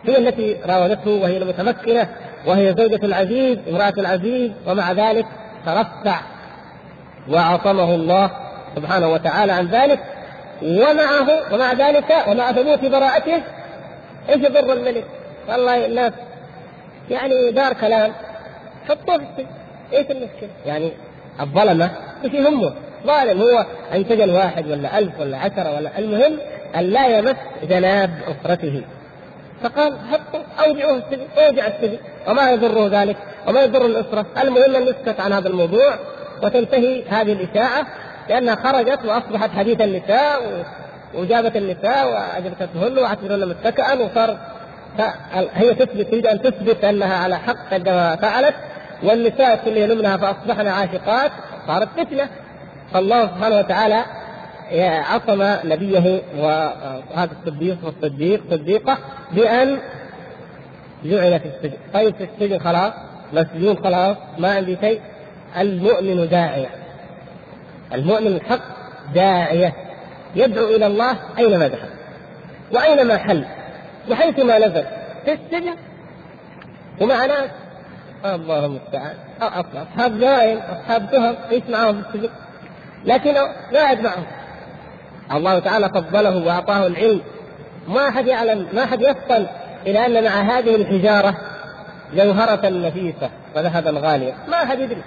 هي 0.04 0.18
التي 0.18 0.56
راودته 0.66 1.10
وهي 1.10 1.36
المتمكنة. 1.36 2.08
وهي 2.46 2.74
زوجة 2.78 3.06
العزيز 3.06 3.58
امرأة 3.68 3.94
العزيز 3.98 4.50
ومع 4.66 4.92
ذلك 4.92 5.26
ترفع 5.66 6.20
وعصمه 7.28 7.94
الله 7.94 8.30
سبحانه 8.76 9.08
وتعالى 9.08 9.52
عن 9.52 9.66
ذلك 9.66 10.00
ومعه 10.62 11.54
ومع 11.54 11.72
ذلك 11.72 12.14
ومع 12.28 12.52
ثبوت 12.52 12.84
براءته 12.84 13.42
إيش 14.28 14.42
يضر 14.42 14.72
الملك؟ 14.72 15.04
والله 15.48 15.86
الناس 15.86 16.12
يعني 17.10 17.50
دار 17.50 17.72
كلام 17.72 18.12
حطوه 18.88 19.18
في 19.18 19.46
إيش 19.92 20.10
المشكلة؟ 20.10 20.50
يعني 20.66 20.92
الظلمة 21.40 21.90
إيش 22.24 22.32
يهمه؟ 22.32 22.72
ظالم 23.06 23.42
هو 23.42 23.66
ان 23.94 24.04
سجن 24.04 24.30
واحد 24.30 24.66
ولا 24.66 24.98
ألف 24.98 25.20
ولا 25.20 25.38
عشرة 25.38 25.76
ولا 25.76 25.98
المهم 25.98 26.38
أن 26.76 26.80
لا 26.80 27.18
يمس 27.18 27.36
جناب 27.62 28.10
أسرته 28.28 28.82
فقال 29.62 29.92
حطوا 30.12 30.40
اودعوه 30.66 30.96
السجن 30.96 31.26
أوجع 31.38 31.66
السجن. 31.66 31.98
وما 32.28 32.50
يضره 32.50 33.02
ذلك. 33.02 33.16
وما 33.48 33.62
يضر 33.62 33.86
الأسرة. 33.86 34.26
المهم 34.42 34.76
أن 34.76 34.82
يسكت 34.82 35.20
عن 35.20 35.32
هذا 35.32 35.48
الموضوع 35.48 35.94
وتنتهي 36.42 37.04
هذه 37.08 37.32
الإشاعة 37.32 37.86
لأنها 38.28 38.54
خرجت 38.54 39.04
وأصبحت 39.04 39.50
حديث 39.50 39.80
النساء 39.80 40.64
وجابت 41.14 41.56
النساء 41.56 42.08
وأجبتهن 42.08 42.98
واعتبرهن 42.98 43.48
متكئا 43.48 43.94
وصار 43.94 44.36
هي 45.54 45.74
تثبت 45.74 46.10
تريد 46.10 46.26
أن 46.26 46.42
تثبت 46.42 46.84
أنها 46.84 47.16
على 47.16 47.38
حق 47.38 47.74
عندما 47.74 48.16
فعلت. 48.16 48.54
والنساء 49.02 49.60
كل 49.64 49.76
يلمنها 49.76 50.16
فأصبحن 50.16 50.66
عاشقات. 50.66 51.30
صارت 51.66 51.88
فتنة. 51.96 52.28
فالله 52.92 53.26
سبحانه 53.26 53.58
وتعالى 53.58 54.04
عصم 54.80 55.56
نبيه 55.64 56.22
وهذا 56.38 57.30
الصديق 57.40 57.78
والصديق 57.82 58.42
صديقة 58.50 58.98
بأن 59.32 59.78
جعل 61.04 61.40
في 61.40 61.46
السجن. 61.46 61.78
طيب 61.94 62.14
في 62.14 62.24
السجن 62.24 62.58
خلاص 62.58 62.92
مسجون 63.32 63.84
خلاص 63.84 64.16
ما 64.38 64.54
عندي 64.54 64.76
شيء. 64.80 65.00
المؤمن 65.58 66.28
داعية. 66.28 66.70
المؤمن 67.94 68.26
الحق 68.26 68.62
داعية. 69.14 69.74
يدعو 70.34 70.66
إلى 70.66 70.86
الله 70.86 71.16
أينما 71.38 71.68
دخل 71.68 71.88
وأينما 72.72 73.16
حل 73.18 73.44
وحيثما 74.10 74.58
نزل. 74.58 74.84
في 75.24 75.32
السجن 75.32 75.74
ومع 77.00 77.26
ناس 77.26 77.50
الله 78.24 78.66
المستعان. 78.66 79.16
أصحاب 79.40 80.20
جرائم 80.20 80.58
أصحاب 80.58 81.10
تهم 81.10 81.34
إيش 81.50 81.62
معهم 81.68 82.02
في 82.02 82.08
السجن. 82.14 82.30
لكن 83.04 83.34
قاعد 83.74 84.00
معهم 84.00 84.24
الله 85.34 85.58
تعالى 85.58 85.88
فضله 85.88 86.46
وأعطاه 86.46 86.86
العلم. 86.86 87.20
ما 87.88 88.08
احد 88.08 88.26
يعلم 88.26 88.66
ما 88.72 88.84
احد 88.84 89.02
يفطن 89.02 89.46
إلى 89.86 90.06
أن 90.06 90.24
مع 90.24 90.30
هذه 90.30 90.74
الحجارة 90.74 91.34
جوهرة 92.14 92.68
نفيسة 92.68 93.30
وذهبا 93.56 94.00
غاليا. 94.00 94.34
ما 94.48 94.62
احد 94.62 94.80
يدري. 94.80 95.02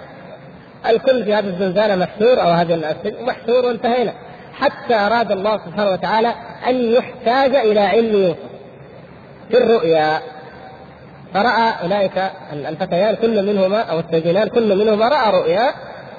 الكل 0.86 1.24
في 1.24 1.34
هذه 1.34 1.46
الزنزانه 1.46 1.96
محشور 1.96 2.42
أو 2.42 2.48
هذا 2.48 2.74
السجن 2.74 3.24
محشور 3.24 3.66
وانتهينا. 3.66 4.12
حتى 4.54 4.94
أراد 4.94 5.32
الله 5.32 5.58
سبحانه 5.58 5.90
وتعالى 5.90 6.32
أن 6.66 6.92
يحتاج 6.92 7.54
إلى 7.54 7.80
علم 7.80 8.14
يوسف 8.14 8.38
في 9.48 9.58
الرؤيا 9.58 10.20
فرأى 11.34 11.72
أولئك 11.82 12.30
الفتيان 12.52 13.14
كل 13.14 13.46
منهما 13.46 13.80
أو 13.80 13.98
السجنان 13.98 14.48
كل 14.48 14.76
منهما 14.78 15.08
رأى 15.08 15.30
رؤيا. 15.30 15.72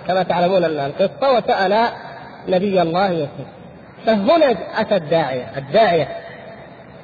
كما 0.08 0.24
تعلمون 0.24 0.66
القصة 0.66 1.38
وسأل 1.38 1.88
نبي 2.48 2.82
الله 2.82 3.12
يوسف. 3.12 3.57
فهنا 4.06 4.56
أتى 4.82 4.96
الداعية 4.96 5.52
الداعية 5.58 6.08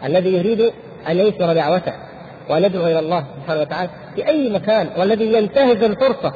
الذي 0.06 0.34
يريد 0.34 0.74
أن 1.10 1.18
ينشر 1.18 1.54
دعوته 1.54 1.94
وان 2.50 2.64
يدعو 2.64 2.88
إلى 2.88 3.00
الله 3.00 3.26
سبحانه 3.42 3.62
وتعالى 3.62 3.90
في 4.16 4.28
أي 4.28 4.50
مكان 4.50 4.90
والذي 4.98 5.34
ينتهز 5.34 5.84
الفرصة. 5.84 6.34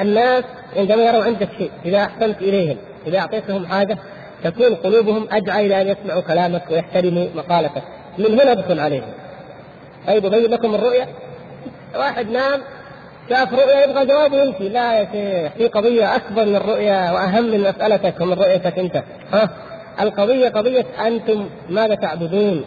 الناس 0.00 0.44
عندما 0.76 1.02
يروا 1.02 1.24
عندك 1.24 1.48
شيء 1.58 1.70
إذا 1.84 1.98
أحسنت 1.98 2.42
إليهم 2.42 2.76
إذا 3.06 3.18
أعطيتهم 3.18 3.66
حاجة 3.66 3.98
تكون 4.44 4.74
قلوبهم 4.74 5.28
أدعى 5.30 5.66
إلى 5.66 5.82
أن 5.82 5.88
يسمعوا 5.88 6.20
كلامك 6.20 6.62
ويحترموا 6.70 7.26
مقالتك. 7.34 7.82
من 8.18 8.40
هنا 8.40 8.52
ادخل 8.52 8.80
عليهم. 8.80 9.12
طيب 10.06 10.26
أبين 10.26 10.50
لكم 10.50 10.74
الرؤيا 10.74 11.06
واحد 11.94 12.30
نام 12.30 12.60
شاف 13.30 13.52
رؤيا 13.52 13.84
يبغى 13.84 14.06
جواب 14.06 14.32
يمشي 14.32 14.68
لا 14.68 14.98
يا 14.98 15.08
شيخ 15.12 15.52
في 15.52 15.68
قضية 15.68 16.16
أكبر 16.16 16.44
من 16.44 16.56
الرؤيا 16.56 17.10
وأهم 17.10 17.44
من 17.44 17.60
مسألتك 17.60 18.20
ومن 18.20 18.32
رؤيتك 18.32 18.78
أنت. 18.78 19.02
ها؟ 19.32 19.48
القضية 20.00 20.48
قضية 20.48 20.86
أنتم 21.06 21.48
ماذا 21.70 21.94
تعبدون 21.94 22.64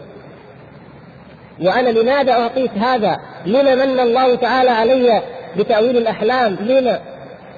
وأنا 1.62 1.90
لماذا 1.90 2.32
أعطيت 2.32 2.72
هذا؟ 2.78 3.18
لما 3.46 3.76
من 3.76 4.00
الله 4.00 4.36
تعالى 4.36 4.70
علي 4.70 5.22
بتأويل 5.58 5.98
الأحلام؟ 5.98 6.56
لما؟ 6.56 7.00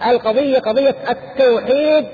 القضية 0.07 0.59
قضية 0.59 0.95
التوحيد 1.09 2.05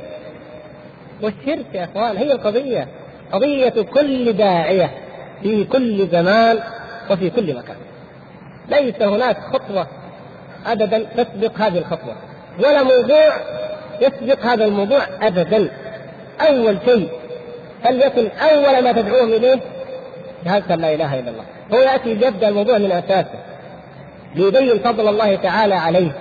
والشرك 1.22 1.66
يا 1.74 1.84
إخوان 1.84 2.18
هي 2.18 2.32
القضية 2.32 2.88
قضية 3.32 3.70
كل 3.70 4.34
داعية 4.34 4.92
في 5.44 5.64
كل 5.64 6.08
زمان 6.08 6.60
وفي 7.12 7.30
كل 7.30 7.56
مكان 7.56 7.76
ليس 8.70 9.02
هناك 9.02 9.38
خطوة 9.54 9.88
ابدا 10.66 11.06
تسبق 11.18 11.62
هذه 11.62 11.78
الخطوة 11.78 12.16
ولا 12.60 12.84
موضوع 12.84 13.34
يسبق 14.02 14.46
هذا 14.46 14.66
الموضوع 14.66 15.02
ابدا 15.22 15.70
أول 16.42 16.78
شيء 16.86 17.10
فليكن 17.88 18.30
أول 18.38 18.84
ما 18.84 18.92
تدعوهم 18.92 19.34
إليه 19.34 19.60
شهاده 20.46 20.76
لا 20.76 20.94
إله 20.94 21.20
إلا 21.20 21.32
الله. 21.32 21.44
هو 21.74 21.80
يأتي 21.80 22.10
يبدأ 22.10 22.50
الموضوع 22.50 22.78
من 22.78 22.92
أساسه 22.92 23.40
ليبين 24.36 24.80
فضل 24.80 25.08
الله 25.08 25.36
تعالى 25.36 25.76
عليه 25.76 26.12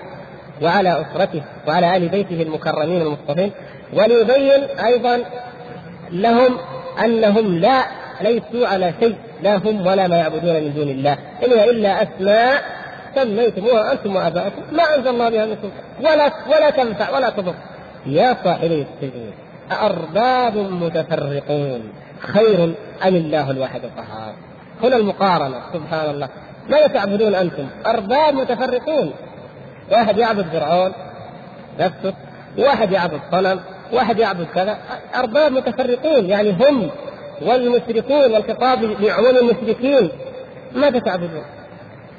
وعلى 0.62 1.00
أسرته 1.00 1.42
وعلى 1.68 1.96
آل 1.96 2.08
بيته 2.08 2.42
المكرمين 2.42 3.02
المصطفين 3.02 3.50
وليبين 3.92 4.62
أيضا 4.84 5.24
لهم 6.10 6.58
أنهم 7.04 7.58
لا 7.58 7.82
ليسوا 8.20 8.68
على 8.68 8.92
شيء 9.00 9.16
لا 9.42 9.56
هم 9.56 9.86
ولا 9.86 10.06
ما 10.08 10.16
يعبدون 10.16 10.54
من 10.54 10.72
دون 10.74 10.88
الله. 10.88 11.12
إن 11.12 11.50
هي 11.50 11.70
إلا 11.70 12.02
أسماء 12.02 12.62
سميتموها 13.14 13.92
أنتم 13.92 14.16
واباءكم 14.16 14.62
ما 14.72 14.96
أنزل 14.96 15.08
الله 15.08 15.28
بها 15.28 15.46
من 15.46 15.56
ولا 16.00 16.32
ولا 16.46 16.70
تنفع 16.70 17.16
ولا 17.16 17.30
تضر. 17.30 17.54
يا 18.06 18.36
صاحبي 18.44 18.86
السجن 19.02 19.30
أأرباب 19.72 20.56
متفرقون. 20.56 21.92
خير 22.20 22.64
أم 23.06 23.14
الله 23.14 23.50
الواحد 23.50 23.80
القهار؟ 23.84 24.34
هنا 24.82 24.96
المقارنة 24.96 25.60
سبحان 25.72 26.10
الله 26.10 26.28
ماذا 26.68 26.86
تعبدون 26.86 27.34
أنتم؟ 27.34 27.66
أرباب 27.86 28.34
متفرقون. 28.34 29.12
واحد 29.92 30.18
يعبد 30.18 30.46
فرعون 30.52 30.92
نفسه 31.80 32.14
واحد 32.58 32.92
يعبد 32.92 33.20
صنم 33.32 33.60
واحد 33.92 34.18
يعبد 34.18 34.46
كذا. 34.54 34.78
أرباب 35.16 35.52
متفرقون 35.52 36.24
يعني 36.24 36.50
هم 36.50 36.90
والمشركون 37.42 38.32
والخطاب 38.32 38.82
لعموم 38.82 39.36
المشركين. 39.36 40.10
ماذا 40.74 40.98
تعبدون؟ 40.98 41.44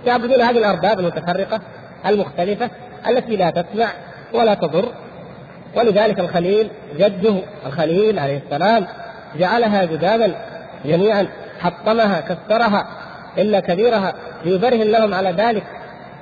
تعبدون 0.05 0.41
هذه 0.41 0.57
الأرباب 0.57 0.99
المتفرقة 0.99 1.61
المختلفة 2.05 2.69
التي 3.07 3.35
لا 3.35 3.49
تسمع 3.49 3.87
ولا 4.33 4.53
تضر. 4.53 4.91
ولذلك 5.75 6.19
الخليل 6.19 6.69
جده 6.99 7.35
الخليل 7.65 8.19
عليه 8.19 8.41
السلام 8.45 8.87
جعلها 9.39 9.85
جدادا 9.85 10.35
جميعا 10.85 11.27
حطمها 11.59 12.21
كسرها 12.21 12.87
الا 13.37 13.59
كبيرها 13.59 14.13
ليبرهن 14.45 14.87
لهم 14.91 15.13
على 15.13 15.31
ذلك 15.31 15.63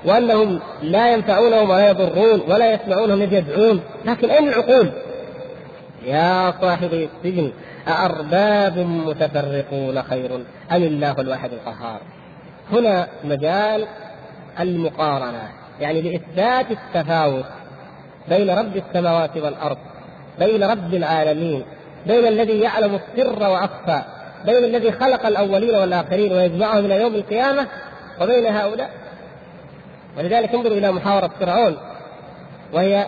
وأنهم 0.06 0.60
لا 0.82 1.14
ينفعونهم 1.14 1.70
ولا 1.70 1.90
يضرون 1.90 2.42
ولا 2.48 2.74
يسمعونهم 2.74 3.22
إذ 3.22 3.34
يدعون 3.34 3.82
لكن 4.06 4.30
أين 4.30 4.48
العقول؟ 4.48 4.92
يا 6.06 6.54
صاحبي 6.62 7.10
السجن 7.18 7.52
أأرباب 7.88 8.78
متفرقون 8.78 10.02
خير 10.02 10.36
أم 10.72 10.84
الله 10.84 11.16
الواحد 11.20 11.50
القهار؟ 11.54 12.02
هنا 12.72 13.08
مجال 13.24 13.86
المقارنة 14.60 15.50
يعني 15.80 16.02
لإثبات 16.02 16.66
التفاوت 16.72 17.46
بين 18.30 18.50
رب 18.50 18.78
السماوات 18.78 19.38
والأرض 19.38 19.78
بين 20.40 20.64
رب 20.64 20.94
العالمين 20.94 21.66
بين 22.06 22.28
الذي 22.28 22.60
يعلم 22.60 22.96
السر 22.96 23.44
وأخفى 23.44 24.02
بين 24.46 24.64
الذي 24.64 24.92
خلق 24.92 25.26
الأولين 25.26 25.76
والآخرين 25.76 26.34
ويجمعهم 26.34 26.86
إلى 26.86 27.02
يوم 27.02 27.16
القيامة 27.16 27.68
وبين 28.22 28.46
هؤلاء. 28.46 28.90
ولذلك 30.18 30.54
انظروا 30.56 30.78
إلى 30.78 30.92
محاورة 30.92 31.32
فرعون 31.40 31.78
وهي 32.74 33.08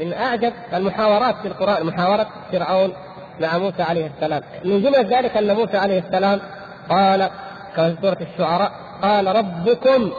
من 0.00 0.12
أعجب 0.12 0.52
المحاورات 0.74 1.34
في 1.42 1.48
القرآن 1.48 1.86
محاورة 1.86 2.26
فرعون 2.52 2.92
مع 3.40 3.58
موسى 3.58 3.82
عليه 3.82 4.10
السلام. 4.16 4.42
من 4.64 4.82
جملة 4.82 5.18
ذلك 5.18 5.36
أن 5.36 5.54
موسى 5.54 5.76
عليه 5.76 5.98
السلام 5.98 6.40
قال 6.88 7.30
كما 7.76 7.94
في 7.94 7.96
سورة 8.02 8.18
الشعراء 8.32 8.72
قال 9.02 9.36
ربكم 9.36 10.10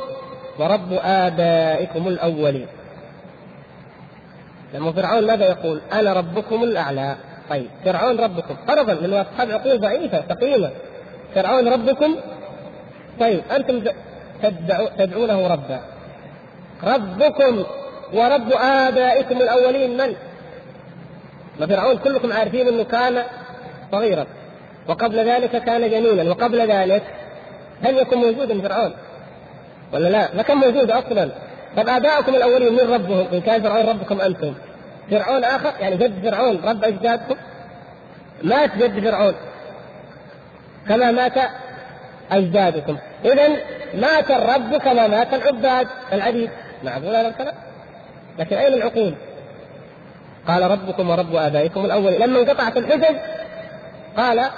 ورب 0.60 1.00
آبائكم 1.04 2.08
الأولين. 2.08 2.68
لما 4.74 4.92
فرعون 4.92 5.28
ماذا 5.28 5.46
يقول؟ 5.46 5.82
أنا 5.94 6.14
ربكم 6.14 6.64
الأعلى. 6.64 7.16
طيب 7.50 7.68
فرعون 7.86 8.20
ربكم. 8.20 8.56
فرضا 8.68 8.94
من 8.94 9.14
اصحاب 9.14 9.52
عقول 9.52 9.80
ضعيفة 9.80 10.24
سقيمه 10.30 10.70
فرعون 11.36 11.68
ربكم؟ 11.68 12.16
طيب 13.20 13.42
أنتم 13.52 13.82
تدعو 14.44 14.88
تدعونه 14.98 15.48
ربا. 15.48 15.80
ربكم 16.84 17.64
ورب 18.14 18.52
آبائكم 18.54 19.42
الأولين 19.42 19.98
من؟ 19.98 20.16
وفرعون 21.62 21.98
كلكم 21.98 22.34
عارفين 22.34 22.68
أنه 22.68 22.84
كان 22.84 23.24
صغيرا. 23.92 24.26
وقبل 24.88 25.30
ذلك 25.30 25.64
كان 25.64 25.90
جنونا 25.90 26.30
وقبل 26.30 26.72
ذلك 26.72 27.04
لم 27.84 27.98
يكن 27.98 28.18
موجودا 28.18 28.62
فرعون؟ 28.62 28.94
ولا 29.94 30.10
لا؟ 30.10 30.36
ما 30.36 30.42
كان 30.42 30.58
موجود 30.58 30.92
أصلا. 30.92 31.30
طب 31.78 31.90
آبائكم 31.90 32.36
الأولين 32.36 32.74
من 32.74 32.94
ربهم؟ 32.94 33.28
إن 33.34 33.42
كان 33.42 33.62
فرعون 33.62 33.86
ربكم 33.90 34.22
أنتم. 34.22 34.54
فرعون 35.12 35.44
آخر؟ 35.44 35.74
يعني 35.80 35.98
جد 35.98 36.30
فرعون. 36.30 36.62
رب 36.64 36.84
أجدادكم 36.84 37.36
مات 38.44 38.76
جد 38.78 39.04
فرعون. 39.04 39.34
كما 40.90 41.12
مات 41.12 41.34
أجدادكم. 42.32 42.98
إذا 43.26 43.48
مات 43.94 44.32
الرب 44.32 44.78
كما 44.78 45.08
مات 45.08 45.34
العباد. 45.34 45.88
العبيد. 46.14 46.50
معقول 46.84 47.16
هذا 47.16 47.28
الكلام؟ 47.28 47.54
لكن 48.40 48.56
أين 48.56 48.74
العقول؟ 48.74 49.14
قال 50.48 50.72
ربكم 50.72 51.10
ورب 51.10 51.36
آبائكم 51.36 51.86
الأول 51.86 52.14
لما 52.14 52.40
انقطعت 52.40 52.78
الحجج 52.78 53.16
قال 54.18 54.50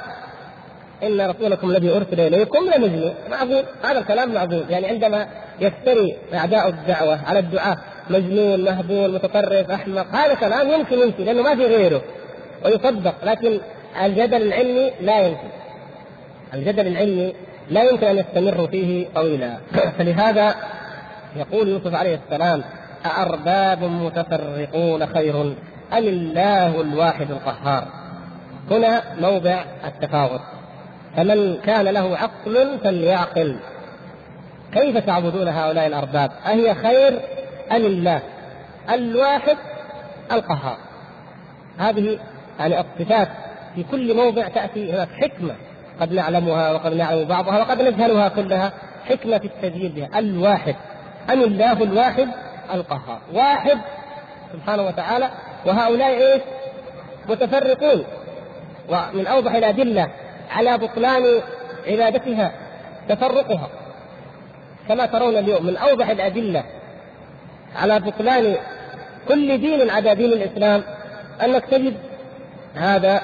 إن 1.03 1.21
رسولكم 1.21 1.69
الذي 1.69 1.89
أرسل 1.89 2.19
إليكم 2.19 2.59
لمجنون 2.75 3.13
معقول 3.31 3.63
هذا 3.83 3.99
الكلام 3.99 4.33
معقول 4.33 4.63
يعني 4.69 4.87
عندما 4.87 5.27
يفتري 5.61 6.17
أعداء 6.33 6.69
الدعوة 6.69 7.19
على 7.25 7.39
الدعاة 7.39 7.77
مجنون 8.09 8.63
مهبول 8.63 9.13
متطرف 9.13 9.71
أحمق 9.71 10.15
هذا 10.15 10.33
كلام 10.33 10.69
يمكن 10.71 10.99
يمكن 10.99 11.23
لأنه 11.23 11.41
ما 11.41 11.55
في 11.55 11.65
غيره. 11.65 12.01
ويصدق. 12.65 13.15
لكن 13.23 13.59
الجدل 14.03 14.41
العلمي 14.41 14.91
لا 15.01 15.19
يمكن. 15.19 15.47
الجدل 16.53 16.87
العلمي 16.87 17.33
لا 17.69 17.83
يمكن 17.83 18.07
أن 18.07 18.17
يستمروا 18.17 18.67
فيه 18.67 19.07
طويلا. 19.15 19.57
فلهذا 19.97 20.55
يقول 21.35 21.67
يوسف 21.67 21.95
عليه 21.95 22.19
السلام 22.25 22.63
أأرباب 23.05 23.83
متفرقون 23.83 25.05
خير 25.05 25.41
أم 25.41 26.07
الله 26.07 26.81
الواحد 26.81 27.31
القهار؟ 27.31 27.87
هنا 28.71 29.01
موضع 29.21 29.63
التفاوت 29.85 30.41
فمن 31.15 31.57
كان 31.57 31.85
له 31.85 32.17
عقل 32.17 32.79
فليعقل. 32.83 33.59
كيف 34.73 34.97
تعبدون 34.97 35.47
هؤلاء 35.47 35.87
الأرباب؟ 35.87 36.31
أهي 36.45 36.75
خير 36.75 37.19
أم 37.71 37.85
الله؟ 37.85 38.21
الواحد 38.93 39.57
القهار. 40.31 40.77
هذه 41.77 42.19
يعني 42.59 42.79
الصفات 42.79 43.27
في 43.75 43.83
كل 43.91 44.15
موضع 44.15 44.47
تأتي 44.47 44.91
هناك 44.91 45.09
حكمة. 45.21 45.55
قد 46.01 46.13
نعلمها 46.13 46.71
وقد 46.71 46.93
نعلم 46.93 47.25
بعضها 47.25 47.59
وقد 47.59 47.81
نجهلها 47.81 48.27
كلها. 48.27 48.71
حكمة 49.09 49.37
في 49.37 49.45
التجديد 49.45 49.95
بها. 49.95 50.19
الواحد. 50.19 50.75
أم 51.33 51.43
الله 51.43 51.83
الواحد 51.83 52.27
القهار. 52.73 53.19
واحد 53.33 53.77
سبحانه 54.53 54.83
وتعالى. 54.87 55.29
وهؤلاء 55.65 56.09
إيش؟ 56.09 56.41
متفرقون. 57.29 58.03
ومن 58.89 59.27
أوضح 59.27 59.53
الأدلة 59.53 60.07
على 60.49 60.77
بطلان 60.77 61.41
عبادتها 61.87 62.51
تفرقها. 63.09 63.69
كما 64.87 65.05
ترون 65.05 65.37
اليوم 65.37 65.65
من 65.65 65.77
أوضح 65.77 66.09
الأدلة 66.09 66.63
على 67.75 67.99
بطلان 67.99 68.55
كل 69.27 69.57
دين 69.57 69.89
عدا 69.89 70.13
دين 70.13 70.33
الإسلام 70.33 70.83
أنك 71.43 71.65
تجد 71.65 71.97
هذا 72.75 73.21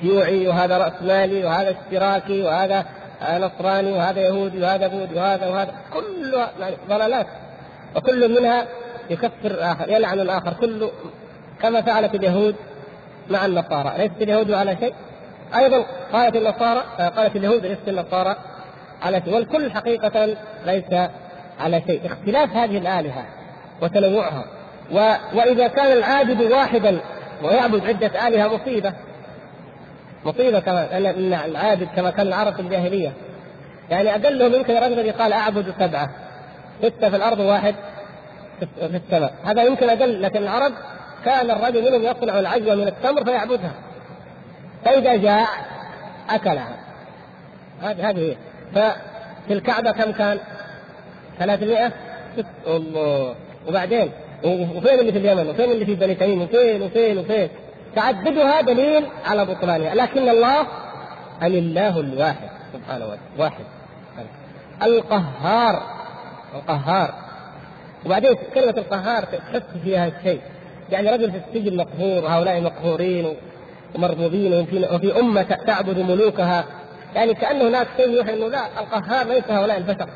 شيوعي 0.00 0.48
وهذا 0.48 0.78
رأسمالي 0.78 1.44
وهذا 1.44 1.70
اشتراكي 1.70 2.42
وهذا 2.42 2.84
نصراني 3.22 3.92
وهذا 3.92 4.20
يهودي 4.20 4.62
وهذا 4.62 4.86
بوذي 4.86 5.14
وهذا 5.14 5.46
وهذا 5.46 5.74
كلها 5.92 6.50
ضلالات. 6.88 7.26
وكل 7.96 8.40
منها 8.40 8.66
يكفر 9.10 9.50
الآخر 9.50 9.88
يلعن 9.88 10.20
الآخر 10.20 10.52
كله 10.52 10.90
كما 11.62 11.82
فعلت 11.82 12.14
اليهود 12.14 12.56
مع 13.30 13.46
النصارى. 13.46 13.92
ليست 13.98 14.22
اليهود 14.22 14.50
على 14.50 14.76
شيء؟ 14.80 14.94
أيضا 15.56 15.84
قالت 16.12 16.36
النصارى 16.36 16.82
قالت 17.16 17.36
اليهود 17.36 17.66
ليست 17.66 17.88
النصارى 17.88 18.36
على 19.02 19.22
شيء 19.24 19.34
والكل 19.34 19.70
حقيقة 19.70 20.36
ليس 20.66 21.08
على 21.60 21.82
شيء. 21.86 22.06
اختلاف 22.06 22.56
هذه 22.56 22.78
الآلهة 22.78 23.24
وتنوعها. 23.82 24.44
و... 24.92 25.14
وإذا 25.34 25.68
كان 25.68 25.92
العابد 25.92 26.42
واحدا 26.42 27.00
ويعبد 27.42 27.86
عدة 27.86 28.28
آلهة 28.28 28.56
مصيبة 28.56 28.92
مصيبة 30.24 30.60
كما 30.60 30.98
ان 30.98 31.06
العابد 31.34 31.88
كما 31.96 32.10
كان 32.10 32.26
العرب 32.26 32.54
في 32.54 32.60
الجاهلية. 32.60 33.12
يعني 33.90 34.10
اقلهم 34.10 34.54
يمكن 34.54 34.76
الرجل 34.76 34.92
الذي 34.92 35.10
قال 35.10 35.32
أعبد 35.32 35.74
سبعة 35.80 36.10
ستة 36.82 37.10
في 37.10 37.16
الأرض 37.16 37.38
وواحد 37.38 37.74
في 38.60 38.96
السماء. 38.96 39.34
هذا 39.44 39.62
يمكن 39.62 39.90
أقل 39.90 40.22
لكن 40.22 40.42
العرب 40.42 40.72
كان 41.24 41.50
الرجل 41.50 41.90
منهم 41.90 42.02
يصنع 42.02 42.38
العجوة 42.38 42.74
من 42.74 42.88
التمر 42.88 43.24
فيعبدها. 43.24 43.72
فإذا 44.84 45.16
جاع 45.16 45.46
أكلها. 46.30 46.76
هذه 47.82 48.10
هذه 48.10 48.36
ففي 48.74 49.52
الكعبة 49.52 49.90
كم 49.90 50.12
كان؟ 50.12 50.38
300 51.38 51.92
الله. 52.66 53.34
وبعدين؟ 53.68 54.10
وفين 54.44 54.98
اللي 54.98 55.12
في 55.12 55.18
اليمن؟ 55.18 55.48
وفين 55.48 55.70
اللي 55.70 55.86
في 55.86 55.94
بني 55.94 56.14
تميم؟ 56.14 56.42
وفين 56.42 56.82
وفين 56.82 57.18
وفين؟ 57.18 57.48
تعددها 57.96 58.60
دليل 58.60 59.06
على 59.26 59.44
بطلانها. 59.44 59.94
لكن 59.94 60.28
الله 60.28 60.60
أن 61.42 61.46
الله 61.46 62.00
الواحد. 62.00 62.48
سبحانه 62.72 63.04
وتعالى. 63.04 63.20
واحد. 63.38 63.64
القهار. 64.82 65.82
القهار. 66.54 67.14
وبعدين 68.06 68.34
كلمة 68.54 68.74
القهار 68.78 69.24
تحس 69.24 69.62
فيها 69.84 70.06
الشيء 70.06 70.40
يعني 70.90 71.10
رجل 71.10 71.32
في 71.32 71.38
السجن 71.38 71.76
مقهور 71.76 72.26
هؤلاء 72.28 72.60
مقهورين 72.60 73.36
ومرفوضين 73.94 74.54
وفي, 74.90 75.20
أمة 75.20 75.42
تعبد 75.42 75.98
ملوكها. 75.98 76.64
يعني 77.14 77.34
كأنه 77.34 77.68
هناك 77.68 77.86
شيء 77.96 78.10
يوحي 78.10 78.34
أنه 78.34 78.48
لا 78.48 78.66
القهار 78.80 79.26
ليس 79.26 79.44
هؤلاء 79.50 79.78
البشر. 79.78 80.08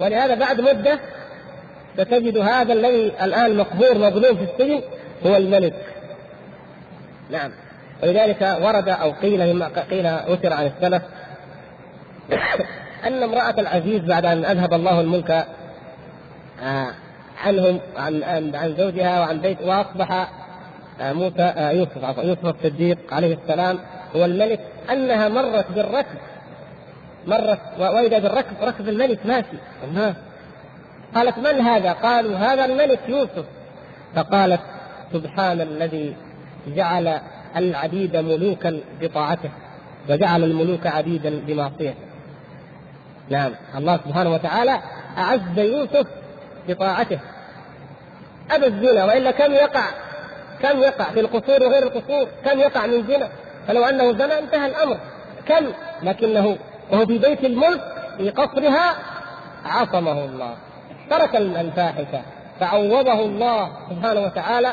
ولهذا 0.00 0.34
بعد 0.34 0.60
مدة 0.60 0.98
ستجد 1.94 2.38
هذا 2.38 2.72
الذي 2.72 3.12
الآن 3.22 3.56
مقهور 3.56 3.98
مظلوم 3.98 4.36
في 4.36 4.44
السجن 4.44 4.80
هو 5.26 5.36
الملك. 5.36 5.74
نعم. 7.30 7.50
ولذلك 8.02 8.58
ورد 8.62 8.88
أو 8.88 9.10
قيل 9.10 9.54
مما 9.54 9.68
قيل 9.90 10.06
أثر 10.06 10.52
عن 10.52 10.66
السلف 10.66 11.02
أن 13.06 13.22
امرأة 13.22 13.54
العزيز 13.60 14.00
بعد 14.00 14.24
أن 14.24 14.44
أذهب 14.44 14.74
الله 14.74 15.00
الملك 15.00 15.46
آه، 16.62 16.88
عنهم 17.44 17.80
عن 17.96 18.22
عن 18.54 18.74
زوجها 18.78 19.20
وعن 19.20 19.40
بيت 19.40 19.62
وأصبح 19.62 20.12
آه، 20.12 20.28
موسى 21.00 21.42
آه، 21.42 21.70
يوسف 21.70 22.18
يوسف 22.18 22.46
الصديق 22.46 22.98
عليه 23.12 23.38
السلام 23.42 23.78
هو 24.16 24.24
الملك 24.24 24.60
أنها 24.90 25.28
مرت 25.28 25.66
بالركب 25.74 26.18
مرت 27.26 27.60
وإذا 27.78 28.18
بالركب 28.18 28.56
ركب 28.62 28.88
الملك 28.88 29.26
ماشي. 29.26 29.56
الناس 29.84 30.14
قالت 31.14 31.38
من 31.38 31.60
هذا؟ 31.60 31.92
قالوا 31.92 32.36
هذا 32.36 32.64
الملك 32.64 33.00
يوسف. 33.08 33.44
فقالت 34.14 34.60
سبحان 35.12 35.60
الذي 35.60 36.16
جعل 36.66 37.20
العبيد 37.56 38.16
ملوكا 38.16 38.80
بطاعته 39.00 39.50
وجعل 40.08 40.44
الملوك 40.44 40.86
عبيدا 40.86 41.40
بمعصيته. 41.46 41.94
نعم. 43.30 43.52
الله 43.76 43.96
سبحانه 43.96 44.30
وتعالى 44.30 44.78
أعز 45.18 45.58
يوسف 45.58 46.06
بطاعته. 46.68 47.18
أبى 48.50 48.66
الزنا 48.66 49.04
وإلا 49.04 49.30
كم 49.30 49.52
يقع؟ 49.52 49.84
كم 50.62 50.78
يقع 50.82 51.04
في 51.04 51.20
القصور 51.20 51.62
وغير 51.62 51.82
القصور؟ 51.82 52.28
كم 52.44 52.58
يقع 52.58 52.86
من 52.86 53.06
زنا؟ 53.06 53.28
فلو 53.68 53.84
أنه 53.84 54.12
زنا 54.12 54.38
انتهى 54.38 54.66
الأمر. 54.66 54.98
كم؟ 55.48 55.66
لكنه 56.02 56.56
وهو 56.90 57.06
في 57.06 57.18
بيت 57.18 57.44
الملك 57.44 57.80
في 58.16 58.30
قصرها 58.30 58.96
عصمه 59.64 60.24
الله. 60.24 60.54
ترك 61.10 61.36
الفاحشة 61.36 62.22
فعوضه 62.60 63.20
الله 63.20 63.70
سبحانه 63.90 64.20
وتعالى 64.20 64.72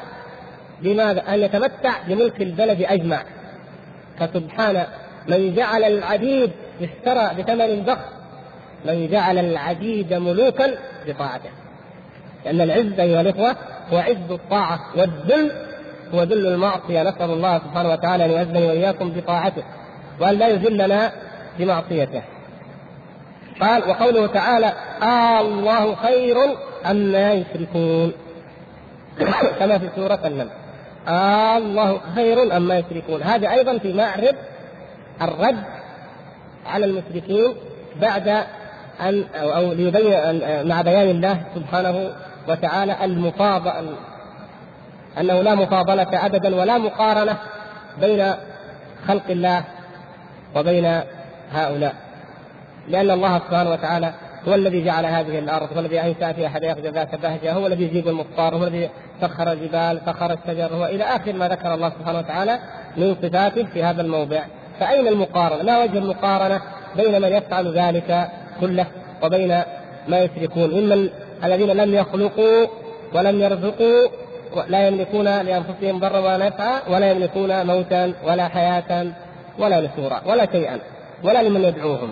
لماذا؟ 0.81 1.23
أن 1.33 1.39
يتمتع 1.39 1.93
بملك 2.07 2.41
البلد 2.41 2.81
أجمع. 2.81 3.23
فسبحان 4.19 4.85
من 5.27 5.55
جعل 5.55 5.83
العبيد 5.83 6.51
اشترى 6.81 7.31
بثمن 7.37 7.85
ضخم 7.85 8.09
من 8.85 9.07
جعل 9.07 9.37
العبيد 9.37 10.13
ملوكا 10.13 10.71
بطاعته. 11.07 11.49
لأن 12.45 12.61
العز 12.61 12.99
أيها 12.99 13.21
الإخوة 13.21 13.55
هو 13.93 13.97
عز 13.97 14.31
الطاعة 14.31 14.79
والذل 14.95 15.68
هو 16.13 16.23
ذل 16.23 16.47
المعصية. 16.47 17.03
نسأل 17.03 17.31
الله 17.31 17.57
سبحانه 17.59 17.89
وتعالى 17.89 18.25
أن 18.25 18.31
يعزني 18.31 18.65
وإياكم 18.65 19.11
بطاعته 19.11 19.63
وأن 20.19 20.35
لا 20.35 20.47
يذلنا 20.47 21.11
بمعصيته. 21.59 22.21
قال 23.61 23.89
وقوله 23.89 24.27
تعالى 24.27 24.73
آه 25.01 25.41
الله 25.41 25.95
خير 25.95 26.37
أما 26.85 27.33
يشركون. 27.33 28.11
كما 29.59 29.77
في 29.77 29.89
سورة 29.95 30.19
النمل 30.25 30.49
آه 31.07 31.57
الله 31.57 31.99
خير 32.15 32.57
أما 32.57 32.77
يشركون. 32.77 33.23
هذا 33.23 33.51
أيضا 33.51 33.77
في 33.77 33.93
معرض 33.93 34.35
الرد 35.21 35.63
على 36.65 36.85
المشركين 36.85 37.53
بعد 38.01 38.27
أن 39.01 39.23
أو, 39.35 39.49
أو 39.49 39.73
ليبين 39.73 40.67
مع 40.67 40.81
بيان 40.81 41.09
الله 41.09 41.41
سبحانه 41.55 42.11
وتعالى 42.49 43.05
المفاضل 43.05 43.95
أنه 45.19 45.41
لا 45.41 45.55
مفاضلة 45.55 46.25
أبدا 46.25 46.55
ولا 46.55 46.77
مقارنة 46.77 47.37
بين 48.01 48.33
خلق 49.07 49.23
الله 49.29 49.63
وبين 50.55 51.01
هؤلاء. 51.51 51.93
لأن 52.87 53.11
الله 53.11 53.39
سبحانه 53.39 53.71
وتعالى 53.71 54.13
هو 54.47 54.55
الذي 54.55 54.83
جعل 54.85 55.05
هذه 55.05 55.39
الأرض 55.39 55.73
هو 55.73 55.79
الذي 55.79 56.01
أنشأ 56.01 56.31
فيها 56.31 56.49
حدائق 56.49 56.77
ذات 56.77 57.15
بهجه 57.15 57.53
هو 57.53 57.67
الذي 57.67 57.83
يجيب 57.83 58.07
المضطر 58.07 58.55
هو 58.55 58.63
الذي 58.63 58.89
سخر 59.21 59.51
الجبال 59.51 60.01
سخر 60.05 60.33
الشجر 60.33 60.73
هو 60.73 60.85
إلى 60.85 61.03
آخر 61.03 61.33
ما 61.33 61.47
ذكر 61.47 61.73
الله 61.73 61.89
سبحانه 61.89 62.19
وتعالى 62.19 62.59
من 62.97 63.15
صفاته 63.15 63.63
في 63.63 63.83
هذا 63.83 64.01
الموضع. 64.01 64.41
فأين 64.79 65.07
المقارنة؟ 65.07 65.63
ما 65.63 65.83
وجه 65.83 65.97
المقارنة 65.97 66.61
بين 66.95 67.21
من 67.21 67.29
يفعل 67.29 67.79
ذلك 67.79 68.29
كله 68.61 68.85
وبين 69.23 69.61
ما 70.07 70.19
يشركون. 70.19 70.69
ممن 70.69 71.09
الذين 71.43 71.69
لم 71.69 71.93
يخلقوا 71.93 72.67
ولم 73.13 73.41
يرزقوا 73.41 74.07
لا 74.67 74.87
يملكون 74.87 75.25
لأنفسهم 75.25 75.99
ضرا 75.99 76.19
ولا 76.19 76.37
نفعا 76.37 76.79
ولا 76.89 77.11
يملكون 77.11 77.67
موتا 77.67 78.13
ولا 78.23 78.47
حياة 78.47 79.07
ولا 79.59 79.81
نشورا 79.81 80.21
ولا 80.25 80.51
شيئا 80.51 80.79
ولا 81.23 81.43
لمن 81.43 81.63
يدعوهم. 81.63 82.11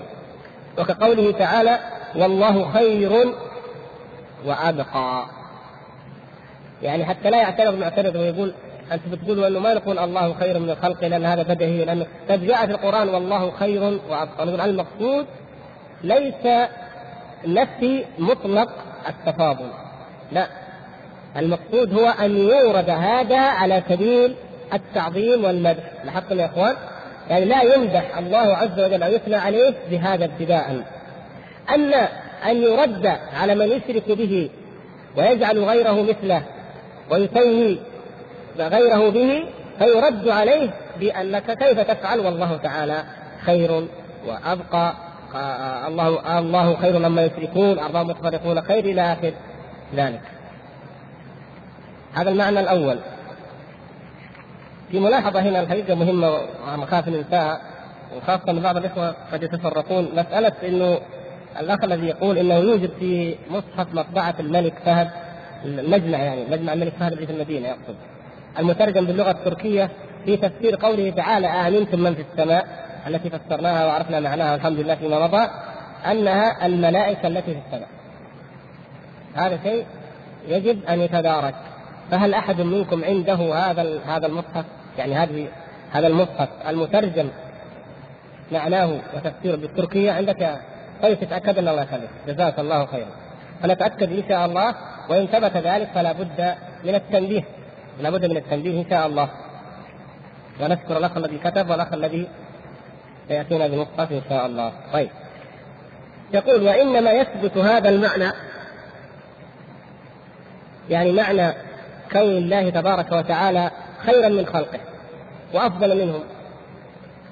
وكقوله 0.79 1.31
تعالى 1.31 1.79
والله 2.15 2.71
خير 2.73 3.33
وأبقى. 4.45 5.25
يعني 6.81 7.05
حتى 7.05 7.29
لا 7.29 7.37
يعترض 7.37 7.73
المعترض 7.73 8.15
ويقول 8.15 8.53
أنت 8.91 9.01
بتقول 9.11 9.43
انه 9.43 9.59
ما 9.59 9.73
نقول 9.73 9.99
الله 9.99 10.33
خير 10.33 10.59
من 10.59 10.69
الخلق 10.69 11.03
لأن 11.05 11.25
هذا 11.25 11.43
بدهي 11.43 11.85
لأنه 11.85 12.05
قد 12.29 12.47
جاء 12.47 12.65
في 12.65 12.71
القرآن 12.71 13.09
والله 13.09 13.51
خير 13.51 13.83
وأبقى. 14.09 14.45
نقول 14.45 14.61
المقصود 14.61 15.25
ليس 16.03 16.67
نفي 17.45 18.05
مطلق 18.17 18.69
التفاضل 19.09 19.69
لا. 20.31 20.47
المقصود 21.37 21.93
هو 21.93 22.07
أن 22.07 22.37
يورد 22.37 22.89
هذا 22.89 23.39
على 23.39 23.83
سبيل 23.89 24.35
التعظيم 24.73 25.43
والمدح. 25.43 25.83
لاحظتم 26.05 26.39
يا 26.39 26.45
إخوان؟ 26.45 26.75
يعني 27.29 27.45
لا 27.45 27.61
يمدح 27.61 28.17
الله 28.17 28.37
عز 28.37 28.79
وجل 28.79 29.03
أو 29.03 29.11
يثنى 29.11 29.35
عليه 29.35 29.73
بهذا 29.91 30.25
ابتداء. 30.25 30.83
أن 31.75 31.93
أن 32.45 32.57
يرد 32.57 33.17
على 33.33 33.55
من 33.55 33.65
يشرك 33.65 34.11
به 34.11 34.49
ويجعل 35.17 35.59
غيره 35.63 36.01
مثله 36.01 36.41
ويسوي 37.11 37.79
غيره 38.59 39.09
به 39.09 39.43
فيرد 39.79 40.27
عليه 40.27 40.69
بأنك 40.99 41.57
كيف 41.57 41.79
تفعل؟ 41.79 42.19
والله 42.19 42.57
تعالى 42.57 43.03
خير 43.45 43.87
وأبقى. 44.27 44.93
الله 45.87 46.39
الله 46.39 46.75
خير 46.75 46.99
مما 46.99 47.25
يشركون 47.25 47.79
أرباب 47.79 48.05
متفرقون 48.05 48.61
خير 48.61 48.85
إلى 48.85 49.01
آخر. 49.01 49.31
ذلك. 49.95 50.21
هذا 52.13 52.29
المعنى 52.29 52.59
الأول. 52.59 52.99
في 54.91 54.99
ملاحظة 54.99 55.39
هنا 55.39 55.59
الحقيقة 55.59 55.95
مهمة 55.95 56.37
ومخاف 56.67 57.07
ننساها 57.07 57.61
وخاصة 58.17 58.51
أن 58.51 58.59
بعض 58.59 58.77
الإخوة 58.77 59.15
قد 59.31 59.43
يتفرقون. 59.43 60.09
مسألة 60.15 60.53
أنه 60.63 60.99
الأخ 61.59 61.83
الذي 61.83 62.07
يقول 62.07 62.37
إنه 62.37 62.55
يوجد 62.55 62.91
في 62.99 63.35
مصحف 63.49 63.93
مطبعة 63.93 64.35
الملك 64.39 64.73
فهد 64.85 65.09
المجمع 65.65 66.17
يعني 66.17 66.45
مجمع 66.51 66.73
الملك 66.73 66.93
فهد 66.99 67.25
في 67.25 67.31
المدينة 67.31 67.67
يقصد. 67.67 67.95
المترجم 68.59 69.05
باللغة 69.05 69.31
التركية 69.31 69.89
في 70.25 70.37
تفسير 70.37 70.75
قوله 70.75 71.09
تعالى 71.09 71.47
آمنتم 71.47 71.99
من 71.99 72.15
في 72.15 72.21
السماء 72.31 72.67
التي 73.07 73.29
فسرناها 73.29 73.85
وعرفنا 73.85 74.19
معناها 74.19 74.55
الحمد 74.55 74.79
لله 74.79 74.95
فيما 74.95 75.27
مضى 75.27 75.47
أنها 76.11 76.65
الملائكة 76.65 77.27
التي 77.27 77.53
في 77.53 77.59
السماء. 77.67 77.87
هذا 79.35 79.59
شيء 79.63 79.85
يجب 80.47 80.85
أن 80.85 80.99
يتدارك. 80.99 81.55
فهل 82.11 82.33
أحد 82.33 82.61
منكم 82.61 83.03
عنده 83.03 83.53
هذا 83.55 83.99
هذا 84.07 84.27
المصحف؟ 84.27 84.65
يعني 84.97 85.15
هذه 85.15 85.47
هذا 85.91 86.07
المصحف 86.07 86.49
المترجم 86.67 87.29
معناه 88.51 88.99
وتفسيره 89.15 89.55
بالتركية 89.55 90.11
عندك 90.11 90.59
طيب 91.03 91.19
تتاكد 91.19 91.57
الله 91.57 91.81
يخليك. 91.81 92.09
جزاك 92.27 92.59
الله 92.59 92.85
خيرا. 92.85 93.09
فنتأكد 93.63 94.11
إن 94.11 94.23
شاء 94.29 94.45
الله 94.45 94.75
وإن 95.09 95.27
ثبت 95.27 95.57
ذلك 95.57 95.89
فلا 95.95 96.11
بد 96.11 96.55
من 96.83 96.95
التنبيه. 96.95 97.43
لا 98.01 98.09
بد 98.09 98.25
من 98.25 98.37
التنبيه 98.37 98.81
إن 98.81 98.89
شاء 98.89 99.07
الله. 99.07 99.29
ونشكر 100.61 100.97
الأخ 100.97 101.17
الذي 101.17 101.37
كتب 101.37 101.69
والأخ 101.69 101.93
الذي 101.93 102.27
سيأتينا 103.27 103.67
بمصحف 103.67 104.11
إن 104.11 104.21
شاء 104.29 104.45
الله. 104.45 104.71
طيب. 104.93 105.09
يقول 106.33 106.63
وإنما 106.63 107.11
يثبت 107.11 107.57
هذا 107.57 107.89
المعنى 107.89 108.31
يعني 110.89 111.11
معنى 111.11 111.53
كون 112.11 112.37
الله 112.37 112.69
تبارك 112.69 113.11
وتعالى 113.11 113.71
خيرا 114.05 114.29
من 114.29 114.45
خلقه 114.45 114.79
وأفضل 115.53 115.97
منهم 116.05 116.23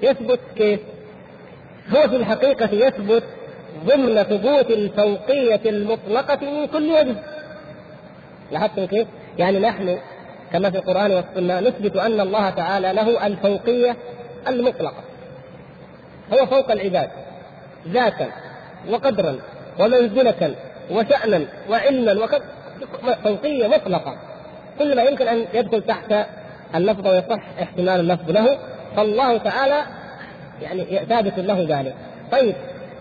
يثبت 0.02 0.40
كيف؟ 0.56 0.80
هو 1.96 2.08
في 2.10 2.16
الحقيقة 2.16 2.70
يثبت 2.72 3.24
ضمن 3.86 4.24
ثبوت 4.24 4.72
الفوقية 4.72 5.62
المطلقة 5.66 6.40
من 6.42 6.68
كل 6.68 6.92
وجه 6.92 7.16
لاحظتم 8.52 8.86
كيف؟ 8.86 9.08
يعني 9.38 9.60
نحن 9.60 9.98
كما 10.52 10.70
في 10.72 10.78
القرآن 10.78 11.12
والسنة 11.12 11.60
نثبت 11.60 11.96
أن 11.96 12.20
الله 12.20 12.50
تعالى 12.50 12.94
له 12.94 13.28
الفوقية 13.28 13.96
المطلقة 14.48 15.04
هو 16.34 16.46
فوق 16.46 16.72
العباد 16.72 17.10
ذاتا 17.88 18.32
وقدرا 18.90 19.40
ومنزلة 19.80 20.56
وشأنا 20.92 21.46
وعلما 21.70 22.14
وقد 22.14 22.42
فوقية 23.24 23.68
مطلقة 23.68 24.18
كل 24.80 24.96
ما 24.96 25.04
يمكن 25.04 25.28
أن 25.28 25.46
يدخل 25.54 25.82
تحت 25.82 26.14
اللفظ 26.76 27.08
ويصح 27.08 27.42
احتمال 27.62 28.00
اللفظ 28.00 28.32
له 28.32 28.58
فالله 28.96 29.38
تعالى 29.38 29.84
يعني 30.62 31.06
ثابت 31.10 31.40
له 31.40 31.66
ذلك. 31.70 31.96
طيب 32.32 32.56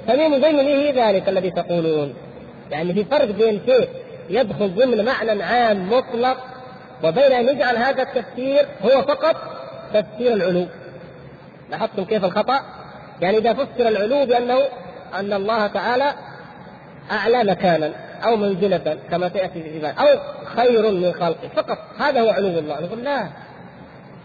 فمن 0.06 0.40
ضمنه 0.40 0.90
ذلك 1.06 1.28
الذي 1.28 1.50
تقولون؟ 1.50 2.14
يعني 2.70 2.94
في 2.94 3.04
فرق 3.04 3.30
بين 3.30 3.60
شيء 3.66 3.88
يدخل 4.30 4.74
ضمن 4.74 5.04
معنى 5.04 5.42
عام 5.42 5.92
مطلق 5.92 6.36
وبين 7.04 7.32
أن 7.32 7.48
يجعل 7.48 7.76
هذا 7.76 8.02
التفسير 8.02 8.66
هو 8.82 9.02
فقط 9.02 9.36
تفسير 9.94 10.32
العلو. 10.32 10.66
لاحظتم 11.70 12.04
كيف 12.04 12.24
الخطأ؟ 12.24 12.60
يعني 13.20 13.38
إذا 13.38 13.52
فسر 13.52 13.88
العلو 13.88 14.26
بأنه 14.26 14.58
أن 15.14 15.32
الله 15.32 15.66
تعالى 15.66 16.14
أعلى 17.10 17.44
مكانا. 17.44 17.92
أو 18.24 18.36
منزلة 18.36 18.98
كما 19.10 19.28
سياتي 19.28 19.62
في 19.62 19.68
الإيمان 19.68 19.94
أو 19.94 20.06
خير 20.44 20.90
من 20.90 21.12
خلقه. 21.12 21.48
فقط 21.56 21.78
هذا 21.98 22.20
هو 22.20 22.30
علو 22.30 22.46
الله. 22.46 22.80
نقول 22.80 23.04
لا 23.04 23.28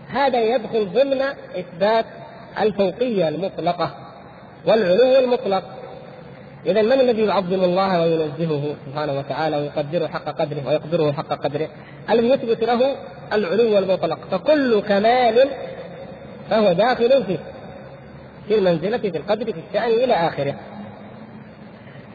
هذا 0.09 0.41
يدخل 0.41 0.89
ضمن 0.93 1.21
إثبات 1.59 2.05
الفوقية 2.59 3.27
المطلقة 3.27 3.91
والعلو 4.65 5.19
المطلق. 5.19 5.63
إذا 6.65 6.81
من 6.81 6.91
الذي 6.91 7.21
يعظم 7.21 7.63
الله 7.63 8.01
وينزهه 8.01 8.75
سبحانه 8.85 9.19
وتعالى 9.19 9.57
ويقدره 9.57 10.07
حق 10.07 10.25
قدره 10.25 10.67
ويقدره 10.67 11.11
حق 11.11 11.43
قدره؟ 11.43 11.69
الذي 12.09 12.29
يثبت 12.29 12.63
له 12.63 12.95
العلو 13.33 13.77
المطلق. 13.77 14.19
فكل 14.31 14.81
كمال 14.81 15.49
فهو 16.49 16.73
داخل 16.73 17.23
فيه 17.23 17.39
في 18.47 18.55
المنزلة 18.55 18.97
في 18.97 19.17
القدر 19.17 19.45
في 19.45 19.59
الشأن 19.69 19.89
إلى 19.89 20.13
آخره. 20.13 20.55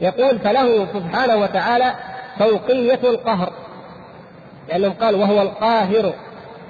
يقول 0.04 0.38
فله 0.38 0.86
سبحانه 0.94 1.36
وتعالى 1.36 1.94
فوقية 2.38 3.00
القهر. 3.04 3.52
لأنهم 4.68 4.92
قالوا 4.92 5.20
وهو 5.20 5.42
القاهر 5.42 6.12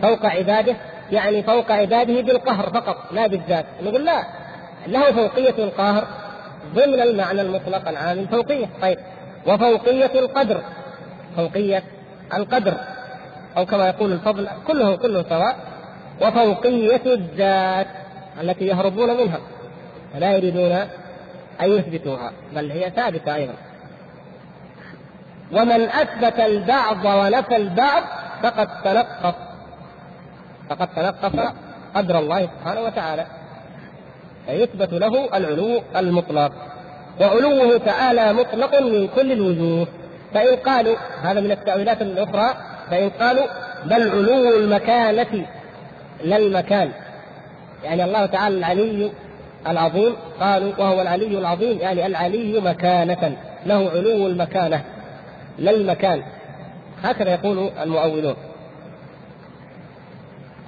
فوق 0.03 0.27
عباده 0.27 0.77
يعني 1.13 1.43
فوق 1.43 1.73
عباده 1.73 2.21
بالقهر 2.21 2.71
فقط 2.71 2.97
لا 3.13 3.27
بالذات. 3.27 3.65
نقول 3.83 4.05
لا 4.05 4.23
له 4.87 5.13
فوقية 5.13 5.65
القهر 5.65 6.05
ضمن 6.75 7.01
المعنى 7.01 7.41
المطلق 7.41 7.89
العام 7.89 8.19
الفوقية 8.19 8.67
طيب 8.83 8.99
وفوقية 9.47 10.19
القدر 10.19 10.61
فوقية 11.37 11.83
القدر 12.35 12.75
أو 13.57 13.67
كما 13.67 13.89
يقول 13.89 14.13
الفضل 14.13 14.49
كله 14.67 14.97
كله 14.97 15.25
سواء. 15.29 15.57
وفوقية 16.23 17.01
الذات 17.07 17.87
التي 18.43 18.67
يهربون 18.67 19.17
منها 19.17 19.39
فلا 20.15 20.33
يريدون 20.33 20.79
أن 21.61 21.71
يثبتوها 21.71 22.33
بل 22.55 22.71
هي 22.71 22.91
ثابتة 22.91 23.35
أيضا. 23.35 23.55
ومن 25.53 25.81
أثبت 25.81 26.41
البعض 26.41 27.05
ونفى 27.05 27.57
البعض 27.57 28.03
فقد 28.43 28.69
تنقص 28.85 29.35
فقد 30.71 30.89
تنقص 30.89 31.53
قدر 31.95 32.19
الله 32.19 32.43
سبحانه 32.43 32.81
وتعالى. 32.81 33.27
فيثبت 34.47 34.93
له 34.93 35.37
العلو 35.37 35.83
المطلق 35.97 36.53
وعلوه 37.21 37.79
تعالى 37.79 38.33
مطلق 38.33 38.81
من 38.81 39.09
كل 39.09 39.33
الوجوه. 39.33 39.87
فإن 40.35 40.57
قالوا 40.57 40.97
هذا 41.23 41.41
من 41.41 41.51
التأويلات 41.51 42.03
الأخرى 42.03 42.55
فإن 42.91 43.11
قالوا 43.11 43.47
بل 43.85 44.11
علو 44.11 44.57
المكانة 44.57 45.47
لا 46.25 46.37
المكان. 46.37 46.93
يعني 47.85 48.05
الله 48.05 48.27
تعالى 48.27 48.59
العلي 48.59 49.13
العظيم 49.67 50.17
قالوا 50.41 50.73
وهو 50.79 51.03
العلي 51.03 51.39
العظيم 51.39 51.79
يعني 51.79 52.07
العلي 52.07 52.61
مكانة 52.61 53.37
له 53.67 53.91
علو 53.91 54.27
المكانة 54.27 54.83
لا 55.59 55.71
المكان. 55.71 56.23
هكذا 57.03 57.31
يقول 57.31 57.71
المؤولون. 57.83 58.37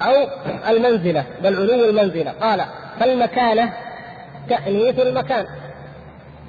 أو 0.02 0.28
المنزلة 0.68 1.24
بل 1.42 1.56
علو 1.56 1.84
المنزلة. 1.90 2.30
قال 2.30 2.64
فالمكانة 3.00 3.72
تأنيث 4.48 4.98
المكان. 4.98 5.46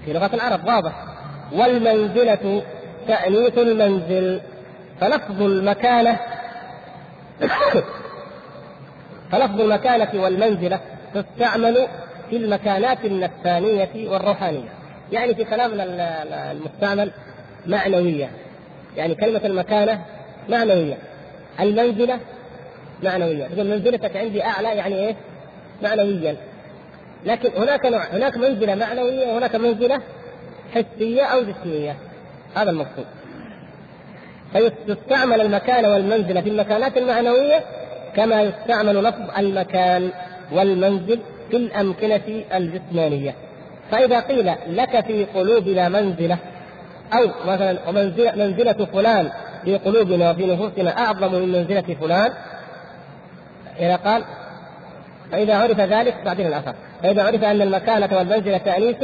في 0.05 0.13
لغة 0.13 0.29
العرب 0.33 0.67
واضح. 0.67 0.91
والمنزلة 1.51 2.63
تأنيث 3.07 3.57
المنزل. 3.57 4.41
فلفظ 5.01 5.41
المكانة 5.41 6.19
فلفظ 9.31 9.61
المكانة 9.61 10.09
والمنزلة 10.13 10.79
تستعمل 11.13 11.87
في 12.29 12.37
المكانات 12.37 13.05
النفسانية 13.05 14.09
والروحانية. 14.09 14.69
يعني 15.11 15.35
في 15.35 15.43
كلامنا 15.43 15.83
المستعمل 16.51 17.11
معنوية. 17.67 18.29
يعني 18.97 19.15
كلمة 19.15 19.41
المكانة 19.45 20.01
معنوية. 20.49 20.97
المنزلة 21.59 22.19
معنوية. 23.03 23.47
تقول 23.47 23.67
منزلتك 23.67 24.17
عندي 24.17 24.43
أعلى 24.43 24.67
يعني 24.67 24.95
إيه؟ 24.95 25.15
معنويا. 25.83 26.35
لكن 27.25 27.49
هناك 27.57 27.85
نوع 27.85 28.03
هناك 28.03 28.37
منزلة 28.37 28.75
معنوية 28.75 29.27
وهناك 29.33 29.55
منزلة 29.55 30.01
حسية 30.75 31.23
أو 31.23 31.41
جسمية. 31.41 31.95
هذا 32.55 32.69
المقصود. 32.69 33.05
فيستعمل 34.53 35.41
المكان 35.41 35.85
والمنزلة 35.85 36.41
في 36.41 36.49
المكانات 36.49 36.97
المعنوية 36.97 37.63
كما 38.15 38.41
يستعمل 38.41 39.03
لفظ 39.03 39.37
المكان 39.37 40.09
والمنزل 40.51 41.19
في 41.49 41.57
الأمكنة 41.57 42.43
الجسمانية. 42.53 43.35
فإذا 43.91 44.19
قيل 44.19 44.55
لك 44.67 45.05
في 45.05 45.25
قلوبنا 45.25 45.89
منزلة 45.89 46.37
أو 47.13 47.51
مثلا 47.53 47.77
ومنزلة 47.87 48.35
منزلة 48.35 48.85
فلان 48.93 49.29
في 49.65 49.77
قلوبنا 49.77 50.31
وفي 50.31 50.45
نفوسنا 50.45 50.97
أعظم 50.97 51.33
من 51.33 51.51
منزلة 51.51 51.95
فلان 52.01 52.31
إذا 53.79 53.95
قال 53.95 54.23
فإذا 55.31 55.57
عرف 55.57 55.79
ذلك 55.79 56.15
بعدين 56.25 56.47
الأثر. 56.47 56.75
فإذا 57.03 57.23
عرف 57.23 57.43
أن 57.43 57.61
المكانة 57.61 58.17
والمنزلة 58.17 58.57
تأنيث 58.57 59.03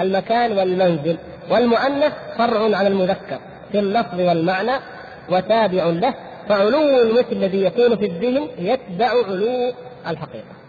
المكان 0.00 0.58
والمنزل 0.58 1.16
والمؤنث 1.50 2.12
فرع 2.38 2.76
على 2.76 2.88
المذكر 2.88 3.38
في 3.72 3.78
اللفظ 3.78 4.20
والمعنى 4.20 4.72
وتابع 5.28 5.84
له 5.84 6.14
فعلو 6.48 7.02
المثل 7.02 7.32
الذي 7.32 7.64
يكون 7.64 7.96
في 7.96 8.06
الذهن 8.06 8.48
يتبع 8.58 9.08
علو 9.08 9.72
الحقيقة. 10.06 10.63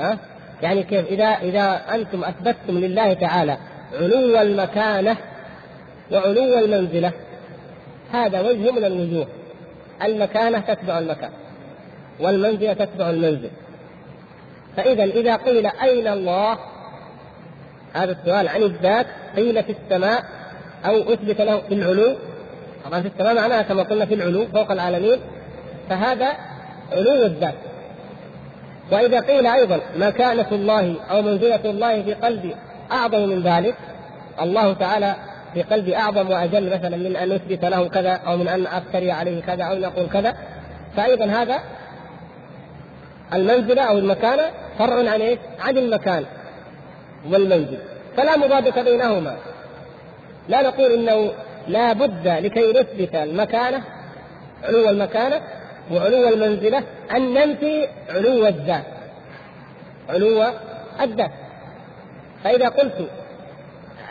ها؟ 0.00 0.18
يعني 0.62 0.82
كيف؟ 0.82 1.06
إذا 1.06 1.24
إذا 1.24 1.82
أنتم 1.94 2.24
أثبتتم 2.24 2.78
لله 2.78 3.12
تعالى 3.12 3.56
علو 4.00 4.40
المكانة 4.40 5.16
وعلو 6.12 6.58
المنزلة 6.58 7.12
هذا 8.12 8.40
وجه 8.40 8.70
من 8.70 8.84
الوجوه. 8.84 9.26
المكانة 10.02 10.60
تتبع 10.60 10.98
المكان 10.98 11.30
والمنزلة 12.20 12.72
تتبع 12.72 13.10
المنزل. 13.10 13.50
فإذا 14.76 15.04
إذا 15.04 15.36
قيل 15.36 15.66
أين 15.66 16.08
الله 16.08 16.58
هذا 17.94 18.12
السؤال 18.12 18.48
عن 18.48 18.62
الذات 18.62 19.06
قيل 19.36 19.62
في 19.62 19.72
السماء 19.82 20.24
أو 20.84 21.12
أثبت 21.12 21.40
له 21.40 21.60
في 21.68 21.74
العلو. 21.74 22.16
طبعا 22.84 23.00
في 23.00 23.08
السماء 23.08 23.34
معناها 23.34 23.62
كما 23.62 23.82
قلنا 23.82 24.06
في 24.06 24.14
العلو 24.14 24.46
فوق 24.46 24.72
العالمين. 24.72 25.18
فهذا 25.88 26.32
علو 26.92 27.26
الذات. 27.26 27.54
وإذا 28.92 29.20
قيل 29.20 29.46
أيضا 29.46 29.80
مكانة 29.96 30.46
الله 30.52 30.94
أو 31.10 31.22
منزلة 31.22 31.60
الله 31.64 32.02
في 32.02 32.14
قلبي 32.14 32.54
أعظم 32.92 33.28
من 33.28 33.42
ذلك 33.42 33.74
الله 34.42 34.72
تعالى 34.72 35.14
في 35.54 35.62
قلبي 35.62 35.96
أعظم 35.96 36.30
وأجل 36.30 36.72
مثلا 36.72 36.96
من 36.96 37.16
أن 37.16 37.28
نثبت 37.28 37.64
له 37.64 37.88
كذا 37.88 38.20
أو 38.26 38.36
من 38.36 38.48
أن 38.48 38.66
أفتري 38.66 39.12
عليه 39.12 39.42
كذا 39.42 39.64
أو 39.64 39.78
نقول 39.78 40.08
كذا. 40.08 40.36
فأيضا 40.96 41.24
هذا 41.24 41.58
المنزلة 43.32 43.82
أو 43.82 43.98
المكانة 43.98 44.42
فرع 44.78 45.10
عن 45.10 45.20
إيش؟ 45.20 45.38
عن 45.60 45.78
المكان 45.78 46.24
والمنزل. 47.30 47.78
فلا 48.16 48.36
مضادة 48.36 48.82
بينهما. 48.82 49.36
لا 50.48 50.62
نقول 50.62 50.92
إنه 50.92 51.32
لا 51.68 51.92
بد 51.92 52.28
لكي 52.28 52.72
نثبت 52.72 53.14
المكانة 53.14 53.82
علو 54.64 54.88
المكانة 54.90 55.40
وعلو 55.90 56.28
المنزلة 56.28 56.82
أن 57.16 57.34
ننفي 57.34 57.88
علو 58.10 58.46
الذات. 58.46 58.84
علو 60.08 60.44
الذات. 61.00 61.30
فإذا 62.44 62.68
قلت 62.68 63.08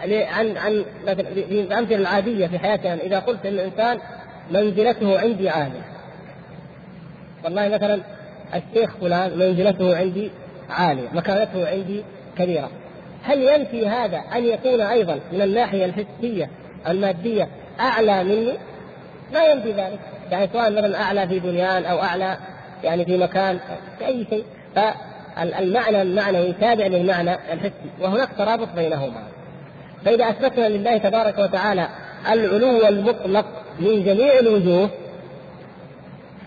عن 0.04 0.58
عن 0.58 0.86
في 1.06 1.62
الأمثلة 1.62 1.96
العادية 1.96 2.48
في 2.48 2.60
حياتنا 2.60 2.94
إذا 2.94 3.20
قلت 3.20 3.46
أن 3.46 3.54
الإنسان 3.54 4.00
منزلته 4.52 5.20
عندي 5.20 5.50
عالية 5.50 5.82
والله 7.44 7.70
مثلا 7.70 8.02
الشيخ 8.56 8.98
فلان 9.02 9.38
منزلته 9.38 9.98
عندي 9.98 10.32
عالية 10.70 11.08
مكانته 11.14 11.70
عندي 11.70 12.04
كبيرة. 12.38 12.70
هل 13.24 13.42
ينفي 13.42 13.88
هذا 13.88 14.18
أن 14.18 14.46
يكون 14.46 14.82
أيضا 14.82 15.20
من 15.32 15.42
الناحية 15.42 15.86
الحسية 15.86 16.50
المادية 16.88 17.50
أعلى 17.80 18.24
مني؟ 18.24 18.54
لا 19.34 19.52
ينفي 19.52 19.72
ذلك. 19.72 20.00
يعني 20.32 20.50
سواء 20.54 20.72
مثلا 20.72 21.02
أعلى 21.02 21.28
في 21.28 21.40
بنيان 21.40 21.86
أو 21.86 22.02
أعلى 22.02 22.38
يعني 22.84 23.06
في 23.06 23.18
مكان 23.18 23.60
في 24.00 24.06
أي 24.06 24.26
شيء. 24.30 24.46
فالمعنى 24.76 26.02
المعنوي 26.02 26.54
تابع 26.54 26.88
للمعنى 26.88 27.34
الحسي 27.54 27.72
وهناك 28.02 28.30
ترابط 28.38 28.68
بينهما. 28.76 29.24
فإذا 30.06 30.30
أثبتنا 30.30 30.70
لله 30.70 30.98
تبارك 30.98 31.38
وتعالى 31.38 31.88
العلو 32.32 32.88
المطلق 32.88 33.46
من 33.80 34.04
جميع 34.04 34.40
الوجوه 34.40 34.90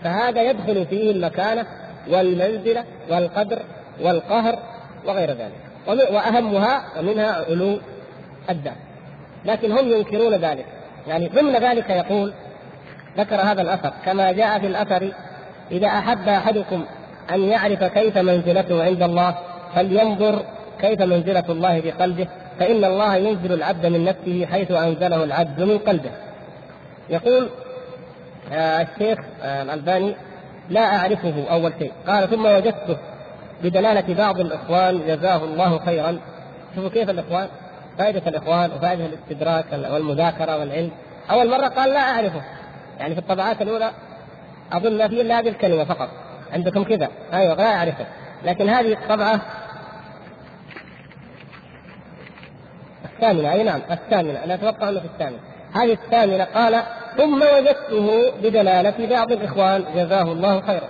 فهذا 0.03 0.41
يدخل 0.41 0.85
فيه 0.85 1.11
المكانة 1.11 1.65
والمنزلة 2.09 2.83
والقدر 3.09 3.59
والقهر 4.01 4.59
وغير 5.05 5.29
ذلك. 5.29 5.63
وأهمها 5.87 6.83
ومنها 6.99 7.45
علو 7.49 7.79
الذات. 8.49 8.77
لكن 9.45 9.71
هم 9.71 9.91
ينكرون 9.91 10.33
ذلك. 10.33 10.65
يعني 11.07 11.27
ضمن 11.27 11.55
ذلك 11.55 11.89
يقول 11.89 12.33
ذكر 13.17 13.35
هذا 13.35 13.61
الأثر. 13.61 13.93
كما 14.05 14.31
جاء 14.31 14.59
في 14.59 14.67
الأثر 14.67 15.11
إذا 15.71 15.87
أحب 15.87 16.29
أحدكم 16.29 16.85
أن 17.31 17.43
يعرف 17.43 17.83
كيف 17.83 18.17
منزلته 18.17 18.83
عند 18.83 19.03
الله 19.03 19.35
فلينظر 19.75 20.43
كيف 20.79 21.01
منزلة 21.01 21.43
الله 21.49 21.81
في 21.81 21.91
قلبه 21.91 22.27
فإن 22.59 22.85
الله 22.85 23.15
ينزل 23.15 23.53
العبد 23.53 23.85
من 23.85 24.05
نفسه 24.05 24.45
حيث 24.51 24.71
أنزله 24.71 25.23
العبد 25.23 25.61
من 25.61 25.77
قلبه. 25.77 26.11
يقول 27.09 27.49
آه 28.53 28.81
الشيخ 28.81 29.19
آه 29.43 29.61
الألباني 29.61 30.15
لا 30.69 30.81
أعرفه 30.81 31.33
أول 31.51 31.73
شيء. 31.79 31.91
قال 32.07 32.29
ثم 32.29 32.45
وجدته 32.45 32.97
بدلالة 33.63 34.13
بعض 34.13 34.39
الإخوان 34.39 35.01
جزاه 35.07 35.43
الله 35.43 35.79
خيرا. 35.79 36.19
شوفوا 36.75 36.89
كيف 36.89 37.09
الإخوان 37.09 37.47
فائدة 37.97 38.21
الإخوان 38.27 38.71
وفائدة 38.71 39.05
الاستدراك 39.05 39.65
والمذاكرة 39.73 40.57
والعلم. 40.57 40.91
أول 41.31 41.49
مرة 41.49 41.67
قال 41.67 41.89
لا 41.89 41.99
أعرفه. 41.99 42.41
يعني 42.99 43.13
في 43.13 43.19
الطبعات 43.19 43.61
الأولى 43.61 43.91
أظن 44.71 44.97
ما 44.97 45.07
في 45.07 45.21
إلا 45.21 45.39
هذه 45.39 45.49
الكلمة 45.49 45.83
فقط. 45.83 46.09
عندكم 46.53 46.83
كذا. 46.83 47.09
أيوه 47.33 47.55
لا 47.55 47.75
أعرفه 47.75 48.05
لكن 48.45 48.69
هذه 48.69 48.93
الطبعة 48.93 49.41
الثامنة. 53.05 53.53
أي 53.53 53.63
نعم 53.63 53.81
الثامنة. 53.91 54.43
أنا 54.43 54.53
أتوقع 54.53 54.89
أنه 54.89 54.99
في 54.99 55.05
الثامنة. 55.05 55.39
هذه 55.73 55.93
الثامنة 55.93 56.43
قال 56.43 56.83
ثم 57.17 57.41
وجدته 57.41 58.31
بدلالة 58.43 59.07
بعض 59.09 59.31
الإخوان. 59.31 59.85
جزاه 59.95 60.31
الله 60.31 60.61
خيرا. 60.61 60.87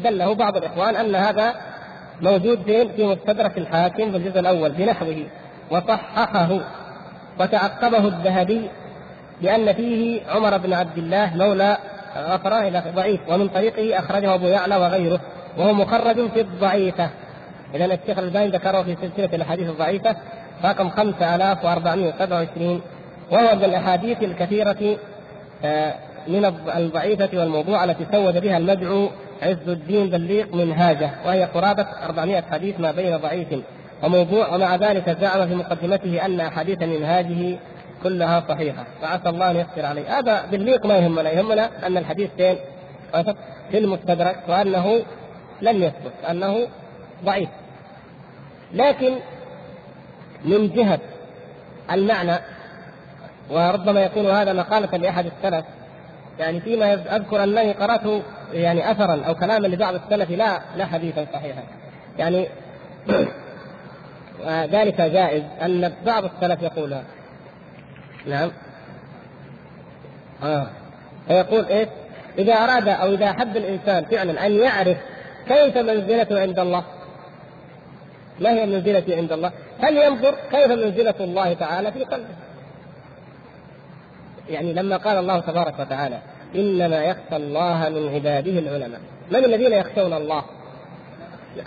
دله 0.00 0.34
بعض 0.34 0.56
الإخوان 0.56 0.96
أن 0.96 1.14
هذا 1.14 1.54
موجود 2.20 2.62
فين؟ 2.62 2.88
في 2.88 3.06
مستدرك 3.06 3.58
الحاكم 3.58 4.10
في 4.10 4.16
الجزء 4.16 4.40
الأول 4.40 4.72
بنحوه 4.72 5.26
وصححه 5.70 6.60
وتعقبه 7.40 8.08
الذهبي 8.08 8.70
بان 9.42 9.72
فيه 9.72 10.20
عمر 10.28 10.56
بن 10.56 10.72
عبد 10.72 10.98
الله 10.98 11.36
مولى 11.36 11.78
غفران 12.16 12.66
إلى 12.66 12.82
ضعيف 12.96 13.20
ومن 13.28 13.48
طريقه 13.48 13.98
أخرجه 13.98 14.34
أبو 14.34 14.46
يعلى 14.46 14.76
وغيره 14.76 15.20
وهو 15.58 15.72
مخرج 15.72 16.30
في 16.30 16.40
الضعيفة. 16.40 17.10
اذا 17.74 17.84
الشيخ 17.84 18.18
الباني 18.18 18.48
ذكره 18.48 18.82
في 18.82 18.96
سلسلة 18.96 19.36
الأحاديث 19.36 19.70
الضعيفة 19.70 20.16
رقم 20.64 20.88
5427 20.88 22.80
وهو 23.30 23.56
من 23.56 23.64
الأحاديث 23.64 24.22
الكثيرة 24.22 24.96
آه، 25.64 25.94
من 26.28 26.44
الضعيفة 26.76 27.28
والموضوع 27.32 27.84
التي 27.84 28.06
سود 28.12 28.38
بها 28.38 28.56
المدعو 28.56 29.10
عز 29.42 29.68
الدين 29.68 30.10
بليق 30.10 30.54
منهاجه 30.54 31.10
وهي 31.26 31.44
قرابة 31.44 31.86
400 32.04 32.42
حديث 32.52 32.80
ما 32.80 32.90
بين 32.90 33.16
ضعيف. 33.16 33.48
وموضوع 34.02 34.54
ومع 34.54 34.76
ذلك 34.76 35.16
زعم 35.20 35.48
في 35.48 35.54
مقدمته 35.54 36.24
أن 36.24 36.40
أحاديث 36.40 36.82
منهاجه 36.82 37.58
كلها 38.02 38.44
صحيحة. 38.48 38.84
فعسى 39.02 39.28
الله 39.28 39.50
أن 39.50 39.56
يسر 39.56 39.86
عليه. 39.86 40.18
هذا 40.18 40.46
بليق 40.46 40.86
ما 40.86 40.96
يهمنا. 40.96 41.30
يهمنا 41.30 41.86
أن 41.86 41.96
الحديث 41.96 42.30
فين؟ 42.36 42.56
في 43.70 43.78
المستدرك 43.78 44.38
وأنه 44.48 45.02
لم 45.62 45.82
يثبت 45.82 46.12
أنه 46.30 46.68
ضعيف. 47.24 47.48
لكن 48.72 49.14
من 50.44 50.68
جهة 50.68 50.98
المعنى 51.92 52.38
وربما 53.50 54.00
يكون 54.00 54.26
هذا 54.26 54.52
مقالة 54.52 54.96
لأحد 54.96 55.26
السلف 55.26 55.64
يعني 56.38 56.60
فيما 56.60 56.94
أذكر 56.94 57.44
انني 57.44 57.72
قرات 57.72 58.22
يعني 58.52 58.90
اثرا 58.90 59.22
أو 59.26 59.34
كلاما 59.34 59.66
لبعض 59.66 59.94
السلف 59.94 60.30
لا 60.30 60.60
لا 60.76 60.86
حديثا 60.86 61.26
صحيحا. 61.32 61.62
يعني 62.18 62.48
ذلك 64.72 65.00
جائز 65.00 65.42
أن 65.62 65.92
بعض 66.06 66.24
السلف 66.24 66.62
يقول 66.62 66.96
نعم 68.26 68.50
آه 70.42 70.66
فيقول 71.28 71.64
إيش؟ 71.66 71.88
إذا 72.38 72.54
أراد 72.54 72.88
أو 72.88 73.14
إذا 73.14 73.30
أحب 73.30 73.56
الإنسان 73.56 74.04
فعلا 74.04 74.46
أن 74.46 74.52
يعرف 74.52 74.96
كيف 75.48 75.76
منزلته 75.76 76.40
عند 76.40 76.58
الله 76.58 76.84
ما 78.40 78.50
هي 78.50 78.66
منزلتي 78.66 79.14
عند 79.14 79.32
الله؟ 79.32 79.52
هل 79.80 79.96
ينظر 79.96 80.34
كيف 80.50 80.70
منزلة 80.70 81.14
الله 81.20 81.54
تعالى 81.54 81.92
في 81.92 82.04
قلبه؟ 82.04 82.34
يعني 84.48 84.72
لما 84.72 84.96
قال 84.96 85.16
الله 85.16 85.40
تبارك 85.40 85.78
وتعالى 85.78 86.18
إنما 86.54 87.04
يخشى 87.04 87.36
الله 87.36 87.88
من 87.88 88.14
عباده 88.14 88.58
العلماء 88.58 89.00
من 89.30 89.44
الذين 89.44 89.72
يخشون 89.72 90.12
الله 90.12 90.42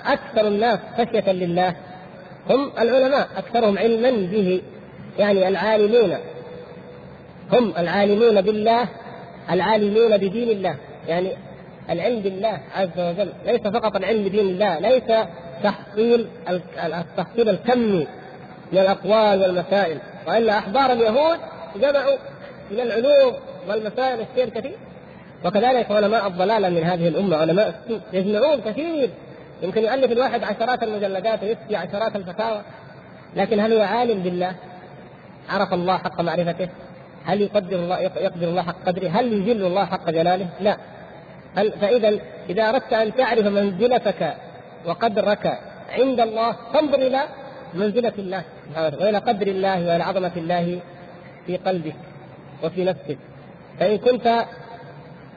أكثر 0.05 0.47
الناس 0.47 0.79
خشية 0.97 1.31
لله 1.31 1.75
هم 2.49 2.71
العلماء 2.79 3.27
أكثرهم 3.37 3.77
علما 3.77 4.11
به 4.11 4.61
يعني 5.19 5.47
العالمون 5.47 6.17
هم 7.53 7.73
العالمون 7.77 8.41
بالله 8.41 8.87
العالمون 9.51 10.17
بدين 10.17 10.49
الله 10.49 10.75
يعني 11.07 11.31
العلم 11.89 12.19
بالله 12.19 12.59
عز 12.75 12.99
وجل 12.99 13.33
ليس 13.45 13.61
فقط 13.61 13.95
العلم 13.95 14.23
بدين 14.23 14.39
الله 14.49 14.79
ليس 14.79 15.27
تحصيل 15.63 16.27
التحصيل 16.83 17.49
الكمي 17.49 18.07
من 18.71 18.79
الأقوال 18.79 19.41
والمسائل 19.41 19.97
والا 20.27 20.57
أحبار 20.57 20.91
اليهود 20.91 21.39
جمعوا 21.75 22.17
من 22.71 22.79
العلوم 22.79 23.33
والمسائل 23.69 24.19
الشيء 24.31 24.49
كثير 24.49 24.77
وكذلك 25.45 25.91
علماء 25.91 26.27
الضلالة 26.27 26.69
من 26.69 26.83
هذه 26.83 27.07
الأمة 27.07 27.37
علماء 27.37 27.69
السوء 27.69 27.99
يجمعون 28.13 28.61
كثير 28.61 29.09
يمكن 29.61 29.83
يؤلف 29.83 30.11
الواحد 30.11 30.43
عشرات 30.43 30.83
المجلدات 30.83 31.43
ويفتي 31.43 31.75
عشرات 31.75 32.15
الفتاوى 32.15 32.61
لكن 33.35 33.59
هل 33.59 33.73
هو 33.73 33.81
عالم 33.81 34.23
بالله؟ 34.23 34.55
عرف 35.49 35.73
الله 35.73 35.97
حق 35.97 36.21
معرفته؟ 36.21 36.69
هل 37.29 37.41
يقدر 37.41 37.75
الله 37.75 37.99
يقدر 37.99 38.47
الله 38.47 38.61
حق 38.61 38.75
قدره؟ 38.85 39.09
هل 39.09 39.33
يجل 39.33 39.65
الله 39.65 39.85
حق 39.85 40.09
جلاله؟ 40.09 40.47
لا. 40.61 40.77
هل 41.55 41.71
فإذا 41.71 42.19
إذا 42.49 42.69
أردت 42.69 42.93
أن 42.93 43.15
تعرف 43.15 43.45
منزلتك 43.45 44.33
وقدرك 44.85 45.59
عند 45.89 46.19
الله 46.19 46.55
فانظر 46.73 46.99
إلى 47.07 47.21
منزلة 47.73 48.13
الله 48.17 48.43
وإلى 48.77 49.17
قدر 49.17 49.47
الله 49.47 49.87
وإلى 49.87 50.03
عظمة 50.03 50.31
الله 50.37 50.79
في 51.45 51.57
قلبك 51.57 51.95
وفي 52.63 52.83
نفسك 52.83 53.17
فإن 53.79 53.97
كنت 53.97 54.45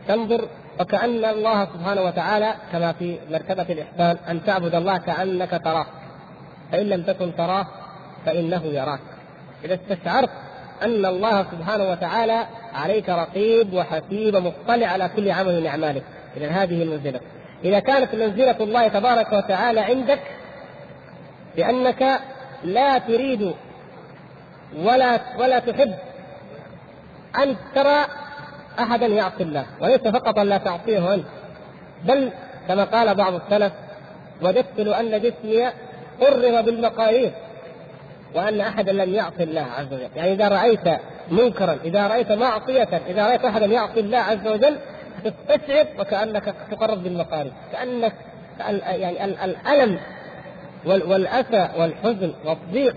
تنظر 0.08 0.48
وكأن 0.80 1.24
الله 1.24 1.64
سبحانه 1.64 2.02
وتعالى 2.02 2.54
كما 2.72 2.92
في 2.92 3.18
مرتبة 3.30 3.66
الإحسان 3.70 4.16
أن 4.28 4.44
تعبد 4.44 4.74
الله 4.74 4.98
كأنك 4.98 5.50
تراه 5.64 5.86
فإن 6.72 6.86
لم 6.86 7.02
تكن 7.02 7.36
تراه 7.36 7.66
فإنه 8.26 8.64
يراك 8.64 9.00
إذا 9.64 9.74
استشعرت 9.74 10.30
أن 10.84 11.06
الله 11.06 11.42
سبحانه 11.42 11.90
وتعالى 11.90 12.46
عليك 12.74 13.08
رقيب 13.08 13.72
وحسيب 13.74 14.34
ومطلع 14.34 14.86
على 14.86 15.10
كل 15.16 15.30
عمل 15.30 15.60
من 15.60 15.66
أعمالك. 15.66 16.02
إذا 16.36 16.48
هذه 16.48 16.82
المنزلة. 16.82 17.20
إذا 17.64 17.78
كانت 17.78 18.14
منزلة 18.14 18.56
الله 18.60 18.88
تبارك 18.88 19.32
وتعالى 19.32 19.80
عندك 19.80 20.20
بأنك 21.56 22.20
لا 22.64 22.98
تريد 22.98 23.52
ولا 24.78 25.20
ولا 25.38 25.58
تحب 25.58 25.94
أن 27.42 27.56
ترى 27.74 28.04
أحدا 28.78 29.06
يعصي 29.06 29.42
الله 29.42 29.66
وليس 29.80 30.00
فقط 30.00 30.38
لا 30.38 30.58
تعصيه 30.58 31.14
أنت 31.14 31.24
بل 32.04 32.30
كما 32.68 32.84
قال 32.84 33.14
بعض 33.14 33.34
السلف 33.34 33.72
وجدت 34.42 34.80
له 34.80 35.00
أن 35.00 35.20
جسمي 35.20 35.66
قرر 36.20 36.60
بالمقاييس. 36.60 37.32
وأن 38.34 38.60
أحدا 38.60 38.92
لم 38.92 39.14
يعصي 39.14 39.42
الله 39.42 39.66
عز 39.78 39.92
وجل. 39.92 40.08
يعني 40.16 40.32
إذا 40.32 40.48
رأيت 40.48 41.00
منكرا 41.30 41.78
إذا 41.84 42.06
رأيت 42.06 42.32
معصية 42.32 42.88
إذا 43.08 43.26
رأيت 43.26 43.44
أحدا 43.44 43.66
يعصي 43.66 44.00
الله 44.00 44.18
عز 44.18 44.46
وجل 44.46 44.76
تستشعر 45.24 45.86
وكأنك 45.98 46.54
تقرب 46.70 47.02
بالمقارب. 47.02 47.52
كأنك 47.72 48.12
يعني 48.86 49.44
الألم 49.44 49.98
والأسى 50.84 51.68
والحزن 51.78 52.32
والضيق 52.44 52.96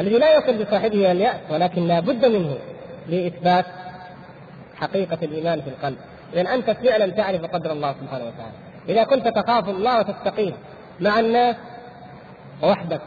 الذي 0.00 0.18
لا 0.18 0.38
يصل 0.38 0.64
بصاحبه 0.64 1.12
اليأس 1.12 1.40
ولكن 1.50 1.86
لا 1.86 2.00
بد 2.00 2.26
منه 2.26 2.58
لإثبات 3.08 3.64
حقيقة 4.76 5.18
الإيمان 5.22 5.60
في 5.60 5.68
القلب. 5.68 5.96
إذا 6.34 6.54
أنت 6.54 6.70
فعلا 6.70 7.06
تعرف 7.06 7.44
قدر 7.44 7.72
الله 7.72 7.94
سبحانه 8.00 8.24
وتعالى. 8.24 8.54
إذا 8.88 9.04
كنت 9.04 9.28
تخاف 9.28 9.68
الله 9.68 9.98
وتتقيه 9.98 10.52
مع 11.00 11.20
الناس 11.20 11.56
وحدك 12.62 13.00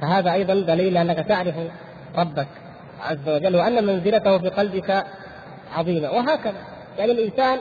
فهذا 0.00 0.32
أيضا 0.32 0.54
دليل 0.54 0.96
أنك 0.96 1.26
تعرف 1.28 1.54
ربك 2.18 2.46
عز 3.02 3.28
وجل 3.28 3.56
وأن 3.56 3.86
منزلته 3.86 4.38
في 4.38 4.48
قلبك 4.48 5.04
عظيمة 5.76 6.10
وهكذا. 6.10 6.62
يعني 6.98 7.12
الإنسان 7.12 7.58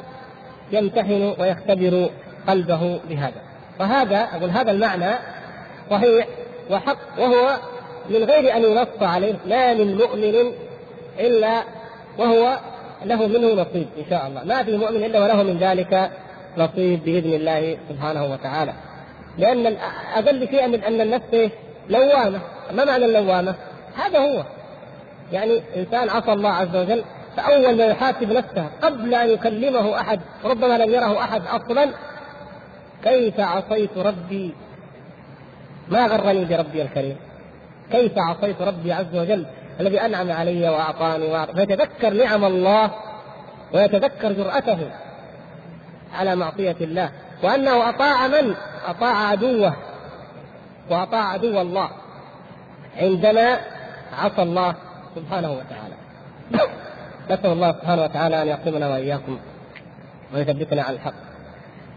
يمتحن 0.71 1.33
ويختبر 1.39 2.09
قلبه 2.47 2.99
بهذا. 3.09 3.41
وهذا 3.79 4.27
أقول 4.33 4.49
هذا 4.49 4.71
المعنى 4.71 5.11
صحيح 5.89 6.27
وحق 6.71 6.97
وهو 7.19 7.57
من 8.09 8.23
غير 8.23 8.55
أن 8.55 8.63
ينص 8.63 9.01
عليه 9.01 9.35
ما 9.45 9.73
من 9.73 9.97
مؤمن 9.97 10.51
إلا 11.19 11.63
وهو 12.17 12.59
له 13.05 13.27
منه 13.27 13.53
نصيب 13.53 13.87
إن 13.97 14.03
شاء 14.09 14.27
الله. 14.27 14.43
ما 14.43 14.63
في 14.63 14.77
مؤمن 14.77 15.03
إلا 15.03 15.23
وله 15.23 15.43
من 15.43 15.57
ذلك 15.57 16.11
نصيب 16.57 17.03
بإذن 17.03 17.33
الله 17.33 17.77
سبحانه 17.89 18.25
وتعالى. 18.25 18.73
لأن 19.37 19.77
أقل 20.15 20.47
شيء 20.47 20.65
أن 20.65 21.01
النفس 21.01 21.51
لوامة. 21.89 22.39
ما 22.71 22.85
معنى 22.85 23.05
اللوامة؟ 23.05 23.55
هذا 23.95 24.19
هو. 24.19 24.43
يعني 25.31 25.61
إنسان 25.75 26.09
عصى 26.09 26.33
الله 26.33 26.49
عز 26.49 26.75
وجل 26.75 27.03
فأول 27.37 27.77
ما 27.77 27.83
يحاسب 27.83 28.31
نفسه 28.31 28.65
قبل 28.81 29.15
أن 29.15 29.29
يكلمه 29.29 29.99
أحد 30.01 30.19
ربما 30.45 30.77
لم 30.77 30.91
يره 30.91 31.19
أحد 31.19 31.41
أصلا 31.47 31.89
كيف 33.03 33.39
عصيت 33.39 33.97
ربي؟ 33.97 34.53
ما 35.87 36.07
غرني 36.07 36.45
بربي 36.45 36.81
الكريم. 36.81 37.17
كيف 37.91 38.11
عصيت 38.17 38.61
ربي 38.61 38.93
عز 38.93 39.15
وجل؟ 39.15 39.45
الذي 39.79 40.01
أنعم 40.01 40.31
علي 40.31 40.69
وأعطاني 40.69 41.25
واعطاني 41.25 41.65
فيتذكر 41.65 42.13
نعم 42.13 42.45
الله 42.45 42.91
ويتذكر 43.73 44.31
جرأته 44.31 44.77
على 46.13 46.35
معصية 46.35 46.75
الله. 46.81 47.11
وأنه 47.43 47.89
أطاع 47.89 48.27
من؟ 48.27 48.55
أطاع 48.87 49.27
عدوه. 49.27 49.73
وأطاع 50.91 51.33
عدو 51.33 51.61
الله. 51.61 51.89
عندما 52.97 53.59
عصى 54.13 54.41
الله 54.41 54.75
سبحانه 55.15 55.51
وتعالى. 55.51 55.95
نسأل 57.31 57.51
الله 57.51 57.71
سبحانه 57.71 58.03
وتعالى 58.03 58.41
أن 58.41 58.47
يقيمنا 58.47 58.89
وإياكم 58.89 59.39
ويثبتنا 60.33 60.81
على 60.81 60.95
الحق. 60.95 61.13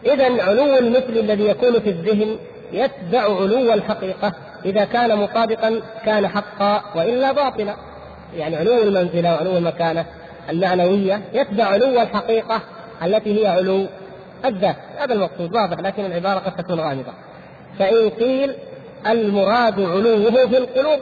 إذا 0.06 0.42
علو 0.42 0.78
المثل 0.78 1.12
الذي 1.12 1.44
يكون 1.44 1.80
في 1.80 1.90
الذهن 1.90 2.36
يتبع 2.72 3.22
علو 3.22 3.72
الحقيقة. 3.72 4.32
إذا 4.64 4.84
كان 4.84 5.18
مطابقا 5.18 5.80
كان 6.04 6.28
حقا 6.28 6.82
وإلا 6.94 7.32
باطلا. 7.32 7.76
يعني 8.36 8.56
علو 8.56 8.82
المنزلة 8.82 9.34
وعلو 9.34 9.56
المكانة 9.56 10.06
المعنوية 10.50 11.22
يتبع 11.32 11.64
علو 11.64 12.02
الحقيقة 12.02 12.60
التي 13.02 13.42
هي 13.42 13.46
علو 13.46 13.86
الذات. 14.44 14.76
هذا 14.98 15.14
المقصود 15.14 15.54
واضح 15.54 15.78
لكن 15.78 16.04
العبارة 16.04 16.38
قد 16.38 16.56
تكون 16.56 16.80
غامضة. 16.80 17.12
فإن 17.78 18.10
قيل 18.10 18.54
المراد 19.06 19.80
علوه 19.80 20.46
في 20.46 20.58
القلوب. 20.58 21.00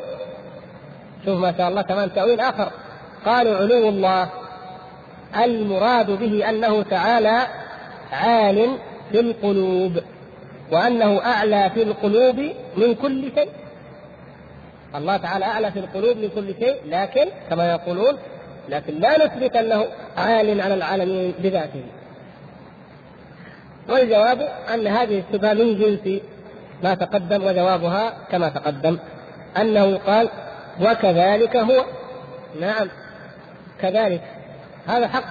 شوف 1.24 1.38
ما 1.38 1.54
شاء 1.58 1.68
الله 1.68 1.82
كمان 1.82 2.14
تأويل 2.14 2.40
آخر. 2.40 2.70
قالوا 3.26 3.56
علو 3.56 3.88
الله. 3.88 4.28
المراد 5.36 6.10
به 6.10 6.48
أنه 6.50 6.82
تعالى 6.82 7.46
عال 8.12 8.76
في 9.12 9.20
القلوب 9.20 9.92
وأنه 10.72 11.24
أعلى 11.24 11.70
في 11.74 11.82
القلوب 11.82 12.36
من 12.76 12.94
كل 12.94 13.22
شيء. 13.34 13.48
الله 14.94 15.16
تعالى 15.16 15.44
أعلى 15.44 15.72
في 15.72 15.78
القلوب 15.78 16.16
من 16.16 16.28
كل 16.34 16.54
شيء 16.64 16.76
لكن 16.86 17.26
كما 17.50 17.70
يقولون 17.70 18.16
لكن 18.68 18.94
لا 18.94 19.26
نثبت 19.26 19.56
أنه 19.56 19.86
عال 20.16 20.60
على 20.60 20.74
العالمين 20.74 21.34
بذاته. 21.38 21.82
والجواب 23.88 24.48
أن 24.74 24.86
هذه 24.86 25.22
الشبهة 25.28 25.52
من 25.52 25.78
جنس 25.78 26.20
ما 26.82 26.94
تقدم 26.94 27.44
وجوابها 27.44 28.12
كما 28.30 28.48
تقدم. 28.48 28.98
أنه 29.56 29.98
قال 29.98 30.28
وكذلك 30.80 31.56
هو. 31.56 31.84
نعم. 32.60 32.88
كذلك. 33.80 34.22
هذا 34.86 35.08
حق. 35.08 35.24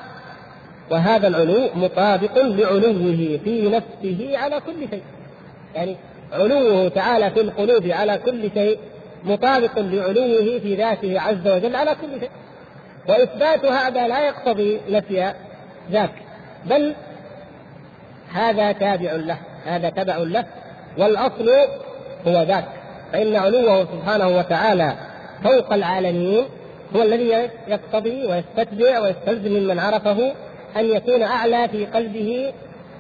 وهذا 0.92 1.28
العلو 1.28 1.70
مطابق 1.76 2.38
لعلوه 2.38 3.40
في 3.44 3.70
نفسه 3.70 4.38
على 4.38 4.60
كل 4.60 4.90
شيء. 4.90 5.04
يعني 5.76 5.96
علوه 6.34 6.90
تعالى 6.90 7.32
في 7.32 7.42
القلوب 7.42 7.88
على 7.88 8.18
كل 8.18 8.52
شيء 8.54 8.80
مطابق 9.24 9.80
لعلوه 9.80 10.60
في 10.60 10.76
ذاته 10.76 11.22
عز 11.22 11.48
وجل 11.48 11.76
على 11.76 11.96
كل 12.02 12.20
شيء. 12.20 12.30
وإثبات 13.10 13.66
هذا 13.66 14.08
لا 14.08 14.28
يقتضي 14.28 14.82
نفي 14.90 15.34
ذاك. 15.92 16.12
بل 16.66 16.96
هذا 18.34 18.72
تابع 18.72 19.12
له. 19.12 19.38
هذا 19.66 19.90
تبع 19.90 20.18
له. 20.18 20.46
والأصل 20.98 21.50
هو 22.28 22.42
ذاك. 22.44 22.66
فإن 23.14 23.36
علوه 23.36 23.86
سبحانه 23.86 24.28
وتعالى 24.28 24.94
فوق 25.44 25.74
العالمين 25.74 26.46
هو 26.96 27.02
الذي 27.02 27.50
يقتضي 27.68 28.26
ويستتبع 28.26 29.00
ويستلزم 29.00 29.52
ممن 29.52 29.80
عرفه 29.80 30.32
أن 30.78 30.86
يكون 30.86 31.24
أعلى 31.24 31.70
في 31.70 31.86
قلبه 31.86 32.54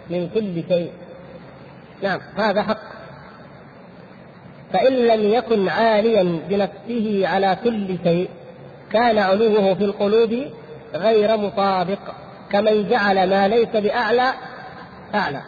من 0.09 0.29
كل 0.29 0.63
شيء. 0.69 0.91
نعم 2.03 2.19
هذا 2.37 2.61
حق. 2.61 2.79
فإن 4.73 4.93
لم 4.93 5.33
يكن 5.33 5.69
عاليا 5.69 6.39
بنفسه 6.49 7.27
على 7.27 7.57
كل 7.63 7.97
شيء 8.03 8.29
كان 8.91 9.17
علوه 9.17 9.73
في 9.73 9.83
القلوب 9.83 10.45
غير 10.95 11.37
مطابق 11.37 11.99
كمن 12.51 12.89
جعل 12.89 13.29
ما 13.29 13.47
ليس 13.47 13.69
بأعلى 13.73 14.33
أعلى. 15.15 15.41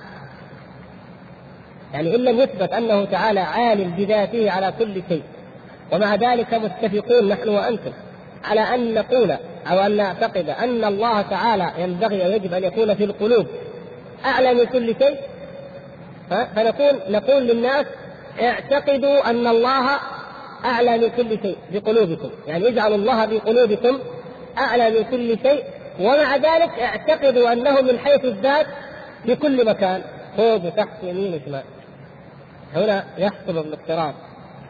يعني 1.93 2.15
إن 2.15 2.19
لم 2.19 2.39
يثبت 2.39 2.73
أنه 2.73 3.05
تعالى 3.05 3.39
عال 3.39 3.83
بذاته 3.83 4.51
على 4.51 4.73
كل 4.79 5.01
شيء. 5.09 5.23
ومع 5.91 6.15
ذلك 6.15 6.53
متفقون 6.53 7.27
نحن 7.27 7.49
وأنتم 7.49 7.91
على 8.43 8.61
أن 8.61 8.93
نقول 8.93 9.31
أو 9.71 9.79
أن 9.79 9.97
نعتقد 9.97 10.49
أن 10.49 10.83
الله 10.85 11.21
تعالى 11.21 11.71
ينبغي 11.77 12.25
أو 12.25 12.31
يجب 12.31 12.53
أن 12.53 12.63
يكون 12.63 12.93
في 12.93 13.03
القلوب 13.03 13.45
أعلى 14.25 14.53
من 14.53 14.63
كل 14.63 14.95
شيء. 14.99 15.17
فنقول 16.55 16.99
نقول 17.09 17.43
للناس 17.43 17.85
اعتقدوا 18.41 19.29
أن 19.29 19.47
الله 19.47 19.85
أعلى 20.65 20.97
من 20.97 21.09
كل 21.09 21.41
شيء 21.41 21.57
بقلوبكم. 21.71 22.29
يعني 22.47 22.67
اجعلوا 22.67 22.97
الله 22.97 23.27
في 23.27 23.39
قلوبكم 23.39 23.99
أعلى 24.57 24.89
من 24.89 25.03
كل 25.11 25.49
شيء. 25.49 25.63
ومع 25.99 26.35
ذلك 26.35 26.79
اعتقدوا 26.79 27.53
أنه 27.53 27.81
من 27.81 27.99
حيث 27.99 28.25
الذات 28.25 28.65
في 29.25 29.35
كل 29.35 29.65
مكان. 29.65 30.01
فوق 30.37 30.65
وتحت 30.65 31.03
يمين 31.03 31.33
وشمال 31.33 31.63
هنا 32.75 33.03
يحصل 33.17 33.57
الاضطراب. 33.57 34.13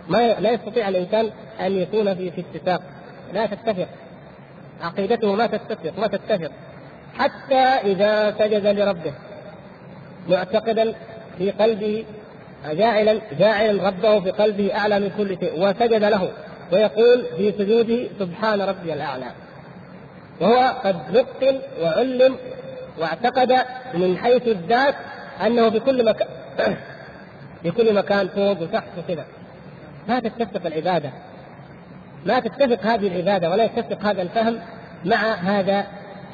ما 0.07 0.33
لا 0.33 0.51
يستطيع 0.51 0.89
الإنسان 0.89 1.29
أن 1.59 1.71
يكون 1.71 2.15
في 2.15 2.31
في 2.31 2.41
اتفاق. 2.41 2.81
لا 3.33 3.45
تتفق. 3.45 3.87
عقيدته 4.81 5.35
ما 5.35 5.47
تتفق 5.47 5.99
ما 5.99 6.07
تتفق. 6.07 6.51
حتى 7.17 7.63
إذا 7.91 8.31
سجد 8.31 8.67
لربه. 8.67 9.13
معتقدا 10.29 10.93
في 11.37 11.51
قلبه 11.51 12.05
جاعلا 12.71 13.21
جاعلا 13.39 13.87
ربه 13.87 14.19
في 14.19 14.31
قلبه 14.31 14.75
أعلى 14.75 14.99
من 14.99 15.11
كل 15.17 15.37
شيء. 15.39 15.59
وسجد 15.59 16.03
له. 16.03 16.31
ويقول 16.71 17.25
في 17.37 17.51
سجوده 17.51 18.07
سبحان 18.19 18.61
ربي 18.61 18.93
الأعلى. 18.93 19.25
وهو 20.41 20.75
قد 20.83 20.95
لقن 21.11 21.59
وعلم 21.81 22.35
واعتقد 22.99 23.57
من 23.93 24.17
حيث 24.17 24.47
الذات 24.47 24.95
أنه 25.45 25.69
في 25.69 25.79
كل 25.79 26.05
مكان 26.05 26.27
في 27.63 27.71
كل 27.71 27.95
مكان 27.95 28.27
فوق 28.27 28.61
وتحت 28.61 28.87
وكذا. 28.97 29.25
ما 30.07 30.19
تتفق 30.19 30.65
العبادة. 30.65 31.09
ما 32.25 32.39
تتفق 32.39 32.85
هذه 32.85 33.07
العبادة 33.07 33.49
ولا 33.49 33.63
يتفق 33.63 34.05
هذا 34.05 34.21
الفهم 34.21 34.59
مع 35.05 35.33
هذا 35.33 35.85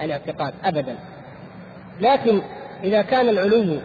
الاعتقاد 0.02 0.54
ابدا. 0.64 0.96
لكن 2.02 2.42
إذا 2.84 3.02
كان 3.02 3.30
العلو 3.30 3.80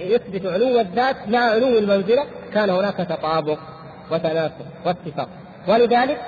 يثبت 0.00 0.46
علو 0.46 0.80
الذات 0.80 1.28
مع 1.28 1.38
علو 1.38 1.78
المنزلة 1.78 2.24
كان 2.54 2.70
هناك 2.70 2.96
تطابق 2.96 3.58
وتناسق 4.10 4.66
واتفاق. 4.86 5.28
ولذلك 5.68 6.20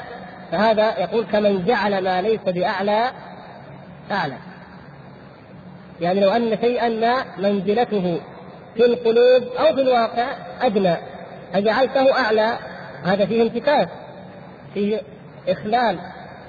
فهذا 0.52 0.98
يقول 0.98 1.24
كمن 1.24 1.64
جعل 1.64 2.04
ما 2.04 2.22
ليس 2.22 2.40
بأعلى 2.40 3.10
أعلى. 4.10 4.36
يعني 6.00 6.20
لو 6.20 6.30
أن 6.30 6.58
شيئا 6.60 6.88
ما 6.88 7.24
منزلته 7.38 8.20
في 8.76 8.84
القلوب 8.84 9.42
أو 9.58 9.74
في 9.74 9.80
الواقع 9.80 10.36
أدنى. 10.60 10.96
فجعلته 11.52 12.12
أعلى. 12.12 12.58
هذا 13.04 13.26
فيه 13.26 13.42
انتكاس 13.42 13.88
فيه 14.74 15.00
إخلال 15.48 15.98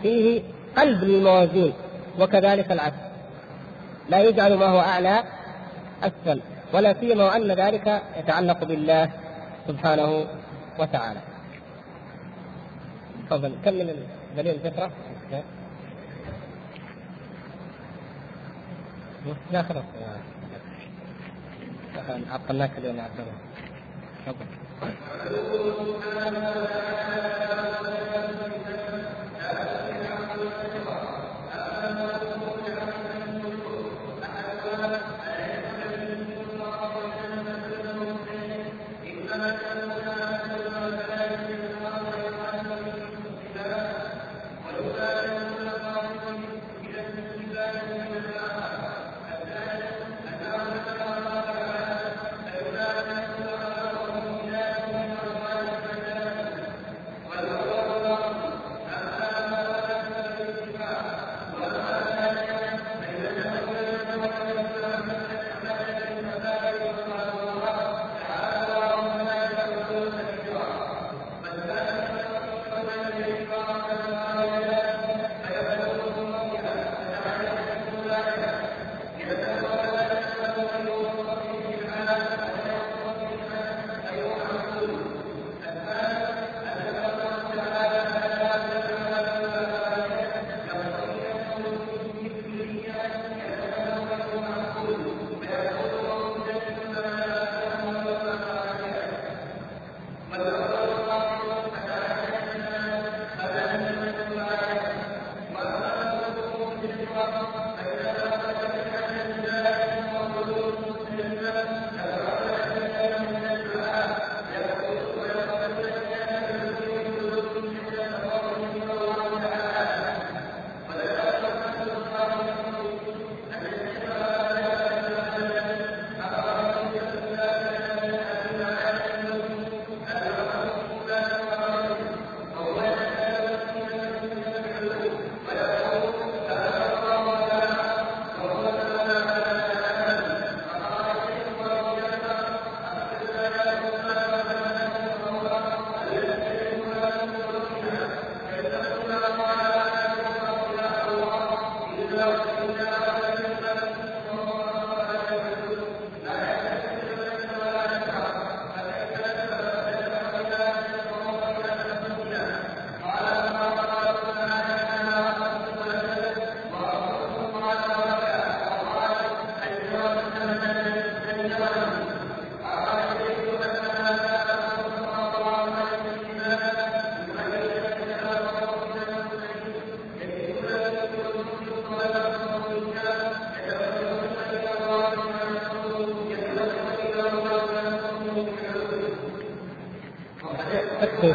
فيه 0.02 0.42
قلب 0.78 1.04
للموازين 1.04 1.74
وكذلك 2.20 2.72
العكس. 2.72 2.98
لا 4.10 4.24
يجعل 4.24 4.54
ما 4.54 4.66
هو 4.66 4.80
أعلى 4.80 5.24
أسفل 6.04 6.42
ولا 6.74 6.94
سيما 6.94 7.24
وأن 7.24 7.52
ذلك 7.52 8.02
يتعلق 8.20 8.64
بالله 8.64 9.10
سبحانه 9.68 10.26
وتعالى. 10.80 11.20
تفضل 13.30 13.56
كمل 13.66 13.96
دليل 14.38 14.56
الفطرة. 14.56 14.92
لا 19.52 19.62
خلاص. 19.62 19.84
عطلناك 22.10 22.72
اليوم 22.78 22.96
يا 22.98 23.04
عبد 23.04 23.20
الله 23.20 23.34
تفضل. 24.26 24.46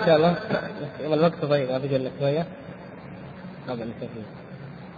ان 0.03 0.07
شاء 0.07 0.17
الله. 0.17 0.35
الوقت 1.01 1.45
ضيق 1.45 1.73
ما 1.73 1.79
بقي 1.79 2.11
شوية. 2.21 2.47
قبل 3.69 3.91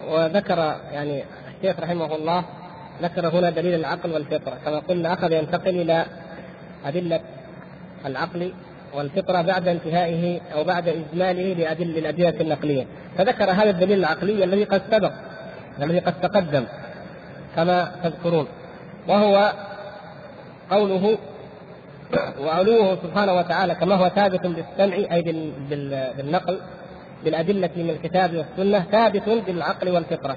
وذكر 0.09 0.59
يعني 0.93 1.25
الشيخ 1.57 1.81
رحمه 1.81 2.15
الله 2.15 2.45
ذكر 3.03 3.29
هنا 3.29 3.51
دليل 3.51 3.75
العقل 3.75 4.13
والفطرة. 4.13 4.59
كما 4.65 4.79
قلنا 4.79 5.13
أخذ 5.13 5.33
ينتقل 5.33 5.81
إلى 5.81 6.07
أدلة 6.87 7.21
العقل 8.07 8.53
والفطرة 8.95 9.43
بعد 9.43 9.69
انتهائه 9.69 10.41
أو 10.55 10.65
بعد 10.65 10.89
إجماله 10.89 11.55
لأدلة 11.55 11.99
الأدلة 11.99 12.41
النقلية. 12.41 12.87
فذكر 13.19 13.51
هذا 13.51 13.71
الدليل 13.71 13.99
العقلي 13.99 14.45
الذي 14.45 14.65
قد 14.65 14.83
سبق 14.91 15.13
الذي 15.83 15.99
قد 15.99 16.21
تقدم 16.21 16.65
كما 17.57 17.93
تذكرون. 18.05 18.47
وهو 19.09 19.53
قوله 20.71 21.19
وعلوه 22.41 22.99
سبحانه 23.03 23.35
وتعالى 23.35 23.75
كما 23.75 23.95
هو 23.95 24.09
ثابت 24.09 24.47
بالسمع 24.47 24.97
أي 24.97 25.23
بالنقل 26.17 26.59
بالأدلة 27.25 27.71
من 27.77 27.91
الكتاب 27.91 28.35
والسنة 28.37 28.85
ثابت 28.93 29.29
بالعقل 29.47 29.89
والفطرة. 29.89 30.37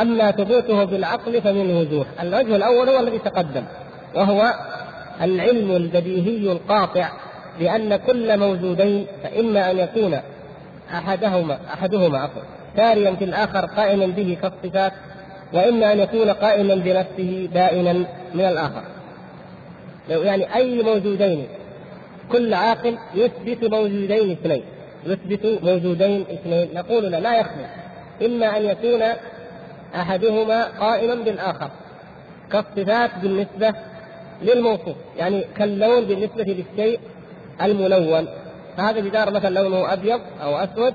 أما 0.00 0.30
ثبوته 0.30 0.84
بالعقل 0.84 1.42
فمن 1.42 1.76
وجوه. 1.76 2.06
الوجه 2.20 2.56
الأول 2.56 2.88
هو 2.88 3.00
الذي 3.00 3.18
تقدم 3.18 3.64
وهو 4.14 4.54
العلم 5.22 5.70
البديهي 5.70 6.52
القاطع 6.52 7.08
بأن 7.58 7.96
كل 7.96 8.38
موجودين 8.38 9.06
فإما 9.22 9.70
أن 9.70 9.78
يكون 9.78 10.20
احدهما 10.94 11.58
أحدهما 11.74 12.18
عفوا 12.18 12.42
ساريا 12.76 13.14
في 13.14 13.24
الآخر 13.24 13.66
قائما 13.66 14.06
به 14.06 14.36
كالصفات 14.42 14.92
وإما 15.52 15.92
أن 15.92 15.98
يكون 15.98 16.30
قائما 16.30 16.74
بنفسه 16.74 17.48
بائنا 17.54 17.92
من 18.34 18.44
الآخر. 18.44 18.82
لو 20.10 20.22
يعني 20.22 20.54
أي 20.54 20.82
موجودين 20.82 21.46
كل 22.32 22.54
عاقل 22.54 22.98
يثبت 23.14 23.64
موجودين 23.64 24.30
اثنين 24.30 24.62
يثبت 25.06 25.62
موجودين 25.62 26.24
اثنين. 26.32 26.68
نقول 26.74 27.04
لا, 27.04 27.20
لا 27.20 27.40
يخلو. 27.40 27.64
إما 28.22 28.56
أن 28.56 28.64
يكون 28.64 29.02
أحدهما 29.94 30.64
قائما 30.64 31.14
بالآخر 31.14 31.70
كالصفات 32.52 33.10
بالنسبة 33.22 33.74
للموصوف 34.42 34.96
يعني 35.18 35.44
كاللون 35.56 36.04
بالنسبة 36.04 36.44
للشيء 36.44 37.00
الملون. 37.62 38.28
فهذا 38.76 39.00
جدار 39.00 39.30
مثلا 39.30 39.60
لونه 39.60 39.92
أبيض 39.92 40.20
أو 40.42 40.56
أسود 40.56 40.94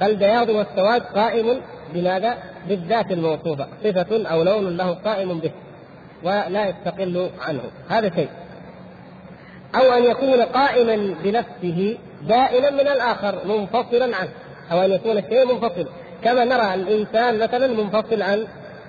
فالبياض 0.00 0.48
والسواد 0.48 1.02
قائم 1.02 1.60
بماذا؟ 1.94 2.38
بالذات 2.68 3.10
الموصوفة 3.12 3.66
صفة 3.84 4.26
أو 4.26 4.42
لون 4.42 4.76
له 4.76 4.90
قائم 4.90 5.38
به 5.38 5.50
ولا 6.22 6.68
يستقل 6.68 7.30
عنه. 7.40 7.60
هذا 7.88 8.14
شيء. 8.14 8.28
أو 9.74 9.92
أن 9.92 10.04
يكون 10.04 10.42
قائما 10.42 11.14
بنفسه 11.24 11.98
دائما 12.28 12.70
من 12.70 12.88
الآخر 12.88 13.38
منفصلا 13.44 14.16
عنه. 14.16 14.30
أو 14.72 14.84
أن 14.84 14.92
يكون 14.92 15.18
الشيء 15.18 15.46
منفصل. 15.54 15.86
كما 16.24 16.44
نرى 16.44 16.74
الإنسان 16.74 17.38
مثلا 17.38 17.66
منفصل 17.66 18.22
عن 18.22 18.46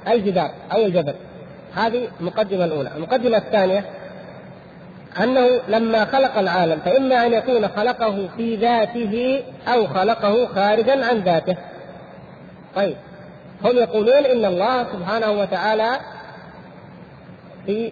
الجدار 0.08 0.52
أو 0.72 0.86
الجبل. 0.86 1.14
هذه 1.76 2.08
المقدمه 2.20 2.66
الأولى. 2.66 2.92
المقدمة 2.96 3.38
الثانية 3.38 3.86
أنه 5.24 5.48
لما 5.68 6.06
خلق 6.06 6.38
العالم 6.38 6.80
فإما 6.86 7.26
أن 7.26 7.34
يكون 7.34 7.68
خلقه 7.68 8.28
في 8.38 8.56
ذاته 8.56 9.44
أو 9.68 9.88
خلقه 9.88 10.46
خارجا 10.46 11.06
عن 11.06 11.18
ذاته. 11.20 11.56
طيب 12.76 12.96
هم 13.64 13.78
يقولون 13.78 14.26
إن 14.26 14.46
الله 14.46 14.84
سبحانه 14.84 15.32
وتعالى 15.32 16.00
في 17.66 17.92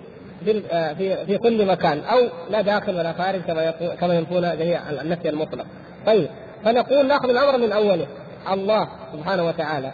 آه، 0.71 0.93
في 0.93 1.25
في 1.25 1.37
كل 1.37 1.65
مكان 1.65 1.99
أو 1.99 2.19
لا 2.49 2.61
داخل 2.61 2.95
ولا 2.95 3.13
خارج 3.13 3.41
كما 3.41 3.71
كما 3.71 4.13
ينفون 4.13 4.57
جميع 4.57 4.89
النفي 4.89 5.29
المطلق. 5.29 5.65
طيب 6.05 6.27
فنقول 6.65 7.07
نأخذ 7.07 7.29
الأمر 7.29 7.57
من 7.57 7.71
أوله. 7.71 8.07
الله 8.51 8.87
سبحانه 9.13 9.47
وتعالى 9.47 9.91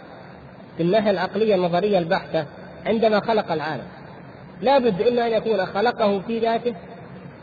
في 0.76 0.82
الناحيه 0.82 1.10
العقليه 1.10 1.54
النظريه 1.54 1.98
البحتة 1.98 2.44
عندما 2.86 3.20
خلق 3.20 3.52
العالم. 3.52 3.86
لابد 4.62 5.02
اما 5.02 5.26
أن 5.26 5.32
يكون 5.32 5.66
خلقه 5.66 6.20
في 6.26 6.38
ذاته 6.38 6.74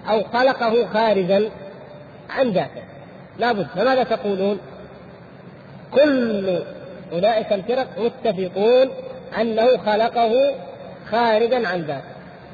أو 0.09 0.23
خلقه 0.23 0.87
خارجا 0.93 1.49
عن 2.29 2.49
ذاته. 2.49 2.81
لابد 3.39 3.67
فماذا 3.75 4.03
تقولون؟ 4.03 4.59
كل 5.93 6.59
أولئك 7.13 7.53
الفرق 7.53 7.87
متفقون 7.97 8.89
أنه 9.41 9.77
خلقه 9.77 10.55
خارجا 11.11 11.67
عن 11.67 11.81
ذاته. 11.81 12.12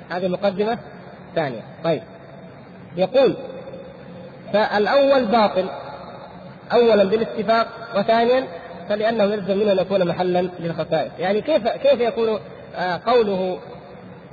هذه 0.09 0.27
مقدمة 0.27 0.77
ثانية. 1.35 1.61
طيب. 1.83 2.01
يقول 2.97 3.35
فالأول 4.53 5.25
باطل 5.25 5.69
أولا 6.73 7.03
بالاتفاق 7.03 7.67
وثانيا 7.95 8.43
فلأنه 8.89 9.23
يلزم 9.23 9.57
منه 9.57 9.71
أن 9.71 9.77
يكون 9.77 10.07
محلا 10.07 10.49
للخصائص 10.59 11.11
يعني 11.19 11.41
كيف 11.41 11.67
كيف 11.67 12.01
يكون 12.01 12.39
آه 12.75 13.01
قوله 13.05 13.59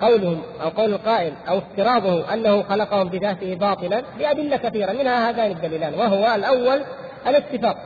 قولهم 0.01 0.43
أو 0.63 0.69
قول 0.69 0.95
القائل 0.95 1.33
أو 1.49 1.59
افتراضه 1.59 2.35
أنه 2.35 2.63
خلقهم 2.63 3.09
بذاته 3.09 3.55
باطلا؟ 3.55 4.03
بأدلة 4.19 4.57
كثيرة 4.57 4.93
منها 4.93 5.31
هذان 5.31 5.51
الدليلان 5.51 5.95
وهو 5.95 6.35
الأول 6.35 6.81
الاتفاق. 7.27 7.77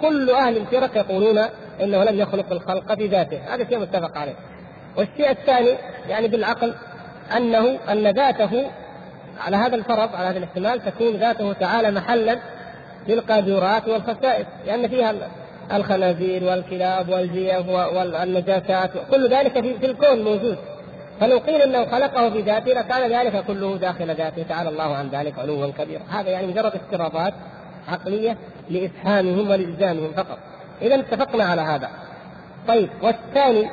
كل 0.00 0.30
أهل 0.30 0.56
الفرق 0.56 0.96
يقولون 0.96 1.38
إنه 1.82 2.04
لم 2.04 2.20
يخلق 2.20 2.52
الخلق 2.52 2.94
بذاته 2.94 3.54
هذا 3.54 3.64
شيء 3.68 3.78
متفق 3.78 4.18
عليه. 4.18 4.34
والشيء 4.96 5.30
الثاني 5.30 5.70
يعني 6.08 6.28
بالعقل 6.28 6.74
أنه 7.36 7.78
أن 7.88 8.06
ذاته 8.06 8.70
على 9.40 9.56
هذا 9.56 9.76
الفرض 9.76 10.16
على 10.16 10.28
هذا 10.28 10.38
الاحتمال 10.38 10.84
تكون 10.84 11.16
ذاته 11.16 11.52
تعالى 11.52 11.90
محلا 11.90 12.38
للقاذورات 13.08 13.88
والخسائس 13.88 14.46
لأن 14.66 14.88
فيها 14.88 15.14
الخنازير 15.72 16.44
والكلاب 16.44 17.08
والجيف 17.08 17.68
والنجاسات 17.68 18.90
كل 19.10 19.28
ذلك 19.28 19.60
في 19.60 19.86
الكون 19.86 20.24
موجود. 20.24 20.58
فلو 21.20 21.38
قيل 21.38 21.62
إنه 21.62 21.84
خلقه 21.84 22.28
بذاته 22.28 22.72
لكان 22.72 23.12
ذلك 23.12 23.44
كله 23.46 23.76
داخل 23.76 24.14
ذاته 24.14 24.42
تعالى 24.48 24.68
الله 24.68 24.96
عن 24.96 25.08
ذلك 25.08 25.38
علوا 25.38 25.72
كبيرا 25.78 26.02
هذا 26.10 26.30
يعني 26.30 26.46
مجرد 26.46 26.72
افتراضات 26.74 27.34
عقلية 27.88 28.36
لإفهامهم 28.70 29.50
والالزامهم 29.50 30.12
فقط. 30.12 30.38
اذا 30.82 30.94
اتفقنا 30.94 31.44
على 31.44 31.60
هذا. 31.60 31.88
طيب 32.68 32.88
والثاني 33.02 33.70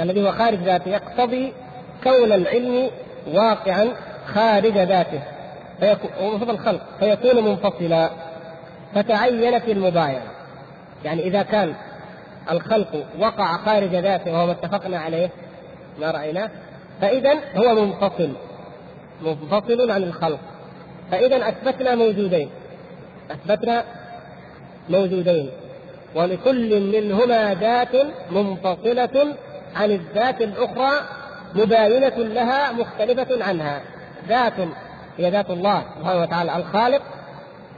الذي 0.00 0.22
هو 0.28 0.32
خارج 0.32 0.58
ذاته 0.58 0.88
يقتضي 0.88 1.52
كون 2.04 2.32
العلم 2.32 2.90
واقعا 3.32 3.88
خارج 4.26 4.78
ذاته 4.78 5.20
فيكون 5.80 6.50
الخلق 6.50 6.80
فيكون 7.00 7.44
منفصلا 7.44 8.10
فتعينت 8.94 9.68
المباينة 9.68 10.30
يعني 11.04 11.22
إذا 11.22 11.42
كان 11.42 11.74
الخلق 12.50 13.04
وقع 13.18 13.56
خارج 13.56 13.94
ذاته 13.94 14.32
وهو 14.32 14.46
ما 14.46 14.52
اتفقنا 14.52 14.98
عليه 14.98 15.30
ما 16.00 16.10
رأيناه 16.10 16.50
فإذا 17.00 17.34
هو 17.56 17.74
منفصل 17.84 18.32
منفصل 19.22 19.90
عن 19.90 20.02
الخلق. 20.02 20.38
فإذا 21.10 21.48
أثبتنا 21.48 21.94
موجودين 21.94 22.50
أثبتنا 23.30 23.84
موجودين 24.88 25.50
ولكل 26.14 26.80
منهما 26.80 27.54
ذات 27.54 28.06
منفصلة 28.30 29.34
عن 29.76 29.90
الذات 29.90 30.42
الأخرى 30.42 30.90
مباينة 31.54 32.16
لها 32.16 32.72
مختلفة 32.72 33.44
عنها. 33.44 33.80
ذات 34.28 34.52
هي 35.18 35.30
ذات 35.30 35.50
الله 35.50 35.84
سبحانه 35.98 36.20
وتعالى 36.20 36.56
الخالق 36.56 37.02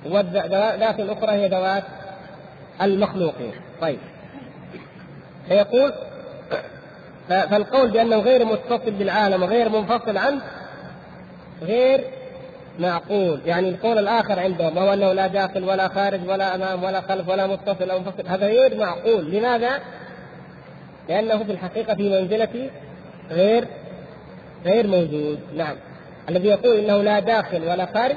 والذات 0.06 1.00
الأخرى 1.00 1.32
هي 1.32 1.48
ذوات 1.48 1.84
المخلوقين. 2.82 3.52
طيب. 3.80 3.98
فيقول 5.48 5.92
فالقول 7.28 7.90
بأنه 7.90 8.16
غير 8.16 8.44
متصل 8.44 8.90
بالعالم 8.90 9.42
وغير 9.42 9.68
منفصل 9.68 10.16
عنه 10.16 10.40
غير 11.62 12.04
معقول. 12.78 13.40
يعني 13.46 13.68
القول 13.68 13.98
الآخر 13.98 14.40
عندهم 14.40 14.76
وهو 14.76 14.92
أنه 14.92 15.12
لا 15.12 15.26
داخل 15.26 15.64
ولا 15.64 15.88
خارج 15.88 16.28
ولا 16.28 16.54
أمام 16.54 16.84
ولا 16.84 17.00
خلف 17.00 17.28
ولا 17.28 17.46
متصل 17.46 17.84
ولا 17.84 17.98
منفصل. 17.98 18.26
هذا 18.26 18.46
غير 18.46 18.76
معقول. 18.76 19.30
لماذا؟ 19.30 19.80
لأنه 21.08 21.44
في 21.44 21.52
الحقيقة 21.52 21.94
في 21.94 22.08
منزلة 22.08 22.70
غير 23.30 23.64
غير 24.64 24.86
موجود. 24.86 25.38
نعم. 25.56 25.76
الذي 26.28 26.48
يقول 26.48 26.76
إنه 26.76 27.02
لا 27.02 27.20
داخل 27.20 27.62
ولا 27.62 27.86
خارج 27.86 28.16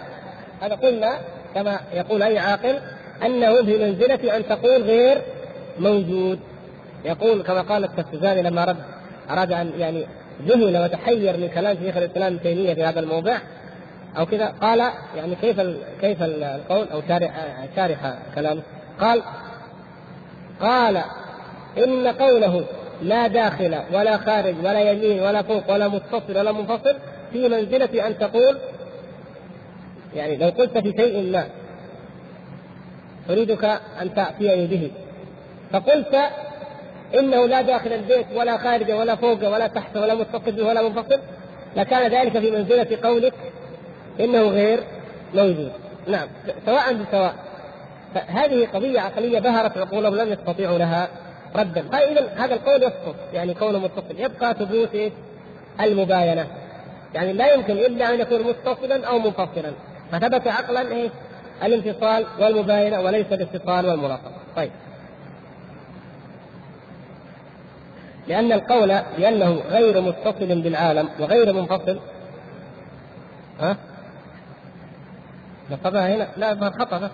هذا 0.61 0.75
قلنا 0.75 1.17
كما 1.55 1.79
يقول 1.93 2.23
أي 2.23 2.39
عاقل 2.39 2.79
أنه 3.25 3.61
بمنزله 3.61 4.37
أن 4.37 4.47
تقول 4.47 4.81
غير 4.81 5.21
موجود. 5.79 6.39
يقول 7.05 7.43
كما 7.43 7.61
قال 7.61 7.83
التفتزاني 7.83 8.41
لما 8.41 8.65
رد 8.65 8.77
أراد 9.29 9.51
أن 9.51 9.71
يعني 9.77 10.05
ذهل 10.41 10.83
وتحير 10.83 11.37
من 11.37 11.49
كلام 11.55 11.77
شيخ 11.83 11.97
الإسلام 11.97 12.33
ابن 12.33 12.43
تيمية 12.43 12.73
في 12.73 12.83
هذا 12.83 12.99
الموضع 12.99 13.37
أو 14.17 14.25
كذا 14.25 14.53
قال 14.61 14.79
يعني 15.15 15.35
كيف 15.35 15.61
كيف 16.01 16.23
القول 16.23 16.87
أو 16.87 17.01
شارح 17.07 17.31
شارح 17.75 18.13
كلامه؟ 18.35 18.61
قال 18.99 19.21
قال 20.61 21.01
إن 21.77 22.07
قوله 22.07 22.65
لا 23.01 23.27
داخل 23.27 23.79
ولا 23.93 24.17
خارج 24.17 24.55
ولا 24.59 24.91
يمين 24.91 25.19
ولا 25.19 25.41
فوق 25.41 25.73
ولا 25.73 25.87
متصل 25.87 26.37
ولا 26.37 26.51
منفصل 26.51 26.95
في 27.31 27.49
منزلة 27.49 28.07
أن 28.07 28.17
تقول 28.17 28.57
يعني 30.15 30.37
لو 30.37 30.49
قلت 30.49 30.77
في 30.77 30.93
شيء 30.97 31.31
ما 31.31 31.47
أريدك 33.29 33.65
أن 34.01 34.13
تأتيني 34.15 34.67
به. 34.67 34.91
فقلت 35.71 36.15
إنه 37.19 37.45
لا 37.45 37.61
داخل 37.61 37.93
البيت 37.93 38.25
ولا 38.35 38.57
خارجه 38.57 38.97
ولا 38.97 39.15
فوقه 39.15 39.49
ولا 39.49 39.67
تحته 39.67 40.01
ولا 40.01 40.13
متصل 40.13 40.51
به 40.51 40.65
ولا 40.65 40.81
منفصل 40.81 41.19
لكان 41.77 42.11
ذلك 42.11 42.39
في 42.39 42.51
منزلة 42.51 42.97
قولك 43.03 43.33
إنه 44.19 44.41
غير 44.41 44.79
موجود. 45.35 45.71
نعم 46.07 46.27
سواء 46.65 46.93
بسواء. 46.93 47.35
فهذه 48.15 48.67
قضية 48.73 48.99
عقلية 48.99 49.39
بهرت 49.39 49.77
عقولهم 49.77 50.15
لم 50.15 50.33
يستطيعوا 50.33 50.77
لها 50.77 51.07
ردا. 51.55 51.81
فإذا 51.91 52.27
هذا 52.35 52.53
القول 52.53 52.83
يسقط. 52.83 53.15
يعني 53.33 53.53
كونه 53.53 53.79
متصل. 53.79 54.19
يبقى 54.19 54.53
ثبوت 54.53 55.11
المباينة. 55.81 56.47
يعني 57.13 57.33
لا 57.33 57.53
يمكن 57.53 57.73
إلا 57.73 58.13
أن 58.13 58.19
يكون 58.19 58.43
متصلا 58.43 59.07
أو 59.07 59.19
منفصلا. 59.19 59.71
فثبت 60.11 60.47
عقلا 60.47 60.81
إيه؟ 60.81 61.09
الانفصال 61.63 62.25
والمباينة 62.39 63.01
وليس 63.01 63.25
الاتصال 63.31 63.85
والمراقبة 63.85 64.35
طيب. 64.55 64.71
لأن 68.27 68.51
القول 68.51 68.99
بأنه 69.17 69.51
غير 69.69 70.01
متصل 70.01 70.61
بالعالم 70.61 71.09
وغير 71.19 71.53
منفصل. 71.53 71.99
ها؟ 73.59 73.77
نصبها 75.71 76.15
هنا؟ 76.15 76.27
لا 76.37 76.69
خطأ. 76.69 77.09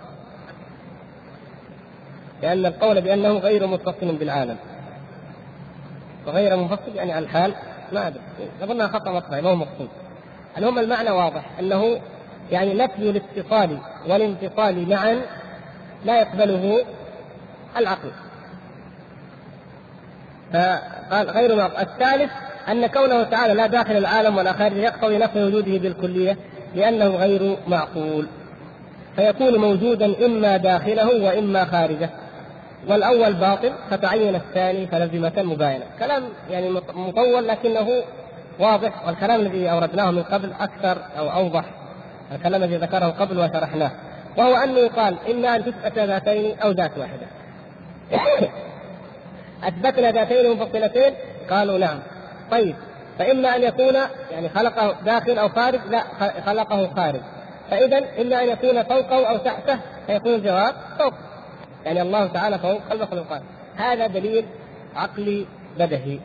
لأن 2.42 2.66
القول 2.66 3.02
بأنه 3.02 3.38
غير 3.38 3.68
متصل 3.68 4.16
بالعالم. 4.16 4.58
وغير 6.28 6.56
منفصل 6.56 6.96
يعني 6.96 7.12
عن 7.12 7.24
الحال 7.24 7.54
ما 7.94 8.08
أدري. 8.08 8.22
أظنها 8.64 8.88
خطأ 8.88 9.12
مطبعي 9.12 9.42
ما 9.42 9.50
هو 9.50 9.56
مقصود 9.56 9.90
المهم 10.58 10.80
المعنى 10.80 11.10
واضح. 11.10 11.46
أنه 11.60 12.00
يعني 12.52 12.74
نفي 12.74 13.10
الاتصال 13.10 13.78
والانفصال 14.08 14.90
معا 14.90 15.22
لا 16.06 16.20
يقبله 16.22 16.86
العقل. 17.78 18.12
فقال 20.54 21.30
غير 21.30 21.56
معقول 21.56 21.78
الثالث 21.78 22.32
أن 22.70 22.88
كونه 22.88 23.24
تعالى 23.24 23.54
لا 23.54 23.68
داخل 23.68 23.98
العالم 23.98 24.38
ولا 24.38 24.54
خارجه 24.54 24.78
يقتضي 24.78 25.18
نفي 25.18 25.44
وجوده 25.44 25.78
بالكلية 25.78 26.38
لأنه 26.76 27.08
غير 27.08 27.58
معقول. 27.68 28.28
فيكون 29.16 29.56
موجودا 29.56 30.26
إما 30.26 30.58
داخله 30.58 31.24
وإما 31.24 31.66
خارجه. 31.66 32.10
والأول 32.88 33.34
باطل 33.34 33.74
فتعين 33.90 34.36
الثاني 34.36 34.88
فلزمة 34.88 35.34
المباينة 35.38 35.86
كلام 36.00 36.24
يعني 36.50 36.70
مطول 36.96 37.48
لكنه 37.48 38.04
واضح 38.60 39.08
والكلام 39.08 39.40
الذي 39.40 39.72
أوردناه 39.72 40.12
من 40.12 40.24
قبل 40.24 40.54
أكثر 40.60 40.98
أو 41.18 41.32
أوضح 41.32 41.66
الكلام 42.36 42.64
الذي 42.64 42.78
ذكره 42.78 43.06
قبل 43.06 43.40
وشرحناه. 43.40 43.92
وهو 44.38 44.56
أنه 44.56 44.80
يقال 44.80 45.18
إما 45.32 45.56
أن 45.56 45.66
تثبت 45.66 46.00
ذاتين 46.00 46.60
أو 46.60 46.72
ذات 46.72 46.92
واحدة. 46.98 47.28
أثبتنا 49.68 50.12
ذاتين 50.12 50.50
منفصلتين؟ 50.50 51.14
قالوا 51.50 51.78
نعم. 51.78 52.00
طيب 52.52 52.76
فإما 53.20 53.56
أن 53.56 53.64
يكون 53.64 53.96
يعني 54.32 54.50
خلقه 54.50 54.96
داخل 55.06 55.38
أو 55.38 55.50
خارج؟ 55.50 55.80
لا 55.90 56.04
خلقه 56.46 56.94
خارج. 56.96 57.22
فاذا 57.72 57.98
إما 57.98 58.44
أن 58.44 58.50
يكون 58.50 58.84
فوقه 58.84 59.30
أو 59.30 59.38
تحته 59.38 59.80
فيكون 60.08 60.34
الجواب 60.34 60.76
فوق. 61.00 61.14
يعني 61.86 62.02
الله 62.02 62.28
تعالى 62.28 62.60
فوق 62.60 62.92
المخلوقات 62.92 63.42
هذا 63.76 64.08
دليل 64.08 64.46
عقلي 64.96 65.46
بدهي. 65.80 66.20